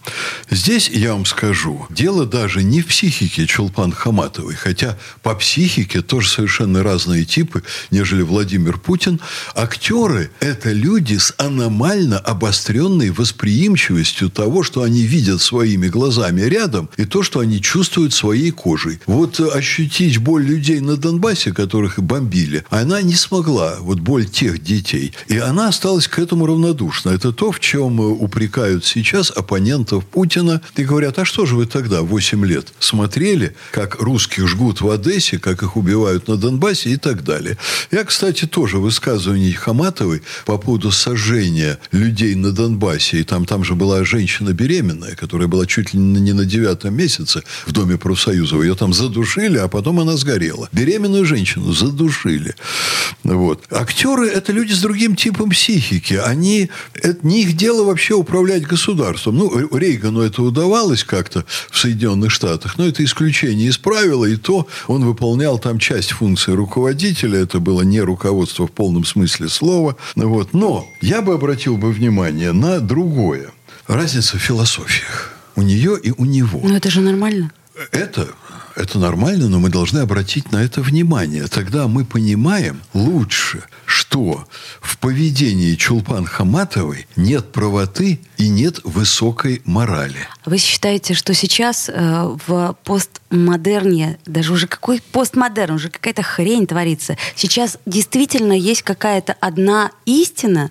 Здесь, 0.51 0.89
я 0.89 1.12
вам 1.12 1.26
скажу, 1.26 1.86
дело 1.91 2.26
даже 2.26 2.62
не 2.62 2.80
в 2.80 2.86
психике 2.86 3.47
Чулпан 3.47 3.93
Хаматовой, 3.93 4.55
хотя 4.55 4.99
по 5.22 5.34
психике 5.34 6.03
тоже 6.03 6.28
совершенно 6.28 6.82
разные 6.82 7.24
типы, 7.24 7.62
нежели 7.91 8.22
Владимир 8.22 8.78
Путин. 8.78 9.20
Актеры– 9.55 10.30
это 10.41 10.72
люди 10.72 11.16
с 11.16 11.34
аномально 11.39 12.18
обостренной 12.18 13.11
восприимчивостью 13.11 14.30
того, 14.30 14.62
что 14.62 14.82
они 14.82 15.03
видят 15.03 15.41
своими 15.41 15.89
глазами 15.89 16.43
рядом, 16.43 16.89
и 16.97 17.05
то, 17.05 17.22
что 17.22 17.41
они 17.41 17.61
чувствуют 17.61 18.14
своей 18.14 18.51
кожей. 18.51 19.01
Вот 19.07 19.41
ощутить 19.41 20.18
боль 20.18 20.45
людей 20.45 20.80
на 20.80 20.97
Донбассе, 20.97 21.53
которых 21.53 21.99
бомбили, 22.03 22.64
она 22.70 23.03
не 23.03 23.14
смогла 23.29 23.76
вот 23.81 24.01
боль 24.01 24.26
тех 24.26 24.62
детей. 24.62 25.12
И 25.29 25.39
она 25.39 25.68
осталась 25.68 26.09
к 26.09 26.18
этому 26.18 26.47
равнодушна. 26.47 27.11
Это 27.11 27.33
то, 27.33 27.53
в 27.53 27.61
чем 27.61 28.01
упрекают 28.01 28.87
сейчас 28.87 29.31
оппонентов 29.31 30.07
Путина. 30.07 30.62
И 30.76 30.85
говорят, 30.85 31.18
а 31.18 31.24
что 31.24 31.45
же 31.45 31.55
вы 31.57 31.66
тогда, 31.66 32.03
8 32.03 32.47
лет, 32.47 32.72
смотрели, 32.79 33.55
как 33.70 34.01
русских 34.01 34.49
жгут 34.49 34.81
в 34.81 34.89
Одессе, 34.91 35.39
как 35.39 35.62
их 35.62 35.76
убивают 35.76 36.29
на 36.29 36.37
Донбассе 36.37 36.91
и 36.91 36.97
так 36.97 37.22
далее. 37.22 37.59
Я, 37.91 38.05
кстати, 38.05 38.47
тоже 38.47 38.79
высказывание 38.79 39.53
Хаматовой 39.53 40.22
по 40.47 40.57
поводу 40.57 40.91
сожжения 40.91 41.79
людей 41.93 42.35
на 42.35 42.53
Донбассе. 42.53 43.20
И 43.20 43.24
там, 43.24 43.45
там 43.45 43.62
же 43.62 43.74
была 43.74 44.05
женщина 44.05 44.53
беременная, 44.53 45.14
которая 45.16 45.49
была 45.49 45.66
чуть 45.66 45.93
ли 45.93 46.01
не 46.01 46.33
на 46.33 46.45
девятом 46.45 46.95
месяце 46.95 47.43
в 47.66 47.72
Доме 47.72 47.99
профсоюзов. 47.99 48.62
Ее 48.62 48.74
там 48.74 48.95
задушили, 48.95 49.59
а 49.59 49.68
потом 49.68 50.01
она 50.01 50.16
сгорела. 50.16 50.68
Беременную 50.72 51.26
женщину 51.26 51.72
задушили. 51.72 52.55
Вот. 53.25 53.64
Актеры– 53.71 54.29
это 54.31 54.53
люди 54.53 54.73
с 54.73 54.81
другим 54.81 55.16
типом 55.16 55.51
психики. 55.51 56.14
Они, 56.14 56.71
это 56.95 57.27
не 57.27 57.43
их 57.43 57.57
дело 57.57 57.85
вообще 57.85 58.14
управлять 58.14 58.62
государством. 58.62 59.37
Ну, 59.37 59.77
Рейгану 59.77 60.21
это 60.21 60.43
удавалось 60.43 61.05
как-то 61.05 61.45
в 61.71 61.79
Соединенных 61.79 62.31
Штатах, 62.31 62.79
но 62.79 62.87
это 62.87 63.05
исключение 63.05 63.69
из 63.69 63.79
правила, 63.79 64.25
и 64.25 64.37
то 64.37 64.69
он 64.87 65.05
выполнял 65.05 65.59
там 65.59 65.79
часть 65.79 66.12
функции 66.12 66.53
руководителя. 66.53 67.41
Это 67.41 67.59
было 67.59 67.83
не 67.83 68.01
руководство 68.01 68.66
в 68.66 68.73
полном 68.73 69.05
смысле 69.05 69.49
слова. 69.49 69.97
Вот. 70.14 70.55
Но 70.55 70.89
я 71.01 71.21
бы 71.21 71.35
обратил 71.35 71.77
бы 71.77 71.91
внимание 71.93 72.53
на 72.53 72.81
другое. 72.81 73.51
Разница 73.87 74.39
в 74.39 74.41
философиях. 74.41 75.35
У 75.57 75.62
нее 75.62 75.99
и 76.01 76.12
у 76.12 76.25
него. 76.25 76.61
Ну, 76.62 76.75
это 76.75 76.91
же 76.91 77.01
нормально. 77.01 77.51
Это 77.91 78.29
это 78.79 78.99
нормально, 78.99 79.49
но 79.49 79.59
мы 79.59 79.70
должны 79.70 79.99
обратить 79.99 80.53
на 80.53 80.62
это 80.62 80.81
внимание. 80.81 81.47
Тогда 81.49 81.89
мы 81.89 82.05
понимаем 82.05 82.81
лучше, 82.95 83.64
что 83.85 84.47
в 84.81 84.99
поведении 84.99 85.74
Чулпан 85.74 86.24
Хаматовой 86.24 87.07
нет 87.16 87.53
правоты 87.53 88.20
и 88.37 88.49
нет 88.49 88.81
высокой 88.85 89.62
морали. 89.64 90.29
Вы 90.47 90.59
считаете, 90.59 91.14
что 91.14 91.35
сейчас 91.35 91.89
э, 91.89 92.37
в 92.47 92.76
постмодерне, 92.85 94.18
даже 94.26 94.53
уже 94.53 94.66
какой 94.66 95.03
постмодерн, 95.12 95.74
уже 95.74 95.91
какая-то 95.91 96.22
хрень 96.22 96.66
творится, 96.66 97.16
сейчас 97.35 97.79
действительно 97.85 98.53
есть 98.53 98.83
какая-то 98.83 99.35
одна 99.41 99.91
истина? 100.05 100.70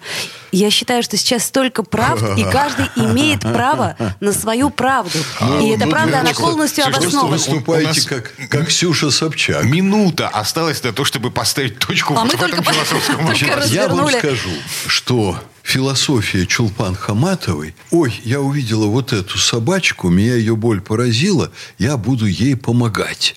Я 0.52 0.70
считаю, 0.72 1.04
что 1.04 1.18
сейчас 1.18 1.46
столько 1.46 1.84
правд, 1.84 2.38
и 2.38 2.44
каждый 2.52 2.86
имеет 2.96 3.42
право 3.42 3.96
на 4.20 4.32
свою 4.32 4.70
правду. 4.70 5.18
Ну, 5.42 5.66
и 5.66 5.72
эта 5.72 5.86
ну, 5.86 5.92
правда, 5.92 6.20
она 6.22 6.34
полностью 6.34 6.86
обоснована. 6.86 7.22
Вы 7.24 7.34
выступаете 7.34 8.08
как, 8.08 8.34
как 8.50 8.68
Ксюша 8.68 9.12
Собчак. 9.12 9.64
Минута 9.66 10.28
осталась 10.28 10.84
на 10.84 10.94
то, 10.94 11.04
чтобы 11.06 11.32
поставить 11.32 11.80
точку 11.80 12.16
а 12.18 12.26
в 12.26 12.34
этом 12.34 12.64
философском 12.64 13.66
Я 13.68 13.88
вам 13.88 14.10
скажу, 14.10 14.52
что 14.88 15.38
философия 15.64 16.46
Чулпан 16.46 16.96
Хаматовой, 16.96 17.76
ой, 17.92 18.20
я 18.24 18.40
увидела 18.40 18.86
вот 18.86 19.12
эту 19.12 19.38
собачку, 19.38 20.10
меня 20.10 20.36
ее 20.36 20.56
боль 20.56 20.80
поразила, 20.80 21.52
я 21.78 21.98
буду 21.98 22.26
ей 22.26 22.56
помогать. 22.56 23.36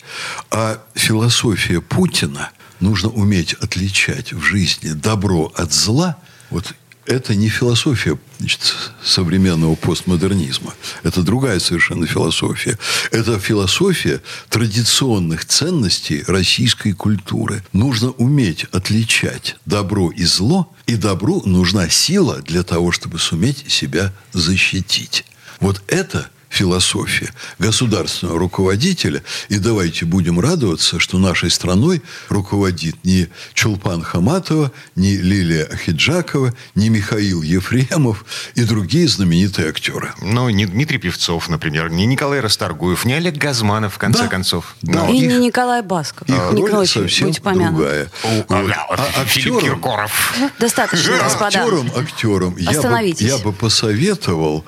А 0.50 0.80
философия 0.94 1.80
Путина, 1.80 2.50
нужно 2.78 3.08
уметь 3.08 3.54
отличать 3.54 4.32
в 4.32 4.40
жизни 4.42 4.90
добро 4.90 5.52
от 5.56 5.72
зла, 5.72 6.16
вот 6.50 6.74
это 7.06 7.34
не 7.34 7.48
философия 7.48 8.18
значит, 8.38 8.60
современного 9.02 9.74
постмодернизма. 9.74 10.74
Это 11.02 11.22
другая 11.22 11.58
совершенно 11.60 12.06
философия. 12.06 12.78
Это 13.10 13.38
философия 13.38 14.20
традиционных 14.48 15.44
ценностей 15.44 16.24
российской 16.26 16.92
культуры. 16.92 17.62
Нужно 17.72 18.10
уметь 18.10 18.64
отличать 18.72 19.56
добро 19.66 20.10
и 20.10 20.24
зло, 20.24 20.72
и 20.86 20.96
добру 20.96 21.42
нужна 21.44 21.88
сила 21.88 22.42
для 22.42 22.62
того, 22.62 22.92
чтобы 22.92 23.18
суметь 23.18 23.70
себя 23.70 24.12
защитить. 24.32 25.24
Вот 25.60 25.82
это– 25.88 26.28
философия 26.50 27.32
государственного 27.58 28.38
руководителя. 28.38 29.22
И 29.48 29.58
давайте 29.58 30.04
будем 30.04 30.40
радоваться, 30.40 30.98
что 30.98 31.18
нашей 31.18 31.50
страной 31.50 32.02
руководит 32.28 33.02
не 33.04 33.28
Чулпан 33.54 34.02
Хаматова, 34.02 34.72
не 34.96 35.16
Лилия 35.16 35.64
Ахиджакова, 35.64 36.52
не 36.74 36.90
Михаил 36.90 37.42
Ефремов 37.42 38.24
и 38.56 38.64
другие 38.64 39.08
знаменитые 39.08 39.68
актеры. 39.68 40.12
Ну, 40.20 40.50
не 40.50 40.66
Дмитрий 40.66 40.98
Певцов, 40.98 41.48
например, 41.48 41.90
не 41.90 42.04
Николай 42.04 42.40
Расторгуев, 42.40 43.04
не 43.04 43.14
Олег 43.14 43.36
Газманов, 43.36 43.94
в 43.94 43.98
конце 43.98 44.24
да, 44.24 44.28
концов. 44.28 44.74
Да. 44.82 45.08
И 45.08 45.16
их, 45.16 45.30
не 45.30 45.38
Николай 45.38 45.82
Басков. 45.82 46.28
Их 46.28 46.34
а, 46.36 46.50
роль 46.50 46.86
совсем 46.86 47.32
другая. 47.32 48.10
Вот. 48.24 48.46
А, 48.48 49.24
Филипп 49.24 49.60
Киркоров. 49.60 50.34
Достаточно, 50.58 51.16
господа. 51.18 51.60
Актерам, 51.60 51.90
актерам 51.96 52.56
я 52.56 52.82
бы, 52.82 53.14
я 53.18 53.38
бы 53.38 53.52
посоветовал 53.52 54.64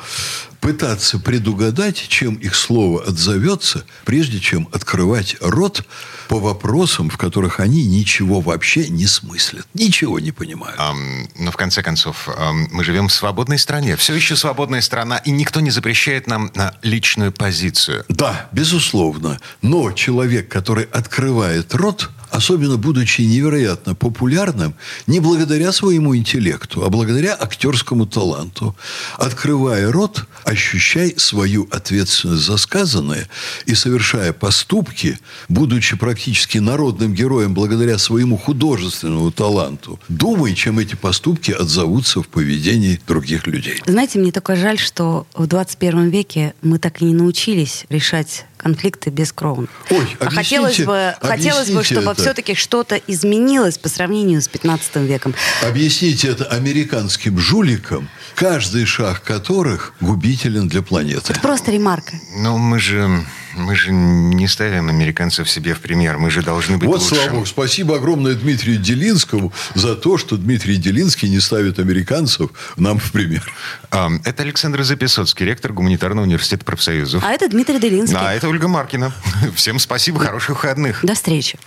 пытаться 0.62 1.18
предугадать, 1.18 1.96
чем 2.08 2.36
их 2.36 2.54
слово 2.54 3.02
отзовется, 3.02 3.84
прежде 4.04 4.38
чем 4.38 4.68
открывать 4.72 5.36
рот 5.40 5.84
по 6.28 6.38
вопросам, 6.38 7.10
в 7.10 7.18
которых 7.18 7.58
они 7.58 7.84
ничего 7.84 8.40
вообще 8.40 8.88
не 8.88 9.06
смыслят, 9.06 9.66
ничего 9.74 10.20
не 10.20 10.30
понимают. 10.30 10.78
Um, 10.78 11.28
но 11.36 11.50
в 11.50 11.56
конце 11.56 11.82
концов, 11.82 12.28
um, 12.28 12.68
мы 12.70 12.84
живем 12.84 13.08
в 13.08 13.12
свободной 13.12 13.58
стране, 13.58 13.96
все 13.96 14.14
еще 14.14 14.36
свободная 14.36 14.82
страна, 14.82 15.18
и 15.18 15.32
никто 15.32 15.58
не 15.58 15.70
запрещает 15.70 16.28
нам 16.28 16.52
на 16.54 16.74
личную 16.82 17.32
позицию. 17.32 18.04
Да, 18.08 18.48
безусловно. 18.52 19.40
Но 19.62 19.90
человек, 19.90 20.48
который 20.48 20.84
открывает 20.84 21.74
рот, 21.74 22.08
особенно 22.32 22.78
будучи 22.78 23.20
невероятно 23.20 23.94
популярным, 23.94 24.74
не 25.06 25.20
благодаря 25.20 25.70
своему 25.70 26.16
интеллекту, 26.16 26.84
а 26.84 26.88
благодаря 26.88 27.36
актерскому 27.38 28.06
таланту. 28.06 28.74
Открывая 29.18 29.92
рот, 29.92 30.24
ощущай 30.44 31.14
свою 31.18 31.68
ответственность 31.70 32.44
за 32.44 32.56
сказанное 32.56 33.28
и 33.66 33.74
совершая 33.74 34.32
поступки, 34.32 35.18
будучи 35.48 35.96
практически 35.96 36.58
народным 36.58 37.14
героем 37.14 37.54
благодаря 37.54 37.98
своему 37.98 38.38
художественному 38.38 39.30
таланту, 39.30 40.00
думай, 40.08 40.54
чем 40.54 40.78
эти 40.78 40.94
поступки 40.94 41.50
отзовутся 41.50 42.22
в 42.22 42.28
поведении 42.28 43.00
других 43.06 43.46
людей. 43.46 43.82
Знаете, 43.86 44.18
мне 44.18 44.32
только 44.32 44.56
жаль, 44.56 44.78
что 44.78 45.26
в 45.34 45.46
21 45.46 46.08
веке 46.08 46.54
мы 46.62 46.78
так 46.78 47.02
и 47.02 47.04
не 47.04 47.14
научились 47.14 47.84
решать 47.90 48.46
конфликты 48.62 49.10
бескровно. 49.10 49.66
Ой, 49.90 50.16
а 50.20 50.30
хотелось 50.30 50.80
бы, 50.80 51.14
хотелось 51.20 51.70
бы, 51.70 51.82
чтобы 51.82 52.14
все-таки 52.22 52.54
что-то 52.54 52.96
изменилось 53.06 53.78
по 53.78 53.88
сравнению 53.88 54.40
с 54.40 54.48
15 54.48 54.96
веком. 54.96 55.34
Объясните 55.62 56.28
это 56.28 56.44
американским 56.44 57.38
жуликам, 57.38 58.08
каждый 58.34 58.86
шаг 58.86 59.22
которых 59.22 59.94
губителен 60.00 60.68
для 60.68 60.82
планеты. 60.82 61.32
Это 61.32 61.40
просто 61.40 61.70
ремарка. 61.70 62.12
Но 62.36 62.58
мы 62.58 62.78
же 62.78 63.24
мы 63.54 63.76
же 63.76 63.92
не 63.92 64.48
ставим 64.48 64.88
американцев 64.88 65.48
себе 65.48 65.74
в 65.74 65.80
пример. 65.80 66.18
Мы 66.18 66.30
же 66.30 66.42
должны 66.42 66.78
быть 66.78 66.88
Вот, 66.88 67.00
лучшим. 67.00 67.16
слава 67.16 67.30
богу. 67.30 67.46
Спасибо 67.46 67.96
огромное 67.96 68.34
Дмитрию 68.34 68.78
Делинскому 68.78 69.52
за 69.74 69.94
то, 69.94 70.18
что 70.18 70.36
Дмитрий 70.36 70.76
Делинский 70.76 71.28
не 71.28 71.40
ставит 71.40 71.78
американцев 71.78 72.50
нам 72.76 72.98
в 72.98 73.12
пример. 73.12 73.52
А, 73.90 74.10
это 74.24 74.42
Александр 74.42 74.82
Записоцкий, 74.82 75.44
ректор 75.46 75.72
Гуманитарного 75.72 76.24
университета 76.24 76.64
профсоюзов. 76.64 77.22
А 77.24 77.32
это 77.32 77.48
Дмитрий 77.48 77.78
Делинский. 77.78 78.16
А 78.18 78.32
это 78.34 78.48
Ольга 78.48 78.68
Маркина. 78.68 79.12
Всем 79.54 79.78
спасибо, 79.78 80.18
хороших 80.20 80.50
выходных. 80.50 81.00
До 81.04 81.14
встречи. 81.14 81.58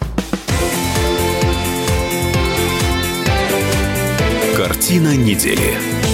Картина 4.55 5.15
недели. 5.15 6.04